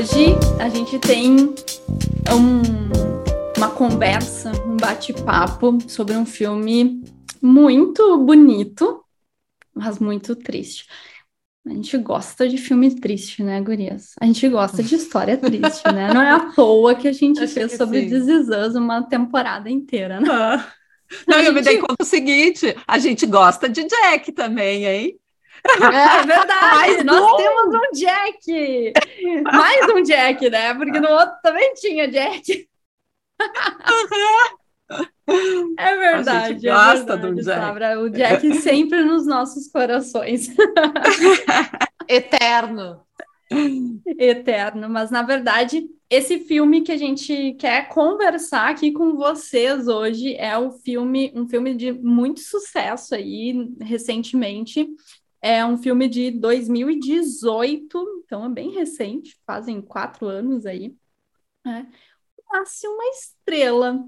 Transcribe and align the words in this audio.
hoje 0.00 0.34
a 0.58 0.68
gente 0.70 0.98
tem 0.98 1.36
um, 2.32 2.62
uma 3.58 3.70
conversa, 3.70 4.50
um 4.66 4.74
bate-papo 4.74 5.76
sobre 5.86 6.16
um 6.16 6.24
filme 6.24 7.04
muito 7.42 8.16
bonito, 8.16 9.04
mas 9.74 9.98
muito 9.98 10.34
triste. 10.34 10.86
A 11.66 11.70
gente 11.74 11.98
gosta 11.98 12.48
de 12.48 12.56
filme 12.56 12.98
triste, 12.98 13.42
né, 13.42 13.60
Gurias? 13.60 14.14
A 14.18 14.24
gente 14.24 14.48
gosta 14.48 14.82
de 14.82 14.94
história 14.94 15.36
triste, 15.36 15.84
né? 15.92 16.14
Não 16.14 16.22
é 16.22 16.30
à 16.30 16.50
toa 16.52 16.94
que 16.94 17.06
a 17.06 17.12
gente 17.12 17.38
Acho 17.44 17.52
fez 17.52 17.76
sobre 17.76 18.06
This 18.08 18.48
Us 18.48 18.74
uma 18.74 19.02
temporada 19.02 19.68
inteira, 19.68 20.18
né? 20.18 20.28
Ah. 20.30 20.66
Não, 21.28 21.40
eu 21.40 21.52
me 21.52 21.60
dei 21.60 21.76
conta 21.76 21.96
do 21.98 22.06
seguinte: 22.06 22.74
a 22.86 22.98
gente 22.98 23.26
gosta 23.26 23.68
de 23.68 23.84
Jack 23.84 24.32
também, 24.32 24.86
hein? 24.86 25.19
É 25.64 26.22
verdade, 26.26 27.04
nós 27.04 27.20
bom. 27.20 27.36
temos 27.36 27.74
um 27.74 27.92
Jack! 27.92 28.92
Mais 29.44 29.88
um 29.94 30.02
Jack, 30.02 30.50
né? 30.50 30.74
Porque 30.74 31.00
no 31.00 31.10
outro 31.10 31.34
também 31.42 31.74
tinha 31.74 32.08
Jack. 32.08 32.68
É 35.78 35.96
verdade. 35.96 36.68
A 36.68 36.72
é 36.72 36.74
gosta 36.74 37.16
verdade, 37.16 37.34
do 37.34 37.42
Jack. 37.42 37.60
Sabra. 37.60 38.00
O 38.00 38.10
Jack 38.10 38.54
sempre 38.56 39.04
nos 39.04 39.26
nossos 39.26 39.68
corações. 39.68 40.48
Eterno. 42.08 43.00
Eterno, 44.18 44.88
mas 44.88 45.10
na 45.10 45.22
verdade, 45.22 45.84
esse 46.08 46.40
filme 46.40 46.82
que 46.82 46.92
a 46.92 46.96
gente 46.96 47.54
quer 47.54 47.88
conversar 47.88 48.70
aqui 48.70 48.92
com 48.92 49.16
vocês 49.16 49.88
hoje 49.88 50.34
é 50.36 50.56
o 50.56 50.70
filme, 50.70 51.32
um 51.34 51.48
filme 51.48 51.74
de 51.74 51.92
muito 51.92 52.40
sucesso 52.40 53.14
aí 53.14 53.68
recentemente. 53.80 54.88
É 55.42 55.64
um 55.64 55.76
filme 55.76 56.08
de 56.08 56.30
2018, 56.30 58.22
então 58.24 58.44
é 58.44 58.48
bem 58.48 58.70
recente, 58.70 59.38
fazem 59.46 59.80
quatro 59.80 60.26
anos 60.26 60.66
aí. 60.66 60.94
É. 61.66 61.86
Nasce 62.52 62.86
uma 62.86 63.04
estrela 63.06 64.04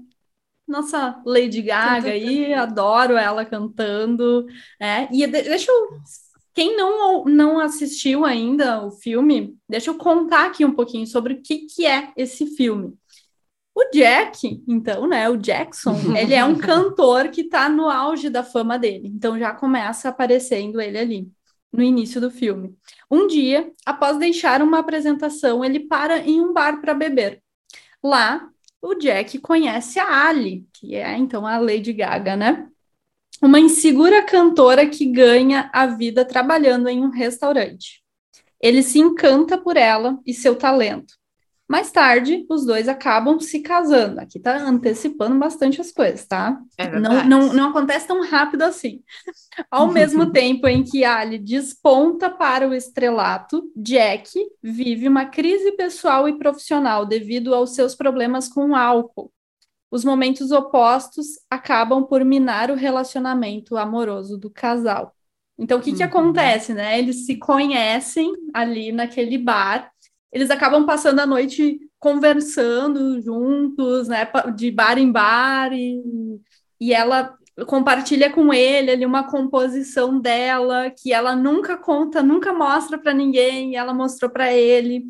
nossa 0.67 1.21
Lady 1.25 1.61
Gaga 1.61 2.11
aí, 2.11 2.53
adoro 2.53 3.17
ela 3.17 3.45
cantando. 3.45 4.45
É, 4.79 5.07
e 5.11 5.25
deixa 5.27 5.71
eu. 5.71 5.99
Quem 6.53 6.77
não, 6.77 7.25
não 7.25 7.59
assistiu 7.59 8.23
ainda 8.23 8.85
o 8.85 8.91
filme, 8.91 9.57
deixa 9.67 9.89
eu 9.89 9.97
contar 9.97 10.45
aqui 10.45 10.63
um 10.63 10.73
pouquinho 10.73 11.07
sobre 11.07 11.33
o 11.33 11.41
que, 11.41 11.65
que 11.65 11.85
é 11.85 12.13
esse 12.15 12.55
filme. 12.55 12.95
O 13.75 13.89
Jack, 13.91 14.63
então, 14.67 15.07
né, 15.07 15.27
o 15.29 15.37
Jackson, 15.37 15.95
ele 16.17 16.33
é 16.33 16.45
um 16.45 16.55
cantor 16.57 17.29
que 17.29 17.41
está 17.41 17.67
no 17.67 17.89
auge 17.89 18.29
da 18.29 18.43
fama 18.43 18.77
dele. 18.77 19.07
Então 19.07 19.37
já 19.37 19.53
começa 19.53 20.09
aparecendo 20.09 20.79
ele 20.79 20.97
ali, 20.97 21.31
no 21.71 21.81
início 21.81 22.21
do 22.21 22.29
filme. 22.29 22.75
Um 23.09 23.27
dia, 23.27 23.71
após 23.85 24.17
deixar 24.17 24.61
uma 24.61 24.79
apresentação, 24.79 25.65
ele 25.65 25.79
para 25.79 26.19
em 26.19 26.39
um 26.39 26.53
bar 26.53 26.79
para 26.79 26.93
beber. 26.93 27.41
Lá, 28.03 28.47
o 28.81 28.93
Jack 28.95 29.39
conhece 29.39 29.97
a 29.97 30.27
Ali, 30.27 30.67
que 30.73 30.93
é 30.95 31.17
então 31.17 31.47
a 31.47 31.57
Lady 31.57 31.93
Gaga, 31.93 32.35
né? 32.35 32.67
Uma 33.41 33.59
insegura 33.59 34.23
cantora 34.23 34.87
que 34.87 35.05
ganha 35.05 35.69
a 35.73 35.87
vida 35.87 36.23
trabalhando 36.23 36.87
em 36.87 37.03
um 37.03 37.09
restaurante. 37.09 38.03
Ele 38.61 38.83
se 38.83 38.99
encanta 38.99 39.57
por 39.57 39.77
ela 39.77 40.19
e 40.25 40.33
seu 40.33 40.55
talento. 40.55 41.15
Mais 41.73 41.89
tarde, 41.89 42.45
os 42.47 42.67
dois 42.67 42.87
acabam 42.87 43.39
se 43.39 43.59
casando. 43.61 44.19
Aqui 44.19 44.39
tá 44.39 44.57
antecipando 44.57 45.39
bastante 45.39 45.81
as 45.81 45.91
coisas, 45.91 46.23
tá? 46.23 46.61
É 46.77 46.99
não, 46.99 47.25
não, 47.25 47.51
não 47.51 47.69
acontece 47.71 48.05
tão 48.05 48.23
rápido 48.23 48.61
assim. 48.61 49.01
Ao 49.71 49.87
mesmo 49.87 50.29
tempo 50.31 50.67
em 50.67 50.83
que 50.83 51.03
Ali 51.03 51.39
desponta 51.39 52.29
para 52.29 52.69
o 52.69 52.75
estrelato, 52.75 53.63
Jack 53.75 54.39
vive 54.61 55.07
uma 55.07 55.25
crise 55.25 55.71
pessoal 55.71 56.29
e 56.29 56.37
profissional 56.37 57.07
devido 57.07 57.55
aos 57.55 57.73
seus 57.73 57.95
problemas 57.95 58.47
com 58.47 58.69
o 58.69 58.75
álcool. 58.75 59.33
Os 59.89 60.05
momentos 60.05 60.51
opostos 60.51 61.25
acabam 61.49 62.05
por 62.05 62.23
minar 62.23 62.69
o 62.69 62.75
relacionamento 62.75 63.77
amoroso 63.77 64.37
do 64.37 64.47
casal. 64.47 65.11
Então, 65.57 65.79
o 65.79 65.81
que, 65.81 65.91
que 65.91 66.03
uhum. 66.03 66.09
acontece, 66.09 66.71
né? 66.71 66.99
Eles 66.99 67.25
se 67.25 67.37
conhecem 67.37 68.31
ali 68.53 68.91
naquele 68.91 69.39
bar 69.39 69.92
eles 70.33 70.49
acabam 70.49 70.85
passando 70.85 71.19
a 71.19 71.27
noite 71.27 71.79
conversando 71.99 73.21
juntos, 73.21 74.07
né, 74.07 74.27
de 74.55 74.71
bar 74.71 74.97
em 74.97 75.11
bar, 75.11 75.71
e, 75.71 76.01
e 76.81 76.91
ela 76.91 77.37
compartilha 77.67 78.31
com 78.31 78.51
ele 78.51 78.89
ali 78.89 79.05
uma 79.05 79.29
composição 79.29 80.19
dela 80.19 80.89
que 80.89 81.13
ela 81.13 81.35
nunca 81.35 81.77
conta, 81.77 82.23
nunca 82.23 82.51
mostra 82.51 82.97
para 82.97 83.13
ninguém, 83.13 83.71
e 83.71 83.75
ela 83.75 83.93
mostrou 83.93 84.29
para 84.29 84.51
ele, 84.51 85.05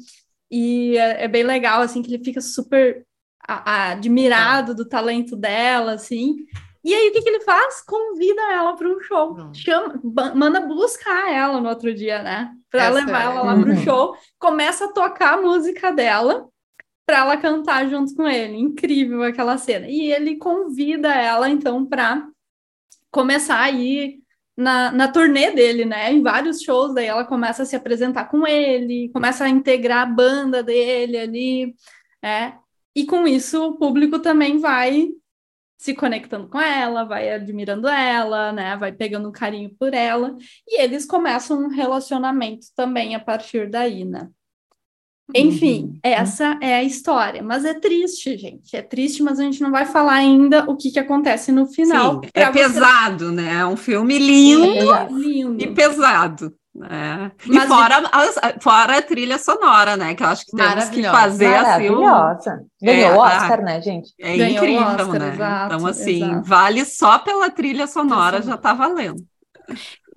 e 0.52 0.98
é, 0.98 1.24
é, 1.24 1.28
bem 1.28 1.44
legal, 1.44 1.82
assim, 1.82 2.02
que 2.02 2.14
ele 2.14 2.24
fica 2.24 2.42
super 2.42 3.06
a, 3.48 3.72
a, 3.72 3.92
admirado 3.92 4.76
do 4.76 4.88
talento 4.88 5.38
dela, 5.38 5.94
assim, 5.94 6.36
e 6.84 6.94
aí, 6.94 7.10
o 7.10 7.14
que, 7.14 7.22
que 7.22 7.30
ele 7.30 7.40
faz? 7.40 7.82
Convida 7.82 8.42
ela 8.52 8.76
para 8.76 8.90
um 8.90 9.00
show. 9.00 9.38
Chama, 9.54 10.02
manda 10.36 10.60
buscar 10.60 11.32
ela 11.32 11.62
no 11.62 11.70
outro 11.70 11.94
dia, 11.94 12.22
né? 12.22 12.52
Para 12.70 12.90
levar 12.90 13.22
é. 13.22 13.26
ela 13.26 13.42
lá 13.42 13.56
para 13.56 13.70
o 13.70 13.74
uhum. 13.74 13.84
show. 13.84 14.18
Começa 14.38 14.86
a 14.86 14.92
tocar 14.92 15.36
a 15.36 15.42
música 15.42 15.94
dela 15.94 16.46
para 17.06 17.20
ela 17.20 17.38
cantar 17.38 17.88
junto 17.88 18.14
com 18.14 18.28
ele. 18.28 18.58
Incrível 18.58 19.24
aquela 19.24 19.58
cena. 19.58 19.88
E 19.88 20.12
ele 20.12 20.36
convida 20.36 21.14
ela, 21.14 21.50
então, 21.50 21.86
para 21.86 22.28
começar 23.10 23.62
a 23.62 23.72
ir 23.72 24.20
na, 24.58 24.92
na 24.92 25.08
turnê 25.08 25.52
dele, 25.52 25.86
né? 25.86 26.12
Em 26.12 26.22
vários 26.22 26.62
shows. 26.62 26.94
Daí 26.94 27.06
ela 27.06 27.24
começa 27.24 27.64
a 27.64 27.66
se 27.66 27.78
apresentar 27.78 28.26
com 28.26 28.46
ele, 28.46 29.10
começa 29.14 29.46
a 29.46 29.50
integrar 29.50 30.02
a 30.02 30.12
banda 30.12 30.62
dele 30.62 31.18
ali. 31.18 31.76
É. 32.22 32.54
E 32.94 33.06
com 33.06 33.26
isso, 33.26 33.70
o 33.70 33.78
público 33.78 34.20
também 34.20 34.58
vai 34.58 35.08
se 35.84 35.94
conectando 35.94 36.48
com 36.48 36.62
ela, 36.62 37.04
vai 37.04 37.30
admirando 37.30 37.90
ela, 37.90 38.54
né? 38.54 38.78
Vai 38.78 38.94
pegando 38.94 39.28
um 39.28 39.34
carinho 39.34 39.70
por 39.78 39.94
ela. 39.94 40.34
E 40.66 40.82
eles 40.82 41.06
começam 41.06 41.62
um 41.62 41.68
relacionamento 41.68 42.68
também 42.74 43.16
a 43.16 43.20
partir 43.20 43.70
daí, 43.70 44.06
né? 44.06 44.30
Enfim, 45.36 45.84
uhum. 45.84 46.00
essa 46.02 46.58
é 46.62 46.76
a 46.76 46.84
história. 46.84 47.44
Mas 47.44 47.66
é 47.66 47.74
triste, 47.74 48.38
gente. 48.38 48.74
É 48.78 48.82
triste, 48.82 49.22
mas 49.22 49.42
a 49.42 49.44
gente 49.44 49.62
não 49.62 49.72
vai 49.72 49.86
falar 49.86 50.14
ainda 50.14 50.64
o 50.72 50.78
que, 50.78 50.90
que 50.90 51.00
acontece 51.00 51.52
no 51.52 51.68
final. 51.68 52.22
Sim, 52.24 52.30
é 52.34 52.46
você... 52.46 52.52
pesado, 52.54 53.30
né? 53.34 53.60
É 53.60 53.66
um 53.66 53.76
filme 53.76 54.18
lindo, 54.18 54.94
é 54.94 55.08
lindo. 55.12 55.62
e 55.62 55.68
pesado. 55.74 56.56
É. 56.82 57.32
E 57.46 57.60
fora, 57.68 58.04
a, 58.12 58.60
fora 58.60 58.98
a 58.98 59.02
trilha 59.02 59.38
sonora, 59.38 59.96
né? 59.96 60.16
Que 60.16 60.24
eu 60.24 60.28
acho 60.28 60.46
que 60.46 60.58
temos 60.58 60.90
que 60.90 61.04
fazer 61.04 61.54
assim. 61.54 61.84
Ganhou 61.84 63.14
é, 63.14 63.14
o 63.14 63.20
Oscar, 63.20 63.64
né, 63.64 63.80
gente? 63.80 64.12
É 64.20 64.36
Ganhou 64.36 64.58
incrível, 64.58 64.88
Oscar, 64.88 65.20
né? 65.20 65.34
Exato, 65.34 65.76
então, 65.76 65.88
assim, 65.88 66.24
exato. 66.24 66.48
vale 66.48 66.86
só 66.86 67.20
pela 67.20 67.50
trilha 67.52 67.86
sonora, 67.86 68.42
já 68.42 68.58
tá 68.58 68.74
valendo. 68.74 69.24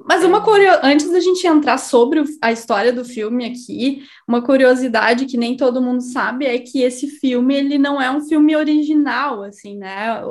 Mas 0.08 0.24
uma 0.24 0.40
curiosidade, 0.40 0.92
antes 0.92 1.10
da 1.10 1.20
gente 1.20 1.46
entrar 1.46 1.78
sobre 1.78 2.22
a 2.40 2.52
história 2.52 2.92
do 2.92 3.04
filme 3.04 3.44
aqui, 3.44 4.04
uma 4.26 4.40
curiosidade 4.40 5.26
que 5.26 5.36
nem 5.36 5.56
todo 5.56 5.82
mundo 5.82 6.00
sabe 6.00 6.46
é 6.46 6.58
que 6.58 6.80
esse 6.82 7.08
filme 7.08 7.54
ele 7.54 7.76
não 7.76 8.00
é 8.00 8.10
um 8.10 8.20
filme 8.22 8.56
original, 8.56 9.42
assim, 9.42 9.76
né? 9.76 10.22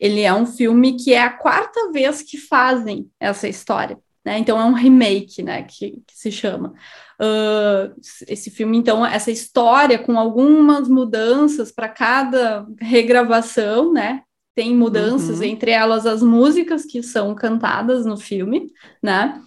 Ele 0.00 0.22
é 0.22 0.32
um 0.32 0.46
filme 0.46 0.96
que 0.96 1.12
é 1.12 1.22
a 1.22 1.30
quarta 1.30 1.90
vez 1.92 2.22
que 2.22 2.38
fazem 2.38 3.06
essa 3.20 3.46
história 3.48 3.98
né? 4.24 4.38
Então 4.38 4.60
é 4.60 4.64
um 4.64 4.72
remake, 4.72 5.42
né? 5.42 5.62
Que, 5.62 6.02
que 6.06 6.16
se 6.16 6.30
chama. 6.30 6.74
Uh, 7.20 7.94
esse 8.26 8.50
filme, 8.50 8.76
então, 8.76 9.04
essa 9.04 9.30
história 9.30 9.98
com 9.98 10.18
algumas 10.18 10.88
mudanças 10.88 11.70
para 11.70 11.88
cada 11.88 12.66
regravação, 12.80 13.92
né? 13.92 14.22
Tem 14.54 14.76
mudanças, 14.76 15.38
uhum. 15.38 15.44
entre 15.44 15.70
elas 15.70 16.04
as 16.04 16.22
músicas 16.22 16.84
que 16.84 17.02
são 17.02 17.34
cantadas 17.34 18.04
no 18.04 18.16
filme, 18.16 18.70
né? 19.02 19.40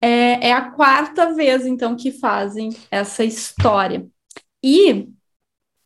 É, 0.00 0.48
é 0.48 0.52
a 0.52 0.70
quarta 0.70 1.32
vez, 1.34 1.66
então, 1.66 1.96
que 1.96 2.12
fazem 2.12 2.70
essa 2.90 3.24
história. 3.24 4.06
E 4.62 5.08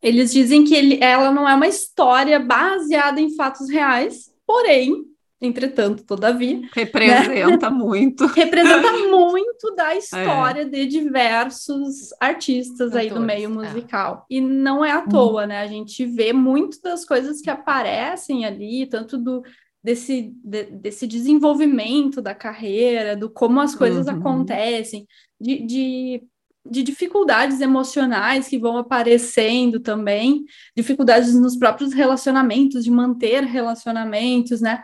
eles 0.03 0.33
dizem 0.33 0.65
que 0.65 0.75
ele, 0.75 0.99
ela 1.03 1.31
não 1.31 1.49
é 1.49 1.55
uma 1.55 1.67
história 1.67 2.39
baseada 2.39 3.21
em 3.21 3.35
fatos 3.35 3.69
reais, 3.69 4.31
porém, 4.47 5.05
Entretanto, 5.41 6.03
todavia. 6.05 6.63
Representa 6.73 7.71
né? 7.71 7.77
muito. 7.77 8.27
Representa 8.35 8.93
muito 9.09 9.75
da 9.75 9.95
história 9.95 10.63
é. 10.63 10.65
de 10.65 10.87
diversos 10.87 12.11
artistas 12.19 12.95
aí 12.95 13.11
do 13.11 13.21
meio 13.21 13.45
é. 13.45 13.49
musical. 13.49 14.27
É. 14.31 14.37
E 14.37 14.41
não 14.41 14.85
é 14.85 14.93
à 14.93 15.01
hum. 15.01 15.09
toa, 15.09 15.47
né? 15.47 15.61
A 15.61 15.67
gente 15.67 16.07
vê 16.07 16.33
muito 16.33 16.81
das 16.81 17.05
coisas 17.05 17.41
que 17.41 17.51
aparecem 17.51 18.47
ali, 18.47 18.87
tanto 18.87 19.19
do 19.19 19.43
desse, 19.83 20.33
de, 20.43 20.65
desse 20.65 21.07
desenvolvimento 21.07 22.21
da 22.21 22.35
carreira, 22.35 23.15
do 23.15 23.31
como 23.31 23.61
as 23.61 23.73
coisas 23.73 24.07
uhum. 24.09 24.15
acontecem, 24.15 25.07
de, 25.41 25.65
de 25.65 26.23
de 26.69 26.83
dificuldades 26.83 27.61
emocionais 27.61 28.49
que 28.49 28.59
vão 28.59 28.77
aparecendo 28.77 29.81
também, 29.81 30.45
dificuldades 30.77 31.35
nos 31.35 31.57
próprios 31.57 31.93
relacionamentos, 31.93 32.85
de 32.85 32.91
manter 32.91 33.45
relacionamentos, 33.45 34.61
né? 34.61 34.83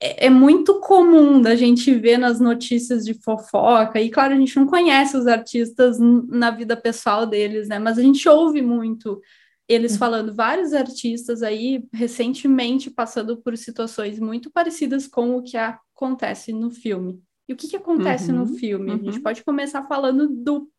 É, 0.00 0.26
é 0.26 0.30
muito 0.30 0.80
comum 0.80 1.40
da 1.40 1.54
gente 1.54 1.94
ver 1.94 2.18
nas 2.18 2.40
notícias 2.40 3.04
de 3.04 3.14
fofoca, 3.14 4.00
e 4.00 4.10
claro, 4.10 4.34
a 4.34 4.36
gente 4.36 4.56
não 4.56 4.66
conhece 4.66 5.16
os 5.16 5.26
artistas 5.26 5.98
na 5.98 6.50
vida 6.50 6.76
pessoal 6.76 7.26
deles, 7.26 7.68
né? 7.68 7.78
Mas 7.78 7.98
a 7.98 8.02
gente 8.02 8.28
ouve 8.28 8.60
muito 8.60 9.20
eles 9.68 9.92
uhum. 9.92 9.98
falando, 9.98 10.34
vários 10.34 10.74
artistas 10.74 11.42
aí 11.42 11.84
recentemente 11.92 12.90
passando 12.90 13.38
por 13.38 13.56
situações 13.56 14.18
muito 14.18 14.50
parecidas 14.50 15.06
com 15.06 15.36
o 15.36 15.42
que 15.42 15.56
acontece 15.56 16.52
no 16.52 16.70
filme. 16.70 17.22
E 17.48 17.52
o 17.52 17.56
que, 17.56 17.68
que 17.68 17.76
acontece 17.76 18.30
uhum, 18.30 18.40
no 18.40 18.46
filme? 18.46 18.90
Uhum. 18.90 18.96
A 18.96 19.04
gente 19.04 19.16
uhum. 19.16 19.22
pode 19.22 19.42
começar 19.42 19.86
falando 19.86 20.28
do, 20.28 20.70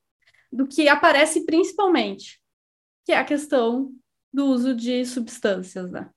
do 0.51 0.67
que 0.67 0.87
aparece 0.87 1.45
principalmente, 1.45 2.39
que 3.03 3.11
é 3.11 3.17
a 3.17 3.23
questão 3.23 3.91
do 4.31 4.45
uso 4.45 4.75
de 4.75 5.05
substâncias, 5.05 5.89
né? 5.91 6.09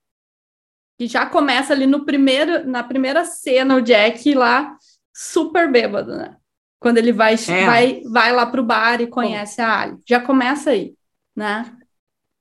Que 0.99 1.07
já 1.07 1.25
começa 1.25 1.71
ali 1.71 1.87
no 1.87 2.03
primeiro, 2.03 2.67
na 2.67 2.83
primeira 2.83 3.23
cena, 3.23 3.77
o 3.77 3.81
Jack 3.81 4.33
lá 4.33 4.75
super 5.13 5.71
bêbado, 5.71 6.17
né? 6.17 6.35
Quando 6.77 6.97
ele 6.97 7.13
vai, 7.13 7.35
é. 7.35 7.65
vai, 7.65 8.01
vai 8.03 8.33
lá 8.33 8.45
pro 8.45 8.61
bar 8.61 8.99
e 8.99 9.07
conhece 9.07 9.61
Bom. 9.61 9.63
a 9.63 9.79
Ali. 9.79 9.97
Já 10.05 10.19
começa 10.19 10.71
aí, 10.71 10.93
né? 11.33 11.71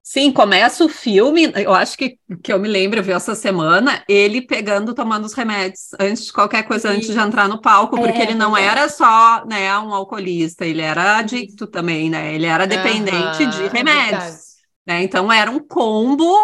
Sim, 0.03 0.33
começa 0.33 0.85
o 0.85 0.89
filme, 0.89 1.53
eu 1.55 1.73
acho 1.73 1.97
que, 1.97 2.19
que 2.43 2.53
eu 2.53 2.59
me 2.59 2.67
lembro, 2.67 2.99
eu 2.99 3.03
vi 3.05 3.13
essa 3.13 3.35
semana, 3.35 4.03
ele 4.09 4.43
pegando, 4.43 4.95
tomando 4.95 5.27
os 5.27 5.35
remédios, 5.35 5.91
antes 6.01 6.25
de 6.25 6.33
qualquer 6.33 6.65
coisa, 6.65 6.89
antes 6.89 7.13
de 7.13 7.19
entrar 7.19 7.47
no 7.47 7.61
palco, 7.61 7.97
é, 7.99 8.01
porque 8.01 8.23
ele 8.23 8.35
não 8.35 8.57
é. 8.57 8.65
era 8.65 8.89
só, 8.89 9.45
né, 9.45 9.79
um 9.79 9.93
alcoolista, 9.93 10.65
ele 10.65 10.81
era 10.81 11.19
adicto 11.19 11.67
também, 11.67 12.09
né, 12.09 12.35
ele 12.35 12.47
era 12.47 12.67
dependente 12.67 13.47
de 13.47 13.65
é 13.65 13.69
remédios, 13.69 14.55
né, 14.87 15.03
então 15.03 15.31
era 15.31 15.51
um 15.51 15.61
combo 15.61 16.35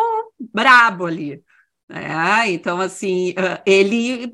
brabo 0.52 1.06
ali. 1.06 1.43
É, 1.90 2.50
então, 2.50 2.81
assim, 2.81 3.34
ele, 3.66 4.32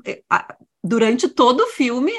durante 0.83 1.27
todo 1.27 1.61
o 1.61 1.67
filme, 1.67 2.11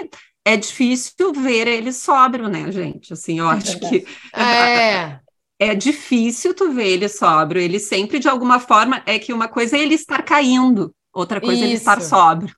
é 0.44 0.56
difícil 0.56 1.32
ver 1.32 1.68
ele 1.68 1.92
sóbrio, 1.92 2.48
né, 2.48 2.70
gente? 2.70 3.12
Assim, 3.12 3.38
eu 3.38 3.48
acho 3.48 3.78
que 3.78 4.04
é. 4.34 5.18
é 5.58 5.74
difícil 5.74 6.54
tu 6.54 6.72
ver 6.72 6.88
ele 6.88 7.08
sóbrio. 7.08 7.60
Ele 7.62 7.78
sempre, 7.78 8.18
de 8.18 8.28
alguma 8.28 8.58
forma, 8.58 9.02
é 9.06 9.18
que 9.18 9.32
uma 9.32 9.48
coisa 9.48 9.76
é 9.76 9.80
ele 9.80 9.94
estar 9.94 10.22
caindo, 10.22 10.94
outra 11.12 11.40
coisa 11.40 11.56
Isso. 11.56 11.64
é 11.64 11.66
ele 11.66 11.76
estar 11.76 12.00
sóbrio. 12.00 12.54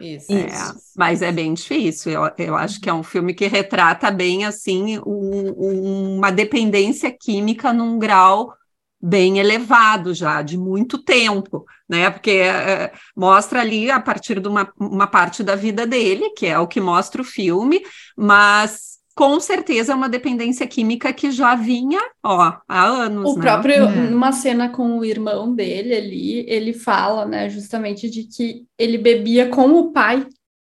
Isso, 0.00 0.32
é, 0.32 0.46
isso. 0.46 0.74
Mas 0.96 1.22
é 1.22 1.30
bem 1.30 1.54
difícil. 1.54 2.12
Eu, 2.12 2.30
eu 2.38 2.56
acho 2.56 2.80
que 2.80 2.88
é 2.88 2.94
um 2.94 3.02
filme 3.02 3.32
que 3.32 3.46
retrata 3.46 4.10
bem 4.10 4.44
assim 4.44 4.98
um, 4.98 5.54
um, 5.56 6.16
uma 6.16 6.30
dependência 6.30 7.10
química 7.12 7.72
num 7.72 7.98
grau 7.98 8.52
bem 9.00 9.38
elevado 9.38 10.14
já, 10.14 10.40
de 10.42 10.56
muito 10.56 10.98
tempo, 10.98 11.64
né? 11.88 12.10
Porque 12.10 12.30
é, 12.30 12.92
mostra 13.16 13.60
ali 13.60 13.90
a 13.90 14.00
partir 14.00 14.40
de 14.40 14.48
uma, 14.48 14.72
uma 14.78 15.06
parte 15.06 15.42
da 15.42 15.54
vida 15.54 15.86
dele, 15.86 16.30
que 16.30 16.46
é 16.46 16.58
o 16.58 16.66
que 16.66 16.80
mostra 16.80 17.22
o 17.22 17.24
filme, 17.24 17.82
mas 18.16 18.94
com 19.14 19.38
certeza 19.38 19.92
é 19.92 19.94
uma 19.94 20.08
dependência 20.08 20.66
química 20.66 21.12
que 21.12 21.30
já 21.30 21.54
vinha, 21.54 22.00
ó, 22.22 22.52
há 22.68 22.84
anos. 22.84 23.32
O 23.32 23.36
né? 23.36 23.42
próprio, 23.42 23.84
é. 23.84 24.10
numa 24.10 24.32
cena 24.32 24.68
com 24.68 24.98
o 24.98 25.04
irmão 25.04 25.54
dele 25.54 25.94
ali, 25.94 26.44
ele 26.48 26.72
fala, 26.72 27.24
né, 27.24 27.48
justamente 27.48 28.10
de 28.10 28.24
que 28.24 28.64
ele 28.76 28.98
bebia 28.98 29.48
com 29.48 29.72
o 29.72 29.92
pai 29.92 30.26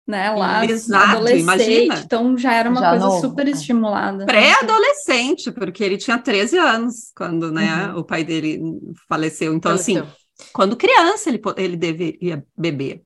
né, 0.07 0.29
lá 0.29 0.63
Exato, 0.63 1.15
adolescente, 1.15 1.41
imagina. 1.41 2.03
então 2.05 2.37
já 2.37 2.53
era 2.53 2.69
uma 2.69 2.79
já 2.79 2.89
coisa 2.91 3.05
novo. 3.05 3.21
super 3.21 3.47
estimulada. 3.47 4.17
Né? 4.19 4.25
Pré-adolescente, 4.25 5.51
porque 5.51 5.83
ele 5.83 5.97
tinha 5.97 6.19
13 6.19 6.57
anos 6.59 7.11
quando, 7.15 7.51
né, 7.51 7.87
uhum. 7.87 7.99
o 7.99 8.03
pai 8.03 8.23
dele 8.23 8.61
faleceu. 9.09 9.53
Então, 9.53 9.71
assim, 9.71 9.95
faleceu. 9.95 10.13
assim, 10.13 10.24
quando 10.53 10.77
criança 10.77 11.29
ele, 11.29 11.41
ele 11.57 11.77
deveria 11.77 12.45
beber. 12.57 13.03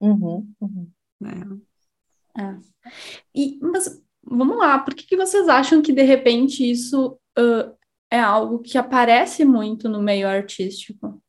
Uhum, 0.00 0.52
uhum. 0.60 0.90
Né? 1.20 1.42
É. 2.38 2.56
E, 3.34 3.58
mas, 3.60 4.00
vamos 4.22 4.56
lá, 4.56 4.78
por 4.78 4.94
que, 4.94 5.06
que 5.06 5.16
vocês 5.16 5.48
acham 5.48 5.82
que, 5.82 5.92
de 5.92 6.02
repente, 6.02 6.68
isso 6.68 7.18
uh, 7.38 7.76
é 8.10 8.20
algo 8.20 8.60
que 8.60 8.78
aparece 8.78 9.44
muito 9.44 9.88
no 9.88 10.00
meio 10.00 10.28
artístico? 10.28 11.22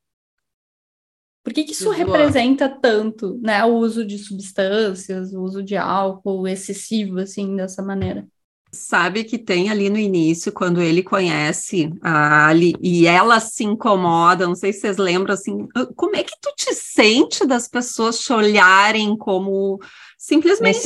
Por 1.43 1.53
que, 1.53 1.63
que 1.63 1.71
isso 1.71 1.89
representa 1.89 2.69
tanto, 2.69 3.39
né, 3.41 3.65
o 3.65 3.75
uso 3.75 4.05
de 4.05 4.19
substâncias, 4.19 5.33
o 5.33 5.41
uso 5.41 5.63
de 5.63 5.75
álcool 5.75 6.47
excessivo, 6.47 7.19
assim, 7.19 7.55
dessa 7.55 7.81
maneira? 7.81 8.27
Sabe 8.73 9.25
que 9.25 9.37
tem 9.37 9.69
ali 9.69 9.89
no 9.89 9.97
início, 9.97 10.51
quando 10.51 10.81
ele 10.81 11.03
conhece 11.03 11.91
a 12.01 12.47
Ali 12.47 12.73
e 12.81 13.05
ela 13.05 13.39
se 13.41 13.65
incomoda, 13.65 14.47
não 14.47 14.55
sei 14.55 14.71
se 14.71 14.79
vocês 14.79 14.97
lembram, 14.97 15.33
assim, 15.33 15.67
ah, 15.75 15.87
como 15.95 16.15
é 16.15 16.23
que 16.23 16.35
tu 16.41 16.53
te 16.55 16.73
sente 16.73 17.45
das 17.45 17.67
pessoas 17.67 18.19
te 18.19 18.31
olharem 18.31 19.17
como 19.17 19.77
simplesmente 20.17 20.77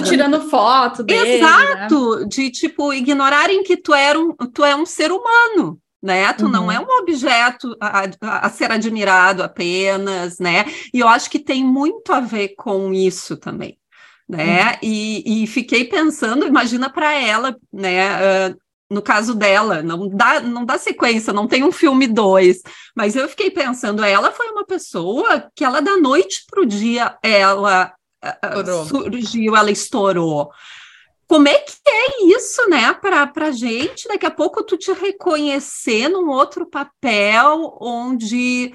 né? 0.00 0.08
tirando 0.08 0.48
foto 0.48 1.04
dele, 1.04 1.36
Exato, 1.36 2.20
né? 2.20 2.26
de 2.26 2.50
tipo 2.50 2.92
ignorarem 2.92 3.62
que 3.62 3.76
tu, 3.76 3.94
era 3.94 4.18
um, 4.18 4.34
tu 4.34 4.64
é 4.64 4.74
um 4.74 4.86
ser 4.86 5.12
humano, 5.12 5.78
né? 6.02 6.32
Tu 6.32 6.46
uhum. 6.46 6.50
não 6.50 6.72
é 6.72 6.80
um 6.80 6.88
objeto 7.00 7.76
a, 7.80 8.04
a, 8.20 8.50
ser 8.50 8.72
admirado 8.72 9.42
apenas, 9.42 10.38
né? 10.38 10.64
E 10.92 11.00
eu 11.00 11.06
acho 11.06 11.30
que 11.30 11.38
tem 11.38 11.62
muito 11.62 12.12
a 12.12 12.20
ver 12.20 12.54
com 12.56 12.92
isso 12.92 13.36
também, 13.36 13.78
né? 14.28 14.72
Uhum. 14.72 14.78
E, 14.82 15.42
e, 15.42 15.46
fiquei 15.46 15.84
pensando, 15.84 16.46
imagina 16.46 16.90
para 16.90 17.12
ela, 17.14 17.56
né? 17.72 18.50
Uh, 18.50 18.56
no 18.90 19.02
caso 19.02 19.34
dela, 19.34 19.82
não 19.82 20.08
dá, 20.08 20.40
não 20.40 20.64
dá 20.64 20.78
sequência, 20.78 21.32
não 21.32 21.46
tem 21.46 21.62
um 21.62 21.72
filme 21.72 22.06
dois, 22.06 22.62
mas 22.96 23.16
eu 23.16 23.28
fiquei 23.28 23.50
pensando, 23.50 24.02
ela 24.02 24.32
foi 24.32 24.48
uma 24.48 24.64
pessoa 24.64 25.50
que 25.54 25.62
ela 25.62 25.82
da 25.82 25.98
noite 25.98 26.44
para 26.50 26.62
o 26.62 26.66
dia 26.66 27.16
ela 27.22 27.92
uh, 28.24 28.86
surgiu, 28.86 29.54
ela 29.54 29.70
estourou 29.70 30.50
como 31.28 31.46
é 31.46 31.58
que 31.58 31.76
é 31.86 32.24
isso, 32.24 32.66
né, 32.70 32.92
para 32.94 33.30
a 33.34 33.50
gente? 33.50 34.08
Daqui 34.08 34.24
a 34.24 34.30
pouco 34.30 34.64
tu 34.64 34.78
te 34.78 34.90
reconhecer 34.92 36.08
num 36.08 36.30
outro 36.30 36.64
papel 36.64 37.76
onde 37.82 38.72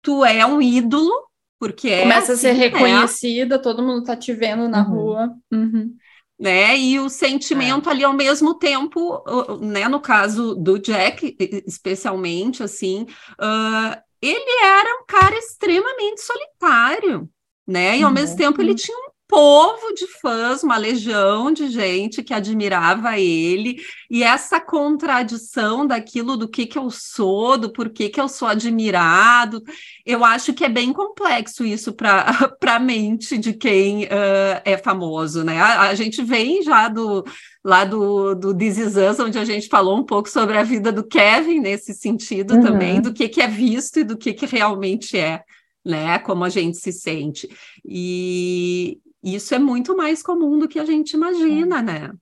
tu 0.00 0.24
é 0.24 0.46
um 0.46 0.62
ídolo, 0.62 1.12
porque 1.60 1.88
é 1.90 2.00
Começa 2.00 2.32
assim, 2.32 2.48
a 2.48 2.54
ser 2.54 2.58
né? 2.58 2.64
reconhecida, 2.64 3.60
todo 3.60 3.82
mundo 3.82 4.02
tá 4.02 4.16
te 4.16 4.32
vendo 4.32 4.66
na 4.66 4.82
uhum. 4.82 4.94
rua. 4.94 5.34
Uhum. 5.52 5.94
Né? 6.38 6.78
E 6.78 6.98
o 6.98 7.10
sentimento 7.10 7.90
é. 7.90 7.92
ali 7.92 8.02
ao 8.02 8.14
mesmo 8.14 8.54
tempo, 8.54 9.22
né? 9.60 9.86
No 9.86 10.00
caso 10.00 10.54
do 10.54 10.78
Jack, 10.78 11.36
especialmente, 11.66 12.62
assim, 12.62 13.02
uh, 13.38 14.00
ele 14.22 14.64
era 14.64 15.02
um 15.02 15.04
cara 15.06 15.36
extremamente 15.36 16.22
solitário, 16.22 17.28
né? 17.66 17.98
E 17.98 18.02
ao 18.02 18.08
uhum. 18.08 18.14
mesmo 18.14 18.38
tempo 18.38 18.62
ele 18.62 18.74
tinha 18.74 18.96
um 18.96 19.09
povo 19.30 19.94
de 19.94 20.08
fãs, 20.20 20.64
uma 20.64 20.76
legião 20.76 21.52
de 21.52 21.68
gente 21.68 22.20
que 22.20 22.34
admirava 22.34 23.16
ele, 23.16 23.80
e 24.10 24.24
essa 24.24 24.60
contradição 24.60 25.86
daquilo 25.86 26.36
do 26.36 26.48
que, 26.48 26.66
que 26.66 26.76
eu 26.76 26.90
sou, 26.90 27.56
do 27.56 27.72
porquê 27.72 28.08
que 28.08 28.20
eu 28.20 28.28
sou 28.28 28.48
admirado, 28.48 29.62
eu 30.04 30.24
acho 30.24 30.52
que 30.52 30.64
é 30.64 30.68
bem 30.68 30.92
complexo 30.92 31.64
isso 31.64 31.92
para 31.92 32.26
a 32.66 32.78
mente 32.80 33.38
de 33.38 33.52
quem 33.52 34.04
uh, 34.04 34.60
é 34.64 34.76
famoso, 34.76 35.44
né? 35.44 35.60
A, 35.60 35.82
a, 35.90 35.94
gente 35.94 36.24
vem 36.24 36.60
já 36.64 36.88
do 36.88 37.24
lá 37.64 37.84
do, 37.84 38.34
do 38.34 38.56
This 38.56 38.78
Is 38.78 38.96
Us, 38.96 39.20
onde 39.20 39.38
a 39.38 39.44
gente 39.44 39.68
falou 39.68 39.96
um 39.96 40.04
pouco 40.04 40.28
sobre 40.28 40.58
a 40.58 40.64
vida 40.64 40.90
do 40.90 41.06
Kevin 41.06 41.60
nesse 41.60 41.94
sentido 41.94 42.54
uhum. 42.54 42.62
também, 42.62 43.00
do 43.00 43.12
que, 43.12 43.28
que 43.28 43.40
é 43.40 43.46
visto 43.46 44.00
e 44.00 44.04
do 44.04 44.16
que, 44.16 44.32
que 44.32 44.46
realmente 44.46 45.16
é 45.16 45.44
né? 45.84 46.18
Como 46.18 46.44
a 46.44 46.48
gente 46.48 46.76
se 46.76 46.92
sente. 46.92 47.48
E, 47.84 49.00
isso 49.22 49.54
é 49.54 49.58
muito 49.58 49.96
mais 49.96 50.22
comum 50.22 50.58
do 50.58 50.68
que 50.68 50.78
a 50.78 50.84
gente 50.84 51.12
imagina, 51.12 51.82
né? 51.82 52.12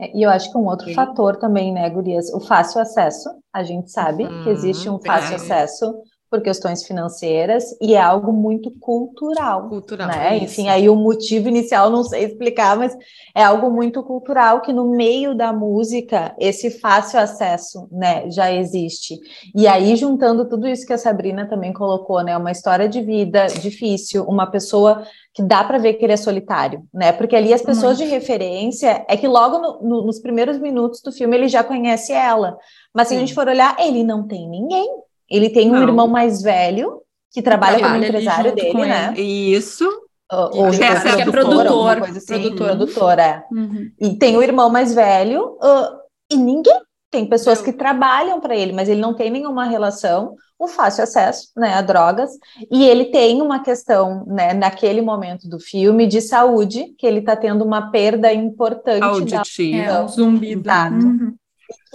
É, 0.00 0.16
e 0.16 0.22
eu 0.22 0.30
acho 0.30 0.50
que 0.52 0.58
um 0.58 0.66
outro 0.66 0.86
Sim. 0.86 0.94
fator 0.94 1.36
também, 1.36 1.72
né, 1.72 1.88
Gurias, 1.90 2.32
o 2.32 2.40
fácil 2.40 2.80
acesso. 2.80 3.28
A 3.52 3.62
gente 3.62 3.90
sabe 3.90 4.24
uhum, 4.24 4.44
que 4.44 4.50
existe 4.50 4.88
um 4.88 5.00
fácil 5.00 5.32
é. 5.32 5.36
acesso 5.36 5.94
por 6.30 6.42
questões 6.42 6.84
financeiras 6.84 7.64
e 7.80 7.94
é 7.94 8.00
algo 8.00 8.32
muito 8.32 8.70
cultural. 8.78 9.68
Cultural. 9.68 10.08
Né? 10.08 10.38
Enfim, 10.38 10.68
aí 10.68 10.88
o 10.88 10.96
motivo 10.96 11.48
inicial 11.48 11.90
não 11.90 12.04
sei 12.04 12.24
explicar, 12.24 12.76
mas 12.76 12.96
é 13.34 13.42
algo 13.42 13.70
muito 13.70 14.02
cultural 14.02 14.60
que 14.60 14.72
no 14.72 14.90
meio 14.90 15.34
da 15.34 15.52
música 15.52 16.34
esse 16.38 16.70
fácil 16.70 17.18
acesso, 17.20 17.88
né, 17.90 18.30
já 18.30 18.52
existe. 18.52 19.18
E 19.54 19.66
aí 19.66 19.96
juntando 19.96 20.48
tudo 20.48 20.68
isso 20.68 20.86
que 20.86 20.92
a 20.92 20.98
Sabrina 20.98 21.48
também 21.48 21.72
colocou, 21.72 22.22
né, 22.22 22.36
uma 22.36 22.52
história 22.52 22.88
de 22.88 23.00
vida 23.00 23.46
difícil, 23.46 24.24
uma 24.24 24.46
pessoa 24.46 25.04
que 25.38 25.42
dá 25.42 25.62
para 25.62 25.78
ver 25.78 25.94
que 25.94 26.04
ele 26.04 26.12
é 26.12 26.16
solitário, 26.16 26.82
né? 26.92 27.12
Porque 27.12 27.36
ali 27.36 27.54
as 27.54 27.62
pessoas 27.62 27.96
muito. 27.96 28.08
de 28.08 28.14
referência 28.14 29.04
é 29.08 29.16
que 29.16 29.28
logo 29.28 29.58
no, 29.58 29.82
no, 29.82 30.06
nos 30.06 30.18
primeiros 30.18 30.58
minutos 30.58 31.00
do 31.00 31.12
filme 31.12 31.36
ele 31.36 31.46
já 31.46 31.62
conhece 31.62 32.12
ela. 32.12 32.58
Mas 32.92 33.06
se 33.06 33.14
Sim. 33.14 33.18
a 33.18 33.20
gente 33.20 33.34
for 33.34 33.46
olhar, 33.46 33.76
ele 33.78 34.02
não 34.02 34.26
tem 34.26 34.48
ninguém. 34.48 34.88
Ele 35.30 35.50
tem 35.50 35.70
um 35.70 35.82
irmão 35.82 36.08
mais 36.08 36.42
velho 36.42 37.02
que 37.30 37.42
trabalha, 37.42 37.78
como 37.80 37.96
empresário 37.96 38.54
dele, 38.54 38.86
né? 38.86 39.14
Isso. 39.16 39.84
Ou, 40.30 40.66
ou 40.66 40.70
que 40.70 40.82
é, 40.82 40.88
é 40.88 41.24
produtor, 41.24 42.02
assim, 42.02 42.26
produtor. 42.26 42.66
produtor, 42.66 43.18
é. 43.18 43.44
Uhum. 43.50 43.90
E 43.98 44.14
tem 44.16 44.36
o 44.36 44.42
irmão 44.42 44.68
mais 44.68 44.94
velho 44.94 45.56
uh, 45.62 45.98
e 46.30 46.36
ninguém 46.36 46.80
tem 47.10 47.26
pessoas 47.26 47.62
que 47.62 47.72
trabalham 47.72 48.38
para 48.38 48.54
ele, 48.54 48.72
mas 48.72 48.88
ele 48.88 49.00
não 49.00 49.14
tem 49.14 49.30
nenhuma 49.30 49.64
relação, 49.64 50.34
o 50.58 50.68
fácil 50.68 51.04
acesso 51.04 51.48
né, 51.56 51.72
a 51.74 51.80
drogas, 51.80 52.30
e 52.70 52.84
ele 52.84 53.06
tem 53.06 53.40
uma 53.40 53.62
questão, 53.62 54.26
né, 54.26 54.52
naquele 54.52 55.00
momento 55.00 55.48
do 55.48 55.58
filme, 55.58 56.06
de 56.06 56.20
saúde, 56.20 56.94
que 56.98 57.06
ele 57.06 57.20
está 57.20 57.34
tendo 57.34 57.64
uma 57.64 57.90
perda 57.90 58.30
importante 58.32 59.02
auditiva. 59.02 59.86
Da... 59.86 59.92
É, 59.94 60.02
um 60.02 60.08
zumbido. 60.08 60.70
Uhum. 60.70 61.34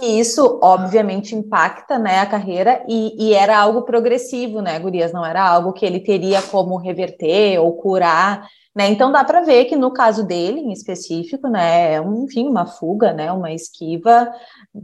E 0.00 0.20
isso, 0.20 0.58
obviamente, 0.62 1.34
impacta 1.34 1.98
né, 1.98 2.20
a 2.20 2.26
carreira, 2.26 2.84
e, 2.88 3.28
e, 3.28 3.34
era 3.34 3.58
algo 3.58 3.82
progressivo, 3.82 4.60
né, 4.60 4.78
Gurias? 4.78 5.12
Não 5.12 5.24
era 5.24 5.42
algo 5.48 5.72
que 5.72 5.86
ele 5.86 6.00
teria 6.00 6.42
como 6.42 6.76
reverter 6.76 7.58
ou 7.58 7.72
curar. 7.74 8.46
Né? 8.74 8.90
Então 8.90 9.12
dá 9.12 9.22
para 9.22 9.42
ver 9.42 9.66
que 9.66 9.76
no 9.76 9.92
caso 9.92 10.26
dele, 10.26 10.58
em 10.58 10.72
específico, 10.72 11.48
né, 11.48 11.94
é 11.94 12.00
um, 12.00 12.24
enfim, 12.24 12.48
uma 12.48 12.66
fuga, 12.66 13.12
né, 13.12 13.30
uma 13.30 13.52
esquiva 13.52 14.28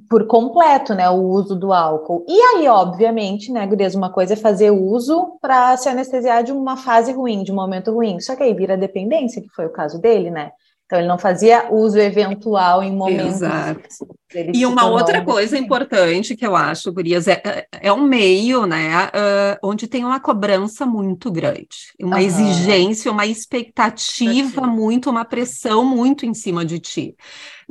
por 0.09 0.29
completo, 0.29 0.95
né, 0.95 1.11
o 1.11 1.21
uso 1.21 1.57
do 1.57 1.73
álcool. 1.73 2.25
E 2.29 2.41
aí, 2.41 2.69
obviamente, 2.69 3.51
né, 3.51 3.67
Gurias, 3.67 3.97
uma 3.97 4.13
coisa 4.13 4.35
é 4.35 4.37
fazer 4.37 4.71
uso 4.71 5.37
para 5.43 5.77
se 5.77 5.89
anestesiar 5.89 6.45
de 6.45 6.53
uma 6.53 6.77
fase 6.77 7.13
ruim, 7.13 7.43
de 7.43 7.51
um 7.51 7.57
momento 7.57 7.93
ruim. 7.93 8.21
Só 8.21 8.37
que 8.37 8.45
aí 8.45 8.55
vira 8.55 8.77
dependência, 8.77 9.43
que 9.43 9.49
foi 9.49 9.67
o 9.67 9.73
caso 9.73 10.01
dele, 10.01 10.31
né? 10.31 10.53
Então 10.91 10.99
ele 10.99 11.07
não 11.07 11.19
fazia 11.19 11.69
uso 11.71 12.01
eventual 12.01 12.83
em 12.83 12.91
momentos. 12.91 13.43
Exato. 13.43 14.09
E 14.53 14.67
uma 14.67 14.87
outra 14.87 15.25
coisa 15.25 15.57
importante 15.57 16.35
que 16.35 16.45
eu 16.45 16.57
acho, 16.57 16.93
Gurias, 16.93 17.29
é, 17.29 17.41
é, 17.45 17.67
é 17.71 17.93
um 17.93 18.03
meio, 18.03 18.67
né, 18.67 19.07
uh, 19.07 19.59
onde 19.63 19.87
tem 19.87 20.05
uma 20.05 20.19
cobrança 20.19 20.85
muito 20.85 21.31
grande, 21.31 21.95
uma 22.01 22.17
uhum. 22.17 22.23
exigência, 22.23 23.11
uma 23.11 23.25
expectativa 23.25 24.67
muito, 24.67 25.09
uma 25.09 25.25
pressão 25.25 25.85
muito 25.85 26.27
em 26.27 26.35
cima 26.35 26.65
de 26.65 26.81
ti 26.81 27.17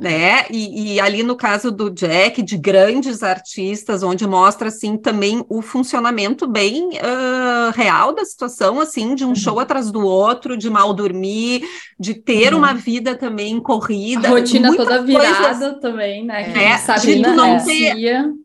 né? 0.00 0.46
E, 0.50 0.94
e, 0.94 1.00
ali 1.00 1.22
no 1.22 1.36
caso 1.36 1.70
do 1.70 1.90
Jack, 1.90 2.40
de 2.42 2.56
grandes 2.56 3.22
artistas, 3.22 4.02
onde 4.02 4.26
mostra 4.26 4.68
assim 4.68 4.96
também 4.96 5.44
o 5.46 5.60
funcionamento 5.60 6.46
bem 6.46 6.88
uh, 6.88 7.70
real 7.74 8.14
da 8.14 8.24
situação, 8.24 8.80
assim, 8.80 9.14
de 9.14 9.26
um 9.26 9.28
uhum. 9.28 9.34
show 9.34 9.60
atrás 9.60 9.90
do 9.90 10.00
outro, 10.00 10.56
de 10.56 10.70
mal 10.70 10.94
dormir, 10.94 11.64
de 11.98 12.14
ter 12.14 12.54
uhum. 12.54 12.60
uma 12.60 12.72
vida 12.72 13.14
também 13.14 13.60
corrida, 13.60 14.28
a 14.28 14.30
rotina 14.30 14.74
toda 14.74 15.02
virada 15.02 15.78
também, 15.78 16.24
né? 16.24 16.50
É, 16.50 16.98
de 16.98 17.22
tu 17.22 17.34
não 17.34 17.62
ter, 17.62 17.94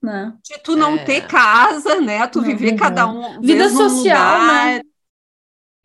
né? 0.03 0.33
de 0.43 0.59
tu 0.61 0.75
não 0.75 0.95
é. 0.95 1.03
ter 1.05 1.21
casa, 1.25 2.01
né? 2.01 2.27
Tu 2.27 2.41
viver 2.41 2.71
uhum. 2.71 2.77
cada 2.77 3.07
um 3.07 3.39
vida 3.39 3.69
social, 3.69 3.93
lugar, 4.41 4.65
né? 4.65 4.81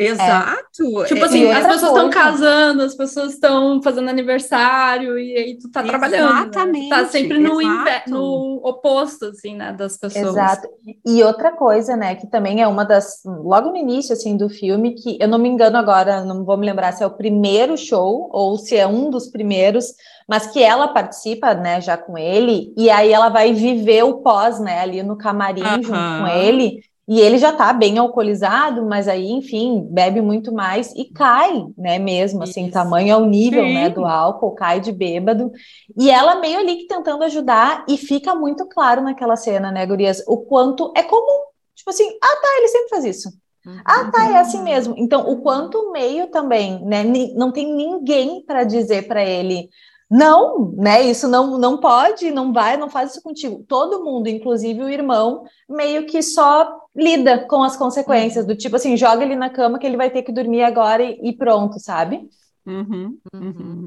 Exato. 0.05 1.03
É. 1.03 1.05
Tipo 1.05 1.25
assim, 1.25 1.51
as 1.51 1.67
pessoas 1.67 1.93
estão 1.93 2.11
casando, 2.11 2.83
as 2.83 2.95
pessoas 2.95 3.35
estão 3.35 3.83
fazendo 3.83 4.09
aniversário, 4.09 5.19
e 5.19 5.37
aí 5.37 5.59
tu 5.59 5.71
tá 5.71 5.83
trabalhando. 5.83 6.31
Exatamente. 6.31 6.89
Né? 6.89 6.97
Tá 6.97 7.07
sempre 7.07 7.39
no, 7.39 7.59
no 8.07 8.61
oposto, 8.65 9.27
assim, 9.27 9.55
né, 9.55 9.73
das 9.73 9.97
pessoas. 9.97 10.29
Exato. 10.29 10.69
E 11.07 11.23
outra 11.23 11.53
coisa, 11.53 11.97
né, 11.97 12.15
que 12.15 12.27
também 12.27 12.63
é 12.63 12.67
uma 12.67 12.85
das. 12.85 13.21
Logo 13.25 13.71
no 13.71 13.77
início, 13.77 14.13
assim, 14.13 14.37
do 14.37 14.49
filme, 14.49 14.95
que 14.95 15.19
eu 15.21 15.29
não 15.29 15.39
me 15.39 15.49
engano 15.49 15.77
agora, 15.77 16.25
não 16.25 16.45
vou 16.45 16.57
me 16.57 16.67
lembrar 16.67 16.93
se 16.93 17.03
é 17.03 17.07
o 17.07 17.11
primeiro 17.11 17.77
show 17.77 18.29
ou 18.33 18.57
se 18.57 18.77
é 18.77 18.87
um 18.87 19.11
dos 19.11 19.29
primeiros, 19.29 19.87
mas 20.29 20.47
que 20.47 20.63
ela 20.63 20.89
participa, 20.89 21.55
né, 21.55 21.81
já 21.81 21.97
com 21.97 22.17
ele, 22.17 22.73
e 22.77 22.89
aí 22.89 23.13
ela 23.13 23.29
vai 23.29 23.53
viver 23.53 24.05
o 24.05 24.19
pós, 24.19 24.61
né, 24.61 24.81
ali 24.81 25.03
no 25.03 25.17
camarim 25.17 25.63
uh 25.63 25.65
-huh. 25.65 25.83
junto 25.83 25.89
com 25.91 26.27
ele. 26.29 26.81
E 27.11 27.19
ele 27.19 27.39
já 27.39 27.53
tá 27.53 27.73
bem 27.73 27.99
alcoolizado, 27.99 28.87
mas 28.87 29.09
aí, 29.09 29.33
enfim, 29.33 29.85
bebe 29.91 30.21
muito 30.21 30.53
mais 30.55 30.95
e 30.95 31.07
cai, 31.07 31.67
né, 31.77 31.99
mesmo, 31.99 32.45
assim, 32.45 32.67
Isso. 32.67 32.73
tamanho 32.73 33.11
é 33.11 33.17
o 33.17 33.27
nível, 33.27 33.65
Sim. 33.65 33.75
né, 33.75 33.91
do 33.91 34.05
álcool, 34.05 34.53
cai 34.55 34.79
de 34.79 34.93
bêbado. 34.93 35.51
E 35.99 36.09
ela 36.09 36.37
meio 36.37 36.61
ali 36.61 36.77
que 36.77 36.87
tentando 36.87 37.25
ajudar, 37.25 37.85
e 37.89 37.97
fica 37.97 38.33
muito 38.37 38.65
claro 38.69 39.03
naquela 39.03 39.35
cena, 39.35 39.73
né, 39.73 39.85
gurias, 39.85 40.23
o 40.29 40.37
quanto 40.37 40.93
é 40.97 41.03
comum. 41.03 41.47
Tipo 41.75 41.91
assim, 41.91 42.09
ah, 42.23 42.41
tá, 42.41 42.49
ele 42.59 42.69
sempre 42.69 42.89
faz 42.91 43.05
isso. 43.05 43.29
Uhum. 43.67 43.81
Ah, 43.85 44.09
tá, 44.13 44.31
é 44.31 44.39
assim 44.39 44.63
mesmo. 44.63 44.95
Então, 44.97 45.29
o 45.29 45.43
quanto 45.43 45.79
o 45.79 45.91
meio 45.91 46.29
também, 46.29 46.81
né, 46.85 47.03
não 47.35 47.51
tem 47.51 47.75
ninguém 47.75 48.45
para 48.47 48.63
dizer 48.63 49.09
para 49.09 49.25
ele, 49.25 49.69
não, 50.11 50.73
né? 50.77 51.03
Isso 51.03 51.29
não, 51.29 51.57
não 51.57 51.79
pode, 51.79 52.33
não 52.33 52.53
vai, 52.53 52.77
não 52.77 52.91
faz 52.91 53.13
isso 53.13 53.23
contigo. 53.23 53.65
Todo 53.69 54.03
mundo, 54.03 54.27
inclusive 54.27 54.83
o 54.83 54.89
irmão, 54.89 55.45
meio 55.69 56.05
que 56.07 56.21
só 56.21 56.81
lida 56.95 57.47
com 57.47 57.63
as 57.63 57.77
consequências, 57.77 58.45
do 58.45 58.57
tipo 58.57 58.75
assim, 58.75 58.97
joga 58.97 59.23
ele 59.23 59.37
na 59.37 59.49
cama 59.49 59.79
que 59.79 59.87
ele 59.87 59.97
vai 59.97 60.11
ter 60.11 60.23
que 60.23 60.33
dormir 60.33 60.63
agora 60.63 61.03
e, 61.03 61.21
e 61.23 61.37
pronto, 61.37 61.79
sabe? 61.79 62.29
Uhum, 62.67 63.19
uhum. 63.33 63.87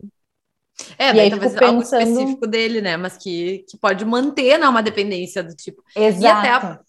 É, 0.97 1.13
daí 1.13 1.29
talvez 1.29 1.53
pensando... 1.53 1.67
algo 1.67 1.81
específico 1.81 2.47
dele, 2.47 2.79
né? 2.79 2.95
Mas 2.95 3.17
que, 3.17 3.65
que 3.69 3.77
pode 3.77 4.05
manter 4.05 4.57
né, 4.57 4.67
uma 4.67 4.81
dependência 4.81 5.43
do 5.43 5.53
tipo. 5.53 5.83
Exato. 5.93 6.23
E 6.23 6.27
até 6.27 6.49
a, 6.49 6.79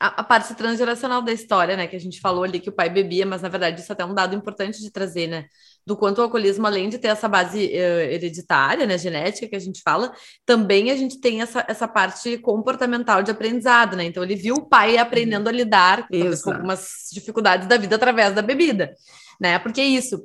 a, 0.00 0.20
a, 0.20 0.24
parte 0.24 0.54
transgeracional 0.54 1.20
da 1.20 1.32
história, 1.32 1.76
né? 1.76 1.86
Que 1.86 1.96
a 1.96 2.00
gente 2.00 2.20
falou 2.20 2.42
ali 2.42 2.58
que 2.58 2.70
o 2.70 2.74
pai 2.74 2.88
bebia, 2.88 3.26
mas 3.26 3.42
na 3.42 3.48
verdade 3.48 3.80
isso 3.80 3.92
é 3.92 3.94
até 3.94 4.02
é 4.02 4.06
um 4.06 4.14
dado 4.14 4.34
importante 4.34 4.80
de 4.80 4.90
trazer, 4.90 5.28
né? 5.28 5.44
Do 5.88 5.96
quanto 5.96 6.18
o 6.18 6.22
alcoolismo, 6.22 6.66
além 6.66 6.90
de 6.90 6.98
ter 6.98 7.08
essa 7.08 7.26
base 7.26 7.64
uh, 7.64 8.00
hereditária, 8.10 8.84
né, 8.84 8.98
genética 8.98 9.48
que 9.48 9.56
a 9.56 9.58
gente 9.58 9.80
fala, 9.82 10.12
também 10.44 10.90
a 10.90 10.96
gente 10.96 11.18
tem 11.18 11.40
essa, 11.40 11.64
essa 11.66 11.88
parte 11.88 12.36
comportamental 12.36 13.22
de 13.22 13.30
aprendizado, 13.30 13.96
né? 13.96 14.04
Então 14.04 14.22
ele 14.22 14.36
viu 14.36 14.56
o 14.56 14.68
pai 14.68 14.98
aprendendo 14.98 15.48
a 15.48 15.52
lidar 15.52 16.06
com 16.06 16.52
algumas 16.52 17.08
dificuldades 17.10 17.66
da 17.66 17.78
vida 17.78 17.96
através 17.96 18.34
da 18.34 18.42
bebida, 18.42 18.94
né? 19.40 19.58
Porque 19.58 19.80
é 19.80 19.86
isso, 19.86 20.22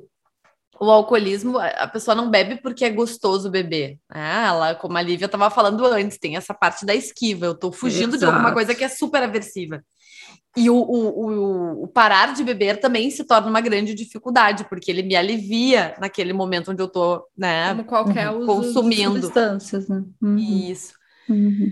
o 0.78 0.92
alcoolismo, 0.92 1.58
a 1.58 1.88
pessoa 1.88 2.14
não 2.14 2.30
bebe 2.30 2.60
porque 2.62 2.84
é 2.84 2.90
gostoso 2.90 3.50
beber. 3.50 3.98
Né? 4.14 4.46
Ela, 4.46 4.76
como 4.76 4.98
a 4.98 5.02
Lívia 5.02 5.28
estava 5.28 5.50
falando 5.50 5.86
antes, 5.86 6.18
tem 6.18 6.36
essa 6.36 6.54
parte 6.54 6.86
da 6.86 6.94
esquiva. 6.94 7.46
Eu 7.46 7.54
estou 7.54 7.72
fugindo 7.72 8.18
Exato. 8.18 8.20
de 8.20 8.26
alguma 8.26 8.52
coisa 8.52 8.76
que 8.76 8.84
é 8.84 8.90
super 8.90 9.24
aversiva. 9.24 9.82
E 10.56 10.70
o, 10.70 10.76
o, 10.76 11.08
o, 11.08 11.84
o, 11.84 11.88
parar 11.88 12.34
de 12.34 12.44
beber 12.44 12.80
também 12.80 13.10
se 13.10 13.24
torna 13.24 13.48
uma 13.48 13.62
grande 13.62 13.96
dificuldade, 13.96 14.66
porque 14.70 14.92
ele 14.92 15.02
me 15.02 15.16
alivia 15.16 15.96
naquele 16.00 16.32
momento 16.32 16.72
onde 16.72 16.82
eu 16.82 16.88
tô, 16.88 17.26
né, 17.36 17.70
Como 17.70 17.86
qualquer 17.86 18.30
uhum, 18.30 18.46
consumindo. 18.46 19.20
substâncias, 19.20 19.88
né? 19.88 20.04
Uhum. 20.22 20.38
Isso. 20.38 20.94
Uhum. 21.28 21.72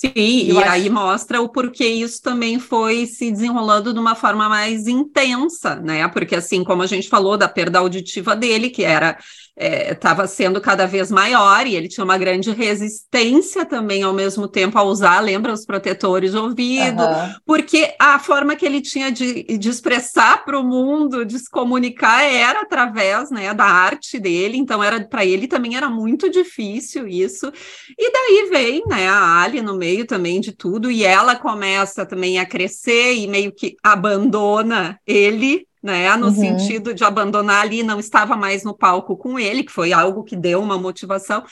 Sim, 0.00 0.12
e 0.14 0.50
acho... 0.52 0.70
aí 0.70 0.88
mostra 0.88 1.42
o 1.42 1.48
porquê 1.50 1.86
isso 1.86 2.22
também 2.22 2.58
foi 2.58 3.04
se 3.04 3.30
desenrolando 3.30 3.92
de 3.92 3.98
uma 3.98 4.14
forma 4.14 4.48
mais 4.48 4.86
intensa, 4.86 5.76
né? 5.76 6.08
Porque 6.08 6.36
assim, 6.36 6.64
como 6.64 6.82
a 6.82 6.86
gente 6.86 7.06
falou 7.06 7.36
da 7.36 7.46
perda 7.46 7.80
auditiva 7.80 8.34
dele, 8.34 8.70
que 8.70 8.82
era 8.82 9.18
estava 9.56 10.24
é, 10.24 10.26
sendo 10.26 10.60
cada 10.60 10.86
vez 10.86 11.10
maior 11.10 11.66
e 11.66 11.74
ele 11.74 11.88
tinha 11.88 12.04
uma 12.04 12.16
grande 12.16 12.50
resistência 12.50 13.64
também 13.64 14.02
ao 14.02 14.12
mesmo 14.12 14.48
tempo 14.48 14.78
a 14.78 14.82
usar, 14.82 15.20
lembra, 15.20 15.52
os 15.52 15.66
protetores 15.66 16.32
de 16.32 16.38
ouvido, 16.38 17.02
uhum. 17.02 17.34
porque 17.44 17.94
a 17.98 18.18
forma 18.18 18.56
que 18.56 18.64
ele 18.64 18.80
tinha 18.80 19.10
de, 19.10 19.42
de 19.42 19.68
expressar 19.68 20.44
para 20.44 20.58
o 20.58 20.64
mundo, 20.64 21.24
de 21.24 21.38
se 21.38 21.50
comunicar, 21.50 22.22
era 22.24 22.60
através 22.60 23.30
né, 23.30 23.52
da 23.52 23.64
arte 23.64 24.18
dele, 24.18 24.56
então 24.56 24.82
era 24.82 25.00
para 25.04 25.24
ele 25.24 25.46
também 25.46 25.76
era 25.76 25.88
muito 25.88 26.30
difícil 26.30 27.06
isso. 27.06 27.52
E 27.98 28.12
daí 28.12 28.48
vem 28.50 28.82
né, 28.86 29.08
a 29.08 29.40
Ali 29.42 29.60
no 29.62 29.76
meio 29.76 30.06
também 30.06 30.40
de 30.40 30.52
tudo, 30.52 30.90
e 30.90 31.04
ela 31.04 31.36
começa 31.36 32.06
também 32.06 32.38
a 32.38 32.46
crescer 32.46 33.14
e 33.14 33.26
meio 33.26 33.52
que 33.52 33.76
abandona 33.82 34.98
ele 35.06 35.66
né? 35.82 36.14
No 36.16 36.26
uhum. 36.26 36.34
sentido 36.34 36.94
de 36.94 37.04
abandonar 37.04 37.62
ali, 37.62 37.82
não 37.82 37.98
estava 37.98 38.36
mais 38.36 38.64
no 38.64 38.76
palco 38.76 39.16
com 39.16 39.38
ele, 39.38 39.64
que 39.64 39.72
foi 39.72 39.92
algo 39.92 40.24
que 40.24 40.36
deu 40.36 40.60
uma 40.62 40.78
motivação. 40.78 41.44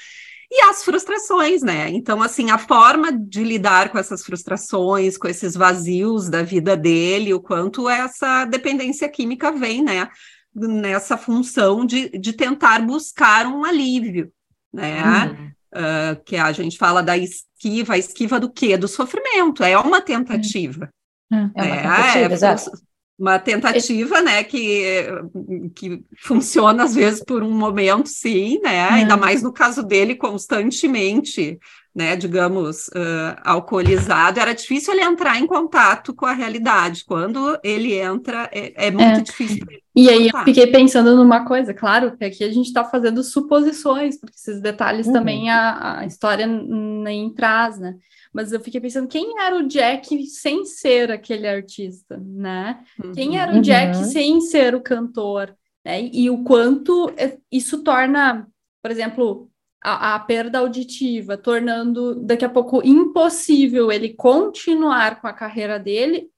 E 0.51 0.63
as 0.63 0.83
frustrações, 0.83 1.63
né? 1.63 1.91
Então, 1.91 2.23
assim, 2.23 2.51
a 2.51 2.57
forma 2.57 3.13
de 3.13 3.45
lidar 3.45 3.91
com 3.91 3.99
essas 3.99 4.25
frustrações, 4.25 5.19
com 5.19 5.29
esses 5.29 5.55
vazios 5.55 6.29
da 6.31 6.43
vida 6.43 6.77
dele, 6.77 7.35
o 7.35 7.41
quanto 7.41 7.89
essa 7.89 8.45
dependência 8.47 9.09
química 9.09 9.53
vem, 9.53 9.83
né? 9.83 10.09
Nessa 10.55 11.19
função 11.19 11.85
de, 11.85 12.09
de 12.19 12.33
tentar 12.33 12.81
buscar 12.81 13.47
um 13.47 13.65
alívio, 13.65 14.33
né? 14.73 15.27
Uhum. 15.27 15.49
Uh, 15.71 16.25
que 16.25 16.37
a 16.37 16.51
gente 16.51 16.79
fala 16.79 17.03
da 17.03 17.17
esquiva, 17.17 17.93
a 17.93 17.99
esquiva 17.99 18.41
do 18.41 18.51
quê? 18.51 18.75
Do 18.79 18.89
sofrimento, 18.89 19.63
é 19.63 19.79
uma 19.79 20.01
tentativa. 20.01 20.89
Uhum. 21.31 21.51
É 21.55 21.63
uma 21.63 21.75
é, 21.75 21.83
tentativa, 21.83 22.19
é, 22.19 22.33
exato 22.33 22.88
uma 23.19 23.39
tentativa, 23.39 24.21
né, 24.21 24.45
que, 24.45 25.07
que 25.75 26.05
funciona 26.23 26.85
às 26.85 26.95
vezes 26.95 27.23
por 27.25 27.43
um 27.43 27.51
momento, 27.51 28.09
sim, 28.09 28.61
né, 28.63 28.77
é. 28.77 28.89
ainda 28.89 29.17
mais 29.17 29.43
no 29.43 29.53
caso 29.53 29.83
dele, 29.83 30.15
constantemente, 30.15 31.59
né, 31.93 32.15
digamos, 32.15 32.87
uh, 32.89 33.35
alcoolizado, 33.43 34.39
era 34.39 34.55
difícil 34.55 34.95
ele 34.95 35.03
entrar 35.03 35.37
em 35.37 35.49
contato 35.49 36.15
com 36.15 36.27
a 36.27 36.33
realidade, 36.33 37.05
quando 37.05 37.59
ele 37.65 37.95
entra, 37.95 38.49
é, 38.53 38.87
é 38.87 38.91
muito 38.91 39.19
é. 39.19 39.23
difícil. 39.23 39.67
E 39.97 40.09
aí 40.09 40.29
eu 40.33 40.45
fiquei 40.45 40.69
pensando 40.69 41.17
numa 41.17 41.45
coisa, 41.45 41.75
claro, 41.75 42.17
que 42.17 42.25
aqui 42.25 42.45
a 42.45 42.53
gente 42.53 42.67
está 42.67 42.85
fazendo 42.85 43.25
suposições, 43.25 44.17
porque 44.17 44.37
esses 44.37 44.63
detalhes 44.63 45.09
uhum. 45.09 45.13
também 45.13 45.51
a, 45.51 45.99
a 45.99 46.07
história 46.07 46.47
nem 46.47 47.35
traz, 47.35 47.81
né, 47.81 47.97
mas 48.33 48.53
eu 48.53 48.61
fiquei 48.61 48.81
pensando 48.81 49.09
quem 49.09 49.39
era 49.41 49.57
o 49.57 49.67
Jack 49.67 50.27
sem 50.27 50.65
ser 50.65 51.11
aquele 51.11 51.47
artista, 51.47 52.17
né? 52.25 52.85
Uhum. 53.03 53.13
Quem 53.13 53.39
era 53.39 53.57
o 53.57 53.61
Jack 53.61 53.97
uhum. 53.97 54.05
sem 54.05 54.41
ser 54.41 54.75
o 54.75 54.81
cantor, 54.81 55.55
né? 55.85 56.09
E 56.13 56.31
o 56.31 56.45
quanto 56.45 57.13
isso 57.51 57.83
torna, 57.83 58.47
por 58.83 58.91
exemplo, 58.91 59.51
a, 59.83 60.15
a, 60.15 60.19
perda 60.21 60.59
auditiva, 60.59 61.37
tornando 61.37 62.17
daqui 62.17 62.45
a 62.45 62.49
pouco 62.49 62.81
impossível 62.85 63.91
ele 63.91 64.15
continuar 64.15 65.21
com 65.21 65.27
a 65.27 65.33
carreira 65.33 65.79
dele, 65.79 66.31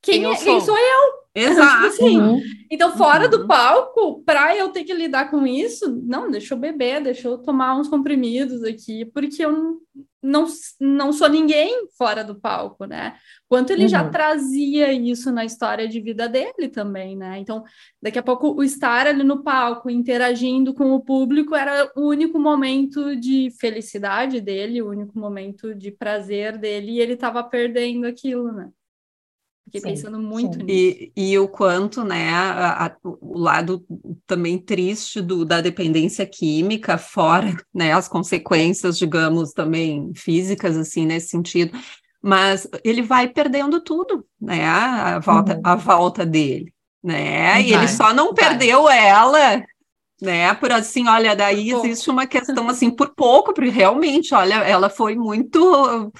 quem, 0.00 0.24
é, 0.24 0.36
quem 0.36 0.60
sou 0.60 0.76
eu? 0.76 1.18
Exato. 1.34 1.86
assim, 1.86 2.18
uhum. 2.18 2.40
Então, 2.70 2.96
fora 2.96 3.24
uhum. 3.24 3.30
do 3.30 3.46
palco, 3.46 4.22
para 4.24 4.56
eu 4.56 4.70
ter 4.70 4.84
que 4.84 4.92
lidar 4.92 5.30
com 5.30 5.46
isso, 5.46 6.00
não, 6.04 6.30
deixa 6.30 6.54
eu 6.54 6.58
beber, 6.58 7.02
deixa 7.02 7.28
eu 7.28 7.38
tomar 7.38 7.76
uns 7.76 7.88
comprimidos 7.88 8.62
aqui, 8.64 9.04
porque 9.04 9.44
eu 9.44 9.78
não, 10.22 10.46
não 10.80 11.12
sou 11.12 11.28
ninguém 11.28 11.88
fora 11.96 12.24
do 12.24 12.34
palco, 12.34 12.84
né? 12.84 13.16
Quanto 13.48 13.72
ele 13.72 13.84
uhum. 13.84 13.88
já 13.88 14.08
trazia 14.08 14.92
isso 14.92 15.30
na 15.30 15.44
história 15.44 15.88
de 15.88 16.00
vida 16.00 16.28
dele 16.28 16.68
também, 16.68 17.16
né? 17.16 17.38
Então, 17.38 17.62
daqui 18.02 18.18
a 18.18 18.22
pouco, 18.22 18.52
o 18.52 18.64
estar 18.64 19.06
ali 19.06 19.22
no 19.22 19.42
palco, 19.42 19.88
interagindo 19.88 20.74
com 20.74 20.92
o 20.92 21.00
público, 21.00 21.54
era 21.54 21.90
o 21.96 22.08
único 22.08 22.38
momento 22.38 23.14
de 23.16 23.50
felicidade 23.60 24.40
dele, 24.40 24.82
o 24.82 24.90
único 24.90 25.18
momento 25.18 25.74
de 25.74 25.90
prazer 25.92 26.58
dele, 26.58 26.92
e 26.92 27.00
ele 27.00 27.14
estava 27.14 27.42
perdendo 27.44 28.06
aquilo, 28.06 28.52
né? 28.52 28.70
Fiquei 29.68 29.80
sim, 29.80 29.88
pensando 29.88 30.18
muito 30.18 30.58
sim. 30.58 30.64
nisso. 30.64 31.12
E, 31.16 31.30
e 31.30 31.38
o 31.38 31.46
quanto, 31.46 32.02
né, 32.02 32.30
a, 32.30 32.86
a, 32.86 32.96
o 33.02 33.38
lado 33.38 33.84
também 34.26 34.58
triste 34.58 35.20
do, 35.20 35.44
da 35.44 35.60
dependência 35.60 36.24
química, 36.26 36.96
fora, 36.96 37.54
né, 37.72 37.92
as 37.92 38.08
consequências, 38.08 38.98
digamos, 38.98 39.52
também 39.52 40.10
físicas, 40.14 40.76
assim, 40.76 41.04
nesse 41.04 41.28
sentido, 41.28 41.78
mas 42.22 42.66
ele 42.82 43.02
vai 43.02 43.28
perdendo 43.28 43.80
tudo, 43.80 44.24
né, 44.40 44.64
a 44.66 45.18
volta, 45.18 45.54
uhum. 45.54 45.60
a 45.62 45.76
volta 45.76 46.24
dele, 46.24 46.72
né, 47.02 47.52
vai, 47.52 47.62
e 47.64 47.74
ele 47.74 47.88
só 47.88 48.14
não 48.14 48.34
vai. 48.34 48.34
perdeu 48.34 48.88
ela, 48.88 49.62
né, 50.20 50.54
por 50.54 50.72
assim, 50.72 51.06
olha, 51.06 51.36
daí 51.36 51.70
existe 51.70 52.08
uma 52.08 52.26
questão, 52.26 52.68
assim, 52.70 52.90
por 52.90 53.14
pouco, 53.14 53.52
porque 53.52 53.70
realmente, 53.70 54.34
olha, 54.34 54.54
ela 54.54 54.88
foi 54.88 55.14
muito 55.14 56.10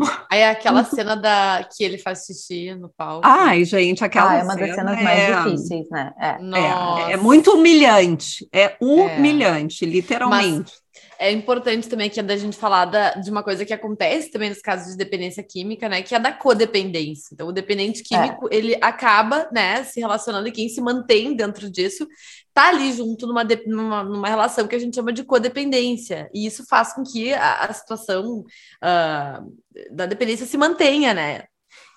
Aí 0.30 0.40
é 0.40 0.50
aquela 0.50 0.84
cena 0.84 1.16
da 1.16 1.68
que 1.70 1.84
ele 1.84 1.98
faz 1.98 2.24
xixi 2.24 2.74
no 2.74 2.88
palco. 2.88 3.26
Ai, 3.26 3.64
gente, 3.64 4.04
aquela 4.04 4.30
ah, 4.30 4.36
é 4.36 4.42
uma 4.42 4.56
das 4.56 4.74
cenas 4.74 5.02
mais 5.02 5.18
é... 5.18 5.42
difíceis, 5.42 5.88
né? 5.90 6.12
É. 6.18 7.08
É, 7.08 7.12
é, 7.12 7.16
muito 7.16 7.52
humilhante. 7.52 8.48
É 8.52 8.76
humilhante, 8.80 9.84
literalmente. 9.86 10.72
É 11.18 11.30
importante 11.30 11.88
também 11.88 12.10
que 12.10 12.18
é 12.18 12.22
da 12.22 12.36
gente 12.36 12.56
falar 12.56 12.86
da, 12.86 13.14
de 13.14 13.30
uma 13.30 13.42
coisa 13.42 13.64
que 13.64 13.72
acontece 13.72 14.30
também 14.30 14.50
nos 14.50 14.60
casos 14.60 14.92
de 14.92 14.96
dependência 14.96 15.42
química, 15.42 15.88
né? 15.88 16.02
Que 16.02 16.14
é 16.14 16.18
da 16.18 16.32
codependência. 16.32 17.30
Então, 17.32 17.48
o 17.48 17.52
dependente 17.52 18.02
químico, 18.02 18.48
é. 18.50 18.56
ele 18.56 18.76
acaba, 18.80 19.48
né, 19.52 19.84
se 19.84 20.00
relacionando 20.00 20.48
e 20.48 20.52
quem 20.52 20.68
se 20.68 20.80
mantém 20.80 21.34
dentro 21.34 21.70
disso 21.70 22.06
tá 22.52 22.68
ali 22.68 22.92
junto 22.92 23.26
numa, 23.26 23.44
de, 23.44 23.66
numa, 23.66 24.04
numa, 24.04 24.28
relação 24.28 24.68
que 24.68 24.76
a 24.76 24.78
gente 24.78 24.94
chama 24.94 25.12
de 25.12 25.24
codependência. 25.24 26.30
E 26.32 26.46
isso 26.46 26.64
faz 26.68 26.92
com 26.92 27.02
que 27.02 27.34
a, 27.34 27.64
a 27.64 27.72
situação 27.72 28.44
uh, 28.82 29.54
da 29.90 30.06
dependência 30.06 30.46
se 30.46 30.56
mantenha, 30.56 31.12
né? 31.12 31.44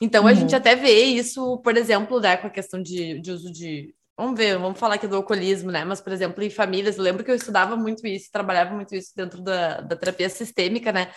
Então, 0.02 0.24
uhum. 0.24 0.30
a 0.30 0.34
gente 0.34 0.56
até 0.56 0.76
vê 0.76 1.04
isso, 1.04 1.58
por 1.60 1.78
exemplo, 1.78 2.20
né, 2.20 2.38
com 2.38 2.48
a 2.48 2.52
questão 2.52 2.82
de, 2.82 3.20
de 3.20 3.32
uso 3.32 3.52
de 3.52 3.94
Vamos 4.18 4.36
ver, 4.36 4.58
vamos 4.58 4.80
falar 4.80 4.96
aqui 4.96 5.06
do 5.06 5.16
alcoolismo, 5.16 5.72
né? 5.72 5.86
Mas, 5.86 6.02
por 6.02 6.12
exemplo, 6.12 6.44
em 6.44 6.50
famílias, 6.50 6.98
eu 6.98 7.04
lembro 7.04 7.24
que 7.24 7.30
eu 7.30 7.36
estudava 7.36 7.76
muito 7.76 8.08
isso, 8.08 8.32
trabalhava 8.32 8.74
muito 8.74 8.96
isso 8.96 9.12
dentro 9.16 9.40
da, 9.44 9.80
da 9.82 9.96
terapia 9.96 10.28
sistêmica, 10.28 10.92
né? 10.92 11.12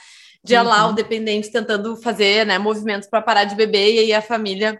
De 0.44 0.54
uhum. 0.54 0.64
lá 0.64 0.86
o 0.86 0.92
dependente 0.92 1.50
tentando 1.50 1.96
fazer 1.96 2.44
né, 2.44 2.58
movimentos 2.58 3.08
para 3.08 3.22
parar 3.22 3.44
de 3.44 3.54
beber, 3.54 3.94
e 3.94 3.98
aí 4.00 4.12
a 4.12 4.20
família, 4.20 4.78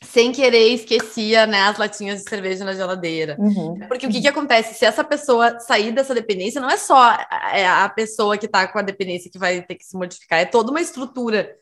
sem 0.00 0.32
querer, 0.32 0.68
esquecia 0.70 1.46
né, 1.46 1.60
as 1.60 1.76
latinhas 1.76 2.22
de 2.22 2.30
cerveja 2.30 2.64
na 2.64 2.72
geladeira. 2.72 3.36
Uhum. 3.38 3.80
Porque 3.86 4.06
o 4.06 4.10
que, 4.10 4.22
que 4.22 4.28
acontece? 4.28 4.72
Se 4.72 4.86
essa 4.86 5.04
pessoa 5.04 5.60
sair 5.60 5.92
dessa 5.92 6.14
dependência, 6.14 6.58
não 6.58 6.70
é 6.70 6.78
só 6.78 6.96
a 6.96 7.88
pessoa 7.90 8.38
que 8.38 8.46
está 8.46 8.66
com 8.66 8.78
a 8.78 8.82
dependência 8.82 9.30
que 9.30 9.38
vai 9.38 9.60
ter 9.60 9.74
que 9.74 9.84
se 9.84 9.94
modificar, 9.94 10.40
é 10.40 10.46
toda 10.46 10.70
uma 10.70 10.80
estrutura 10.80 11.54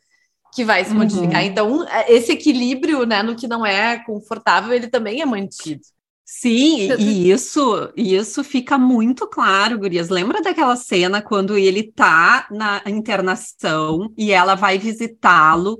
que 0.55 0.63
vai 0.63 0.85
se 0.85 0.91
uhum. 0.91 0.99
modificar. 0.99 1.43
Então, 1.43 1.85
é, 1.87 2.11
esse 2.11 2.31
equilíbrio, 2.31 3.05
né, 3.05 3.21
no 3.21 3.35
que 3.35 3.47
não 3.47 3.65
é 3.65 3.99
confortável, 3.99 4.73
ele 4.73 4.87
também 4.87 5.21
é 5.21 5.25
mantido. 5.25 5.81
Sim, 6.27 6.91
e 6.97 7.29
isso, 7.29 7.91
isso 7.95 8.43
fica 8.43 8.79
muito 8.79 9.27
claro, 9.27 9.77
Gurias. 9.77 10.09
Lembra 10.09 10.41
daquela 10.41 10.75
cena 10.75 11.21
quando 11.21 11.55
ele 11.55 11.83
tá 11.83 12.47
na 12.49 12.81
internação 12.87 14.11
e 14.17 14.31
ela 14.31 14.55
vai 14.55 14.79
visitá-lo 14.79 15.77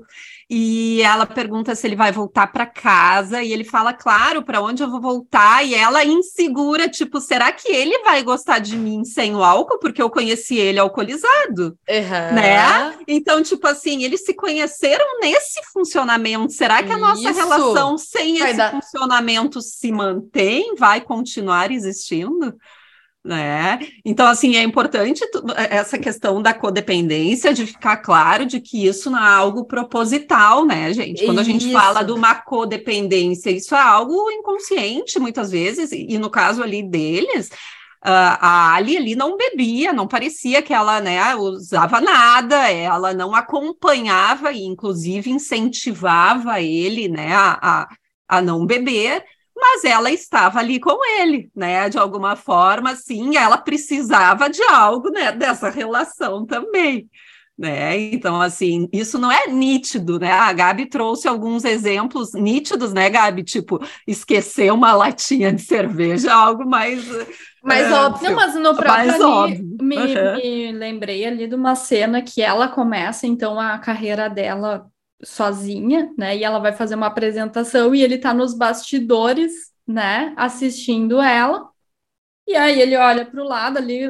e 0.48 1.02
ela 1.02 1.26
pergunta 1.26 1.74
se 1.74 1.86
ele 1.86 1.96
vai 1.96 2.12
voltar 2.12 2.46
para 2.46 2.64
casa 2.66 3.42
e 3.42 3.52
ele 3.52 3.64
fala, 3.64 3.92
claro, 3.92 4.44
para 4.44 4.60
onde 4.60 4.80
eu 4.80 4.88
vou 4.88 5.00
voltar? 5.00 5.66
E 5.66 5.74
ela 5.74 6.04
insegura, 6.04 6.88
tipo, 6.88 7.20
será 7.20 7.50
que 7.50 7.68
ele 7.68 7.98
vai 8.04 8.22
gostar 8.22 8.60
de 8.60 8.76
mim 8.76 9.04
sem 9.04 9.34
o 9.34 9.42
álcool? 9.42 9.80
Porque 9.80 10.00
eu 10.00 10.08
conheci 10.08 10.56
ele 10.56 10.78
alcoolizado, 10.78 11.76
uhum. 11.88 12.34
né? 12.34 12.96
Então, 13.08 13.42
tipo 13.42 13.66
assim, 13.66 14.04
eles 14.04 14.24
se 14.24 14.34
conheceram 14.34 15.18
nesse 15.20 15.60
funcionamento. 15.72 16.52
Será 16.52 16.80
que 16.80 16.92
a 16.92 16.98
nossa 16.98 17.28
Isso. 17.28 17.40
relação 17.40 17.98
sem 17.98 18.38
vai 18.38 18.50
esse 18.50 18.58
dar... 18.58 18.70
funcionamento 18.70 19.60
se 19.60 19.90
mantém? 19.90 20.76
Vai 20.76 21.00
continuar 21.00 21.72
existindo? 21.72 22.54
Né? 23.26 23.78
Então, 24.04 24.26
assim, 24.26 24.56
é 24.56 24.62
importante 24.62 25.22
é, 25.56 25.76
essa 25.76 25.98
questão 25.98 26.40
da 26.40 26.54
codependência, 26.54 27.52
de 27.52 27.66
ficar 27.66 27.98
claro 27.98 28.46
de 28.46 28.60
que 28.60 28.86
isso 28.86 29.10
não 29.10 29.18
é 29.18 29.28
algo 29.28 29.64
proposital, 29.64 30.64
né, 30.64 30.92
gente? 30.92 31.24
Quando 31.24 31.40
a 31.40 31.44
gente 31.44 31.72
fala 31.72 32.02
de 32.02 32.12
uma 32.12 32.34
codependência, 32.34 33.50
isso 33.50 33.74
é 33.74 33.80
algo 33.80 34.30
inconsciente, 34.30 35.18
muitas 35.18 35.50
vezes, 35.50 35.90
e 35.92 36.16
no 36.18 36.30
caso 36.30 36.62
ali 36.62 36.82
deles, 36.82 37.50
Uh, 38.04 38.38
a 38.40 38.74
Ali 38.74 38.96
ali 38.96 39.16
não 39.16 39.36
bebia, 39.36 39.92
não 39.92 40.06
parecia 40.06 40.62
que 40.62 40.72
ela 40.72 41.00
né, 41.00 41.34
usava 41.34 42.00
nada, 42.00 42.70
ela 42.70 43.12
não 43.12 43.34
acompanhava 43.34 44.52
e, 44.52 44.62
inclusive, 44.62 45.28
incentivava 45.28 46.60
ele 46.60 47.08
né, 47.08 47.34
a, 47.34 47.58
a, 47.60 47.88
a 48.28 48.42
não 48.42 48.64
beber, 48.64 49.24
mas 49.56 49.84
ela 49.84 50.10
estava 50.10 50.58
ali 50.58 50.78
com 50.78 51.02
ele, 51.18 51.50
né? 51.56 51.88
De 51.88 51.98
alguma 51.98 52.36
forma, 52.36 52.94
sim, 52.94 53.36
ela 53.36 53.56
precisava 53.56 54.50
de 54.50 54.62
algo, 54.64 55.08
né? 55.10 55.32
Dessa 55.32 55.70
relação 55.70 56.44
também. 56.44 57.08
Né? 57.58 58.12
Então, 58.12 58.38
assim, 58.38 58.86
isso 58.92 59.18
não 59.18 59.32
é 59.32 59.46
nítido, 59.46 60.18
né? 60.18 60.30
A 60.30 60.52
Gabi 60.52 60.84
trouxe 60.84 61.26
alguns 61.26 61.64
exemplos 61.64 62.34
nítidos, 62.34 62.92
né, 62.92 63.08
Gabi? 63.08 63.42
Tipo, 63.42 63.80
esquecer 64.06 64.70
uma 64.70 64.92
latinha 64.92 65.50
de 65.50 65.62
cerveja, 65.62 66.34
algo 66.34 66.68
mais. 66.68 67.02
Mais 67.64 67.86
é, 67.86 67.94
óbvio. 67.94 68.36
Mas 68.36 68.54
no 68.56 68.76
próprio 68.76 69.42
ali, 69.42 69.62
me, 69.80 69.96
uhum. 69.96 70.36
me 70.36 70.72
lembrei 70.72 71.24
ali 71.24 71.46
de 71.46 71.54
uma 71.54 71.74
cena 71.74 72.20
que 72.20 72.42
ela 72.42 72.68
começa, 72.68 73.26
então, 73.26 73.58
a 73.58 73.78
carreira 73.78 74.28
dela 74.28 74.86
sozinha, 75.22 76.12
né? 76.16 76.36
E 76.36 76.44
ela 76.44 76.58
vai 76.58 76.72
fazer 76.72 76.94
uma 76.94 77.06
apresentação 77.06 77.94
e 77.94 78.02
ele 78.02 78.18
tá 78.18 78.34
nos 78.34 78.54
bastidores, 78.54 79.72
né? 79.86 80.34
Assistindo 80.36 81.20
ela. 81.20 81.68
E 82.46 82.54
aí 82.54 82.80
ele 82.80 82.96
olha 82.96 83.24
para 83.26 83.42
o 83.42 83.44
lado 83.44 83.78
ali, 83.78 84.02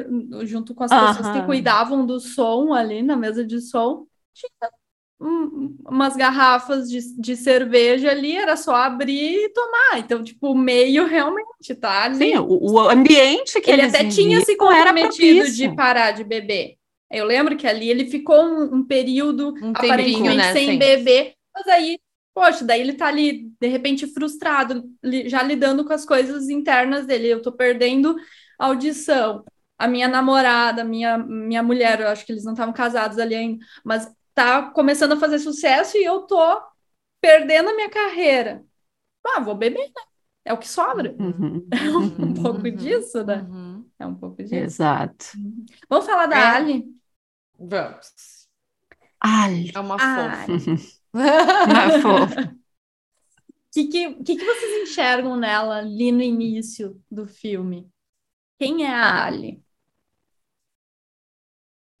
junto 0.45 0.75
com 0.75 0.83
as 0.83 0.91
pessoas 0.91 1.31
que 1.31 1.45
cuidavam 1.45 2.05
do 2.05 2.19
som 2.19 2.73
ali 2.73 3.01
na 3.01 3.15
mesa 3.15 3.43
de 3.43 3.59
som. 3.59 4.05
Tinha 4.33 4.71
um, 5.19 5.75
umas 5.87 6.15
garrafas 6.15 6.87
de, 6.89 6.99
de 7.19 7.35
cerveja 7.35 8.11
ali, 8.11 8.35
era 8.35 8.55
só 8.55 8.75
abrir 8.75 9.45
e 9.45 9.49
tomar. 9.49 9.97
Então, 9.97 10.23
tipo, 10.23 10.51
o 10.51 10.55
meio 10.55 11.05
realmente 11.05 11.73
tá 11.75 12.03
ali. 12.03 12.31
Sim, 12.31 12.37
o, 12.37 12.73
o 12.73 12.79
ambiente 12.89 13.59
que 13.59 13.71
ele 13.71 13.81
até 13.81 14.07
tinha 14.07 14.41
se 14.41 14.55
comprometido 14.55 15.49
de 15.51 15.73
parar 15.75 16.11
de 16.11 16.23
beber. 16.23 16.76
Eu 17.09 17.25
lembro 17.25 17.55
que 17.55 17.67
ali 17.67 17.89
ele 17.89 18.05
ficou 18.09 18.43
um, 18.43 18.75
um 18.75 18.85
período 18.85 19.53
um 19.61 19.71
aparentemente 19.71 20.37
né? 20.37 20.53
sem 20.53 20.71
Sim. 20.71 20.77
beber, 20.77 21.33
mas 21.53 21.67
aí, 21.67 21.99
poxa, 22.33 22.65
daí 22.65 22.81
ele 22.81 22.93
tá 22.93 23.07
ali, 23.07 23.51
de 23.59 23.67
repente, 23.67 24.07
frustrado, 24.07 24.83
li, 25.03 25.29
já 25.29 25.41
lidando 25.41 25.85
com 25.85 25.93
as 25.93 26.05
coisas 26.05 26.49
internas 26.49 27.05
dele. 27.05 27.27
Eu 27.27 27.41
tô 27.41 27.51
perdendo 27.51 28.15
audição. 28.59 29.43
A 29.77 29.87
minha 29.87 30.07
namorada, 30.07 30.83
minha, 30.83 31.17
minha 31.17 31.63
mulher, 31.63 32.01
eu 32.01 32.07
acho 32.07 32.25
que 32.25 32.31
eles 32.31 32.43
não 32.43 32.53
estavam 32.53 32.73
casados 32.73 33.19
ali 33.19 33.35
ainda, 33.35 33.63
mas 33.85 34.11
tá 34.33 34.69
começando 34.71 35.13
a 35.13 35.17
fazer 35.17 35.39
sucesso 35.39 35.97
e 35.97 36.03
eu 36.03 36.21
tô 36.21 36.61
perdendo 37.21 37.69
a 37.69 37.75
minha 37.75 37.89
carreira. 37.89 38.63
Ah, 39.25 39.39
vou 39.39 39.55
beber, 39.55 39.87
né? 39.87 40.01
É 40.45 40.53
o 40.53 40.57
que 40.57 40.67
sobra. 40.67 41.15
Uhum. 41.19 41.67
É 41.73 41.89
um, 42.25 42.33
pouco 42.33 42.65
uhum. 42.65 42.75
disso, 42.75 43.23
né? 43.23 43.45
Uhum. 43.99 44.05
É 44.05 44.05
um 44.07 44.15
pouco 44.15 44.43
disso. 44.43 44.55
Exato. 44.55 45.25
Vamos 45.89 46.05
falar 46.05 46.27
da 46.27 46.37
é. 46.37 46.43
Ali? 46.57 46.85
Vamos. 47.59 48.47
Ai. 49.19 49.71
É 49.73 49.79
uma 49.79 49.97
fofa. 49.97 50.45
uma 51.13 51.99
fofa. 52.01 52.41
O 52.51 53.79
que, 53.79 53.87
que, 53.87 54.23
que, 54.23 54.35
que 54.37 54.45
vocês 54.45 54.89
enxergam 54.89 55.35
nela 55.35 55.77
ali 55.77 56.11
no 56.11 56.21
início 56.21 56.99
do 57.11 57.27
filme? 57.27 57.87
Quem 58.57 58.85
é 58.85 58.89
a 58.89 59.25
Ali? 59.25 59.63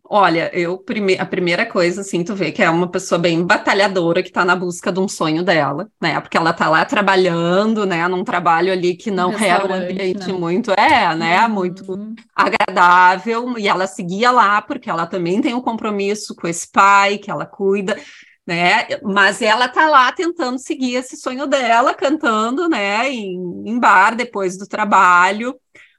Olha, 0.09 0.49
eu 0.53 0.77
prime 0.77 1.17
a 1.17 1.25
primeira 1.25 1.65
coisa, 1.65 2.01
assim, 2.01 2.23
tu 2.23 2.33
vê 2.33 2.51
que 2.51 2.63
é 2.63 2.69
uma 2.69 2.89
pessoa 2.89 3.19
bem 3.19 3.45
batalhadora 3.45 4.23
que 4.23 4.31
tá 4.31 4.45
na 4.45 4.55
busca 4.55 4.91
de 4.91 4.99
um 4.99 5.07
sonho 5.07 5.43
dela, 5.43 5.89
né? 6.01 6.19
Porque 6.21 6.37
ela 6.37 6.53
tá 6.53 6.69
lá 6.69 6.85
trabalhando, 6.85 7.85
né? 7.85 8.07
Num 8.07 8.23
trabalho 8.23 8.71
ali 8.71 8.95
que 8.95 9.11
não 9.11 9.33
era 9.37 9.65
um 9.65 9.73
ambiente 9.73 10.31
né? 10.31 10.33
muito, 10.33 10.71
é, 10.71 11.13
né? 11.15 11.45
Uhum. 11.45 11.53
Muito 11.53 12.17
agradável. 12.33 13.57
E 13.57 13.67
ela 13.67 13.85
seguia 13.85 14.31
lá 14.31 14.61
porque 14.61 14.89
ela 14.89 15.05
também 15.05 15.41
tem 15.41 15.53
um 15.53 15.61
compromisso 15.61 16.33
com 16.35 16.47
esse 16.47 16.71
pai 16.71 17.17
que 17.17 17.29
ela 17.29 17.45
cuida 17.45 17.97
né? 18.47 18.87
Mas 19.03 19.41
ela 19.41 19.67
tá 19.67 19.89
lá 19.89 20.09
tentando 20.13 20.57
seguir 20.57 20.95
esse 20.95 21.17
sonho 21.17 21.45
dela, 21.45 21.93
cantando, 21.93 22.69
né, 22.69 23.11
em, 23.11 23.63
em 23.65 23.77
bar 23.77 24.15
depois 24.15 24.57
do 24.57 24.65
trabalho, 24.65 25.53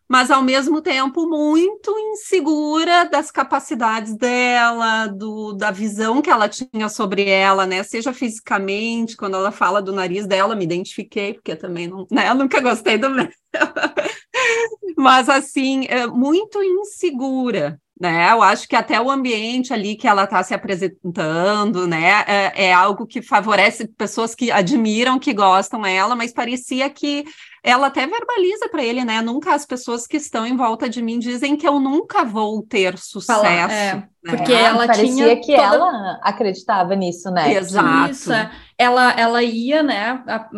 mas 0.08 0.30
ao 0.30 0.42
mesmo 0.42 0.80
tempo 0.80 1.28
muito 1.28 1.96
insegura 1.98 3.04
das 3.04 3.30
capacidades 3.30 4.16
dela, 4.16 5.06
do, 5.06 5.52
da 5.52 5.70
visão 5.70 6.22
que 6.22 6.30
ela 6.30 6.48
tinha 6.48 6.88
sobre 6.88 7.28
ela, 7.28 7.66
né? 7.66 7.82
Seja 7.82 8.12
fisicamente, 8.12 9.16
quando 9.16 9.36
ela 9.36 9.52
fala 9.52 9.82
do 9.82 9.92
nariz 9.92 10.26
dela, 10.26 10.56
me 10.56 10.64
identifiquei, 10.64 11.34
porque 11.34 11.54
também 11.54 11.86
não, 11.86 12.06
né? 12.10 12.28
Eu 12.30 12.34
nunca 12.34 12.60
gostei 12.60 12.96
do 12.96 13.10
meu. 13.10 13.28
mas 14.96 15.28
assim, 15.28 15.84
é 15.88 16.06
muito 16.06 16.62
insegura, 16.62 17.78
né? 18.00 18.30
Eu 18.30 18.42
acho 18.42 18.68
que 18.68 18.76
até 18.76 19.00
o 19.00 19.10
ambiente 19.10 19.72
ali 19.72 19.96
que 19.96 20.06
ela 20.06 20.24
está 20.24 20.42
se 20.42 20.54
apresentando, 20.54 21.86
né, 21.86 22.24
é, 22.26 22.66
é, 22.66 22.72
algo 22.72 23.06
que 23.06 23.20
favorece 23.20 23.88
pessoas 23.88 24.34
que 24.34 24.50
admiram, 24.50 25.18
que 25.18 25.32
gostam 25.32 25.82
dela, 25.82 26.14
mas 26.14 26.32
parecia 26.32 26.88
que 26.88 27.24
ela 27.62 27.88
até 27.88 28.06
verbaliza 28.06 28.68
para 28.68 28.84
ele, 28.84 29.04
né? 29.04 29.20
Nunca 29.20 29.52
as 29.54 29.66
pessoas 29.66 30.06
que 30.06 30.16
estão 30.16 30.46
em 30.46 30.56
volta 30.56 30.88
de 30.88 31.02
mim 31.02 31.18
dizem 31.18 31.56
que 31.56 31.66
eu 31.66 31.80
nunca 31.80 32.24
vou 32.24 32.62
ter 32.62 32.96
sucesso. 32.96 33.40
Fala, 33.40 33.48
é, 33.48 33.94
né? 33.94 34.08
Porque 34.24 34.52
ela 34.52 34.86
parecia 34.86 35.14
tinha 35.14 35.36
que 35.40 35.56
toda... 35.56 35.62
ela 35.62 36.20
acreditava 36.22 36.94
nisso, 36.94 37.30
né? 37.30 37.54
Exato. 37.54 38.12
Isso, 38.12 38.32
é. 38.32 38.50
Ela, 38.78 39.10
ela 39.18 39.42
ia, 39.42 39.82
né? 39.82 40.22
A, 40.24 40.48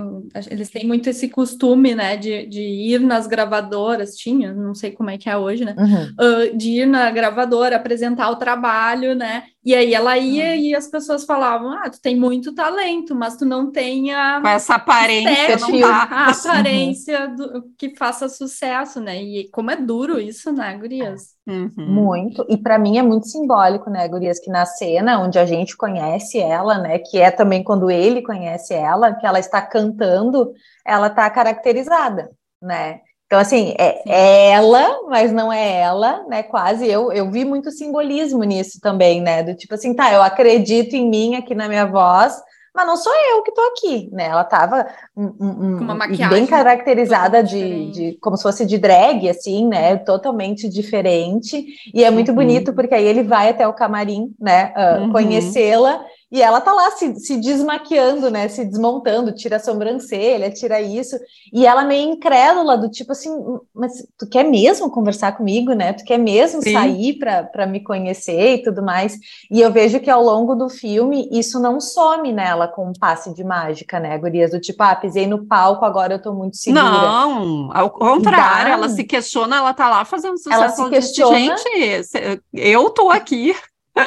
eles 0.50 0.68
têm 0.68 0.87
muito 0.87 1.09
esse 1.09 1.30
costume, 1.30 1.94
né? 1.94 2.18
De, 2.18 2.46
de 2.46 2.61
ir 2.61 3.00
nas 3.00 3.26
gravadoras, 3.26 4.14
tinha, 4.14 4.52
não 4.52 4.74
sei 4.74 4.92
como 4.92 5.09
é 5.09 5.16
que 5.16 5.30
é 5.30 5.37
hoje, 5.37 5.64
né? 5.64 5.74
Uhum. 5.78 6.52
Uh, 6.52 6.56
de 6.56 6.83
ir 6.83 6.87
na 6.87 7.11
gravadora, 7.11 7.76
apresentar 7.76 8.28
o 8.28 8.37
trabalho, 8.37 9.14
né? 9.14 9.44
E 9.64 9.74
aí 9.74 9.94
ela 9.94 10.18
ia 10.18 10.50
uhum. 10.50 10.54
e 10.56 10.74
as 10.74 10.87
pessoas 10.87 11.24
falavam: 11.24 11.70
Ah, 11.70 11.88
tu 11.88 11.98
tem 12.00 12.14
muito 12.14 12.54
talento, 12.54 13.14
mas 13.14 13.37
tu 13.37 13.46
não 13.46 13.72
tem 13.72 14.12
a. 14.12 14.40
Com 14.42 14.48
essa 14.48 14.74
aparência, 14.74 15.56
não 15.56 15.80
tá. 15.80 16.02
A 16.11 16.30
aparência 16.30 17.28
do, 17.28 17.70
que 17.78 17.96
faça 17.96 18.28
sucesso, 18.28 19.00
né? 19.00 19.22
E 19.22 19.48
como 19.50 19.70
é 19.70 19.76
duro 19.76 20.20
isso, 20.20 20.52
né, 20.52 20.76
Gurias? 20.76 21.35
Uhum. 21.50 21.72
Muito. 21.76 22.46
E 22.48 22.56
para 22.56 22.78
mim 22.78 22.96
é 22.96 23.02
muito 23.02 23.26
simbólico, 23.26 23.90
né, 23.90 24.06
Gurias, 24.06 24.38
que 24.38 24.48
na 24.48 24.64
cena 24.64 25.20
onde 25.20 25.38
a 25.38 25.44
gente 25.44 25.76
conhece 25.76 26.38
ela, 26.38 26.78
né, 26.78 26.98
que 26.98 27.18
é 27.18 27.30
também 27.30 27.64
quando 27.64 27.90
ele 27.90 28.22
conhece 28.22 28.72
ela, 28.72 29.14
que 29.14 29.26
ela 29.26 29.40
está 29.40 29.60
cantando, 29.60 30.52
ela 30.86 31.08
está 31.08 31.28
caracterizada, 31.28 32.30
né? 32.62 33.00
Então, 33.26 33.38
assim, 33.38 33.74
é, 33.78 34.02
é 34.08 34.50
ela, 34.50 35.02
mas 35.08 35.32
não 35.32 35.52
é 35.52 35.80
ela, 35.80 36.24
né? 36.26 36.42
Quase 36.42 36.88
eu, 36.88 37.12
eu 37.12 37.30
vi 37.30 37.44
muito 37.44 37.70
simbolismo 37.70 38.42
nisso 38.42 38.80
também, 38.80 39.20
né? 39.20 39.42
Do 39.44 39.54
tipo 39.54 39.74
assim, 39.74 39.94
tá, 39.94 40.12
eu 40.12 40.20
acredito 40.20 40.94
em 40.94 41.08
mim 41.08 41.36
aqui 41.36 41.54
na 41.54 41.68
minha 41.68 41.86
voz, 41.86 42.34
mas 42.74 42.87
não 42.87 42.96
sou 42.96 43.12
eu 43.33 43.42
que 43.42 43.52
tô 43.52 43.61
aqui, 43.62 44.09
né? 44.12 44.26
Ela 44.26 44.44
tava 44.44 44.87
um, 45.16 45.35
um, 45.40 46.28
bem 46.28 46.46
caracterizada 46.46 47.42
de, 47.42 47.90
de, 47.90 48.18
como 48.20 48.37
se 48.37 48.42
fosse 48.42 48.64
de 48.64 48.78
drag, 48.78 49.28
assim, 49.28 49.66
né? 49.66 49.96
Totalmente 49.96 50.68
diferente. 50.68 51.66
E 51.92 52.04
é 52.04 52.11
muito 52.11 52.28
uhum. 52.30 52.37
bonito 52.37 52.72
porque 52.72 52.94
aí 52.94 53.04
ele 53.04 53.22
vai 53.22 53.50
até 53.50 53.66
o 53.66 53.74
camarim, 53.74 54.33
né? 54.40 54.72
Uh, 54.76 55.02
uhum. 55.02 55.12
Conhecê-la 55.12 56.04
e 56.33 56.40
ela 56.40 56.61
tá 56.61 56.73
lá 56.73 56.93
se, 56.93 57.14
se 57.16 57.37
desmaquiando, 57.38 58.31
né? 58.31 58.49
Se 58.49 58.64
desmontando, 58.64 59.33
tira 59.33 59.57
a 59.57 59.61
sobrancelha, 59.61 60.51
tira 60.51 60.81
isso. 60.81 61.16
E 61.53 61.66
ela 61.66 61.85
meio 61.85 62.12
incrédula, 62.12 62.79
do 62.79 62.88
tipo 62.88 63.11
assim, 63.11 63.31
mas 63.75 64.07
tu 64.16 64.29
quer 64.29 64.45
mesmo 64.45 64.88
conversar 64.90 65.37
comigo, 65.37 65.73
né? 65.73 65.93
Tu 65.93 66.05
quer 66.05 66.19
mesmo 66.19 66.62
Sim. 66.62 66.73
sair 66.73 67.19
para 67.19 67.66
me 67.66 67.81
conhecer 67.81 68.55
e 68.55 68.62
tudo 68.62 68.81
mais. 68.81 69.19
E 69.51 69.61
eu 69.61 69.73
vejo 69.73 69.99
que 69.99 70.09
ao 70.09 70.23
longo 70.23 70.55
do 70.55 70.69
filme 70.69 71.29
isso 71.33 71.59
não 71.59 71.81
some 71.81 72.33
nela 72.33 72.69
com 72.69 72.88
um 72.88 72.93
passe 72.93 73.35
de 73.35 73.43
mágica, 73.43 73.99
né, 73.99 74.16
Gurias? 74.16 74.53
Do 74.53 74.61
tipo, 74.61 74.81
ah, 74.85 74.95
pisei 74.95 75.27
no 75.27 75.47
palco, 75.47 75.85
agora 75.85 76.14
eu 76.14 76.23
tô 76.23 76.33
muito 76.33 76.57
segura. 76.57 76.85
Não, 76.85 77.71
ao 77.73 77.90
contrário, 77.90 78.69
Dá. 78.69 78.75
ela 78.75 78.88
se 78.88 79.03
questiona, 79.03 79.57
ela 79.57 79.75
tá 79.75 79.88
lá 79.88 80.05
fazendo 80.05 80.38
sucesso. 80.38 80.55
Ela 80.55 80.69
se 80.69 80.88
questiona. 80.88 81.37
Gente, 81.37 82.40
eu 82.55 82.88
tô 82.90 83.11
aqui. 83.11 83.53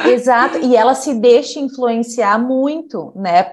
Exato, 0.05 0.57
e 0.59 0.75
ela 0.75 0.95
se 0.95 1.13
deixa 1.13 1.59
influenciar 1.59 2.37
muito, 2.37 3.11
né, 3.15 3.43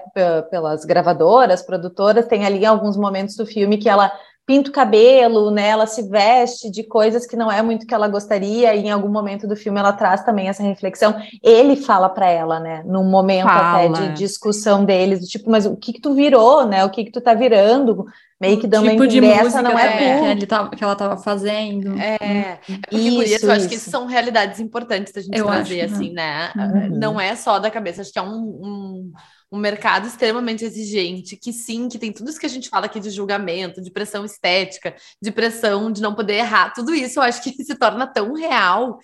pelas 0.49 0.85
gravadoras, 0.85 1.61
produtoras. 1.61 2.27
Tem 2.27 2.45
ali 2.45 2.65
alguns 2.65 2.97
momentos 2.97 3.35
do 3.35 3.45
filme 3.45 3.77
que 3.77 3.89
ela 3.89 4.11
pinta 4.45 4.69
o 4.69 4.73
cabelo, 4.73 5.51
né? 5.51 5.69
Ela 5.69 5.85
se 5.85 6.01
veste 6.09 6.69
de 6.69 6.83
coisas 6.83 7.25
que 7.25 7.37
não 7.37 7.51
é 7.51 7.61
muito 7.61 7.85
que 7.85 7.93
ela 7.93 8.07
gostaria, 8.07 8.75
e 8.75 8.81
em 8.81 8.91
algum 8.91 9.09
momento 9.09 9.47
do 9.47 9.55
filme 9.55 9.79
ela 9.79 9.93
traz 9.93 10.23
também 10.23 10.49
essa 10.49 10.63
reflexão. 10.63 11.15
Ele 11.41 11.75
fala 11.75 12.09
para 12.09 12.27
ela, 12.27 12.59
né? 12.59 12.83
Num 12.85 13.03
momento 13.03 13.47
fala. 13.47 13.85
até 13.85 13.87
de 13.87 14.13
discussão 14.13 14.83
deles, 14.83 15.21
do 15.21 15.27
tipo, 15.27 15.49
mas 15.49 15.65
o 15.65 15.77
que 15.77 15.93
que 15.93 16.01
tu 16.01 16.13
virou, 16.13 16.65
né? 16.65 16.83
O 16.83 16.89
que 16.89 17.05
que 17.05 17.11
tu 17.11 17.21
tá 17.21 17.33
virando? 17.33 18.05
Meio 18.41 18.59
que 18.59 18.67
dando 18.67 18.89
tipo 18.89 19.07
de 19.07 19.23
essa 19.23 19.61
não 19.61 19.77
é, 19.77 19.85
é 19.85 20.19
que, 20.19 20.25
ele 20.25 20.45
tava, 20.47 20.69
que 20.71 20.83
ela 20.83 20.95
tava 20.95 21.17
fazendo. 21.17 21.95
É, 21.99 22.15
é 22.19 22.59
porque 22.65 22.97
isso, 22.97 23.15
por 23.15 23.23
isso, 23.23 23.45
eu 23.45 23.51
acho 23.51 23.69
que 23.69 23.75
isso 23.75 23.89
são 23.91 24.07
realidades 24.07 24.59
importantes 24.59 25.13
da 25.13 25.21
gente 25.21 25.37
eu 25.37 25.45
trazer, 25.45 25.81
acho, 25.81 25.93
assim, 25.93 26.11
né? 26.11 26.51
Uhum. 26.55 26.97
Não 26.97 27.21
é 27.21 27.35
só 27.35 27.59
da 27.59 27.69
cabeça, 27.69 28.01
acho 28.01 28.11
que 28.11 28.17
é 28.17 28.23
um, 28.23 28.33
um 28.33 29.11
um 29.51 29.59
mercado 29.59 30.07
extremamente 30.07 30.63
exigente, 30.63 31.35
que 31.35 31.51
sim, 31.51 31.89
que 31.89 31.99
tem 31.99 32.13
tudo 32.13 32.29
isso 32.29 32.39
que 32.39 32.45
a 32.45 32.49
gente 32.49 32.69
fala 32.69 32.85
aqui 32.85 33.01
de 33.01 33.09
julgamento, 33.09 33.81
de 33.81 33.91
pressão 33.91 34.23
estética, 34.23 34.95
de 35.21 35.29
pressão 35.29 35.91
de 35.91 36.01
não 36.01 36.15
poder 36.15 36.35
errar, 36.35 36.71
tudo 36.73 36.95
isso 36.95 37.19
eu 37.19 37.23
acho 37.23 37.43
que 37.43 37.51
se 37.61 37.75
torna 37.75 38.07
tão 38.07 38.33
real 38.33 38.97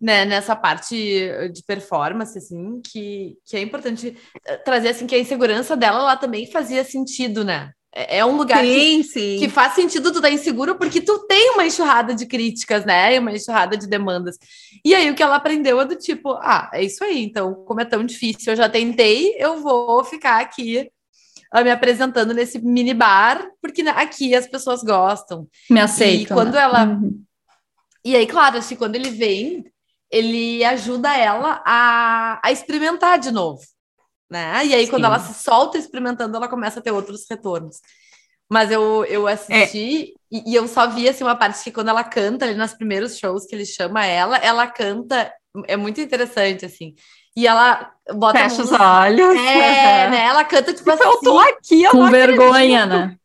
né, 0.00 0.24
nessa 0.24 0.56
parte 0.56 0.96
de 1.52 1.62
performance, 1.64 2.36
assim, 2.36 2.80
que, 2.82 3.38
que 3.44 3.56
é 3.56 3.60
importante 3.60 4.16
trazer, 4.64 4.88
assim, 4.88 5.06
que 5.06 5.14
a 5.14 5.20
insegurança 5.20 5.76
dela, 5.76 6.00
ela 6.00 6.16
também 6.16 6.50
fazia 6.50 6.82
sentido, 6.82 7.44
né? 7.44 7.70
É, 7.96 8.18
é 8.18 8.24
um 8.26 8.36
lugar 8.36 8.62
sim, 8.62 9.02
que, 9.02 9.04
sim. 9.04 9.36
que 9.38 9.48
faz 9.48 9.72
sentido 9.72 10.12
tu 10.12 10.18
estar 10.18 10.28
tá 10.28 10.34
inseguro 10.34 10.74
porque 10.74 11.00
tu 11.00 11.20
tem 11.20 11.52
uma 11.52 11.64
enxurrada 11.64 12.14
de 12.14 12.26
críticas, 12.26 12.84
né? 12.84 13.18
Uma 13.18 13.32
enxurrada 13.32 13.74
de 13.74 13.88
demandas. 13.88 14.36
E 14.84 14.94
aí 14.94 15.10
o 15.10 15.14
que 15.14 15.22
ela 15.22 15.36
aprendeu 15.36 15.80
é 15.80 15.86
do 15.86 15.96
tipo, 15.96 16.34
ah, 16.34 16.70
é 16.74 16.84
isso 16.84 17.02
aí, 17.02 17.24
então, 17.24 17.54
como 17.66 17.80
é 17.80 17.86
tão 17.86 18.04
difícil, 18.04 18.52
eu 18.52 18.56
já 18.56 18.68
tentei, 18.68 19.34
eu 19.38 19.62
vou 19.62 20.04
ficar 20.04 20.42
aqui 20.42 20.90
uh, 21.54 21.64
me 21.64 21.70
apresentando 21.70 22.34
nesse 22.34 22.58
mini 22.58 22.92
bar, 22.92 23.48
porque 23.62 23.82
né, 23.82 23.92
aqui 23.96 24.34
as 24.34 24.46
pessoas 24.46 24.82
gostam. 24.82 25.48
Me 25.70 25.80
aceitam. 25.80 26.22
E 26.22 26.26
quando 26.26 26.54
né? 26.54 26.60
ela. 26.60 26.84
Uhum. 26.84 27.22
E 28.04 28.14
aí, 28.14 28.26
claro, 28.26 28.58
assim, 28.58 28.76
quando 28.76 28.94
ele 28.94 29.10
vem, 29.10 29.64
ele 30.10 30.62
ajuda 30.64 31.16
ela 31.16 31.62
a, 31.64 32.40
a 32.44 32.52
experimentar 32.52 33.18
de 33.18 33.32
novo 33.32 33.60
né? 34.30 34.66
E 34.66 34.74
aí, 34.74 34.84
Sim. 34.84 34.90
quando 34.90 35.04
ela 35.04 35.18
se 35.18 35.42
solta 35.42 35.78
experimentando, 35.78 36.36
ela 36.36 36.48
começa 36.48 36.80
a 36.80 36.82
ter 36.82 36.90
outros 36.90 37.24
retornos. 37.28 37.80
Mas 38.48 38.70
eu, 38.70 39.04
eu 39.06 39.26
assisti 39.26 40.14
é. 40.14 40.36
e, 40.36 40.52
e, 40.52 40.54
eu 40.54 40.68
só 40.68 40.86
vi 40.88 41.08
assim, 41.08 41.24
uma 41.24 41.34
parte 41.34 41.64
que 41.64 41.72
quando 41.72 41.88
ela 41.88 42.04
canta 42.04 42.44
ali 42.44 42.54
nos 42.54 42.72
primeiros 42.72 43.18
shows 43.18 43.44
que 43.44 43.54
ele 43.56 43.66
chama 43.66 44.06
ela, 44.06 44.36
ela 44.36 44.68
canta, 44.68 45.32
é 45.66 45.76
muito 45.76 46.00
interessante, 46.00 46.64
assim. 46.64 46.94
E 47.36 47.46
ela 47.46 47.92
bota. 48.14 48.38
Fecha 48.38 48.62
os 48.62 48.72
olhos. 48.72 49.36
É, 49.36 50.08
né? 50.08 50.24
Ela 50.26 50.44
canta 50.44 50.72
tipo 50.72 50.90
assim. 50.90 51.02
Eu 51.04 51.20
tô 51.20 51.38
aqui, 51.38 51.82
eu 51.82 51.90
Com 51.90 52.08
vergonha, 52.08 52.84
acredito. 52.84 53.08
né? 53.08 53.16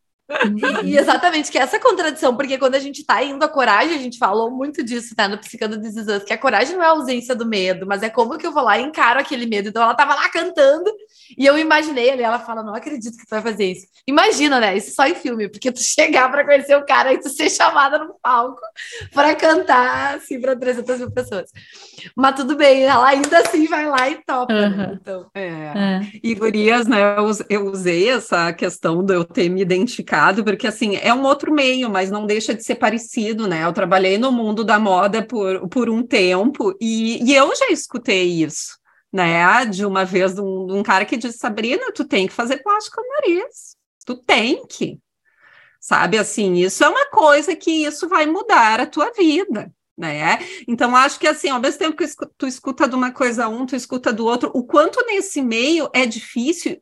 E, 0.84 0.98
exatamente, 0.98 1.52
que 1.52 1.58
é 1.58 1.62
essa 1.62 1.80
contradição, 1.80 2.36
porque 2.36 2.58
quando 2.58 2.76
a 2.76 2.80
gente 2.80 3.04
tá 3.04 3.24
indo 3.24 3.44
a 3.44 3.48
coragem, 3.48 3.96
a 3.96 4.00
gente 4.00 4.18
falou 4.18 4.50
muito 4.50 4.84
disso, 4.84 5.16
tá? 5.16 5.28
No 5.28 5.38
Psicando 5.38 5.80
Is 5.86 6.24
que 6.26 6.34
a 6.34 6.38
coragem 6.38 6.76
não 6.76 6.84
é 6.84 6.88
a 6.88 6.92
ausência 6.92 7.36
do 7.36 7.46
medo, 7.46 7.86
mas 7.86 8.04
é 8.04 8.10
como 8.10 8.38
que 8.38 8.46
eu 8.46 8.52
vou 8.52 8.64
lá 8.64 8.78
e 8.78 8.84
encaro 8.84 9.20
aquele 9.20 9.46
medo. 9.46 9.70
Então 9.70 9.82
ela 9.82 9.94
tava 9.94 10.16
lá 10.16 10.30
cantando 10.30 10.92
e 11.38 11.46
eu 11.46 11.58
imaginei 11.58 12.10
ali, 12.10 12.24
ela 12.24 12.40
fala, 12.40 12.64
não 12.64 12.76
acredito 12.76 13.18
que 13.18 13.26
tu 13.26 13.30
vai 13.30 13.42
fazer 13.42 13.72
isso. 13.72 13.88
Imagina, 14.08 14.60
né? 14.60 14.76
Isso 14.76 14.94
só 14.94 15.06
em 15.06 15.16
filme, 15.16 15.50
porque 15.50 15.72
tu 15.72 15.82
chegar 15.84 16.30
para 16.30 16.46
conhecer 16.46 16.76
o 16.76 16.86
cara 16.86 17.14
e 17.14 17.20
tu 17.20 17.30
ser 17.30 17.50
chamada 17.50 18.00
no 18.00 18.16
palco 18.22 18.62
para 19.14 19.36
cantar, 19.36 20.16
assim, 20.16 20.40
para 20.40 20.56
300 20.56 21.00
mil 21.00 21.12
pessoas. 21.12 21.52
Mas 22.16 22.36
tudo 22.36 22.56
bem, 22.56 22.84
ela 22.84 23.08
ainda 23.08 23.40
assim 23.40 23.68
vai 23.68 23.88
lá 23.88 24.10
e 24.10 24.16
topa, 24.26 24.54
uhum. 24.54 24.78
né? 24.78 25.00
Então, 25.02 25.28
é. 25.34 25.48
é. 25.48 26.02
E 26.24 26.36
gurias, 26.36 26.88
né, 26.88 27.00
eu 27.50 27.66
usei 27.68 28.10
essa 28.10 28.52
questão 28.54 29.04
de 29.04 29.14
eu 29.14 29.24
ter 29.24 29.50
me 29.50 29.62
identificado, 29.62 30.21
porque 30.44 30.68
assim, 30.68 30.96
é 30.98 31.14
um 31.14 31.24
outro 31.24 31.52
meio, 31.54 31.90
mas 31.90 32.12
não 32.12 32.26
deixa 32.26 32.54
de 32.54 32.64
ser 32.64 32.76
parecido, 32.76 33.48
né? 33.48 33.66
Eu 33.66 33.74
trabalhei 33.74 34.18
no 34.18 34.32
mundo 34.32 34.64
da 34.64 34.80
moda 34.80 35.26
por, 35.26 35.68
por 35.70 35.90
um 35.90 36.04
tempo 36.04 36.76
e, 36.82 37.24
e 37.24 37.36
eu 37.36 37.56
já 37.56 37.70
escutei 37.70 38.44
isso 38.44 38.82
né? 39.12 39.66
De 39.66 39.86
uma 39.86 40.06
vez, 40.06 40.36
de 40.36 40.42
um, 40.42 40.78
um, 40.80 40.84
cara 40.84 41.06
que 41.06 41.18
disse, 41.18 41.38
Sabrina, 41.38 41.92
tu 41.94 42.06
tem 42.06 42.28
que 42.28 42.34
fazer 42.34 42.64
plástico 42.64 43.02
no 43.02 43.08
nariz. 43.10 43.76
Tu 44.06 44.16
tem 44.16 44.66
que. 44.66 45.00
Sabe, 45.80 46.18
assim, 46.18 46.54
isso 46.54 46.84
é 46.84 46.90
uma 46.90 47.08
coisa 47.10 47.56
que 47.56 47.72
isso 47.72 48.08
vai 48.08 48.26
mudar 48.28 48.80
a 48.80 48.86
tua 48.86 49.12
vida. 49.12 49.72
né? 49.98 50.38
Então, 50.68 50.96
acho 50.96 51.20
que 51.20 51.28
assim, 51.28 51.50
ao 51.50 51.60
mesmo 51.60 51.80
tempo 51.80 51.98
que 51.98 52.08
tu 52.38 52.48
escuta 52.48 52.88
de 52.88 52.96
uma 52.96 53.12
coisa 53.12 53.50
um, 53.50 53.66
tu 53.66 53.76
escuta 53.76 54.14
do 54.14 54.26
outro, 54.26 54.52
o 54.54 54.64
quanto 54.64 55.04
nesse 55.08 55.42
meio 55.42 55.90
é 55.94 56.06
difícil 56.06 56.80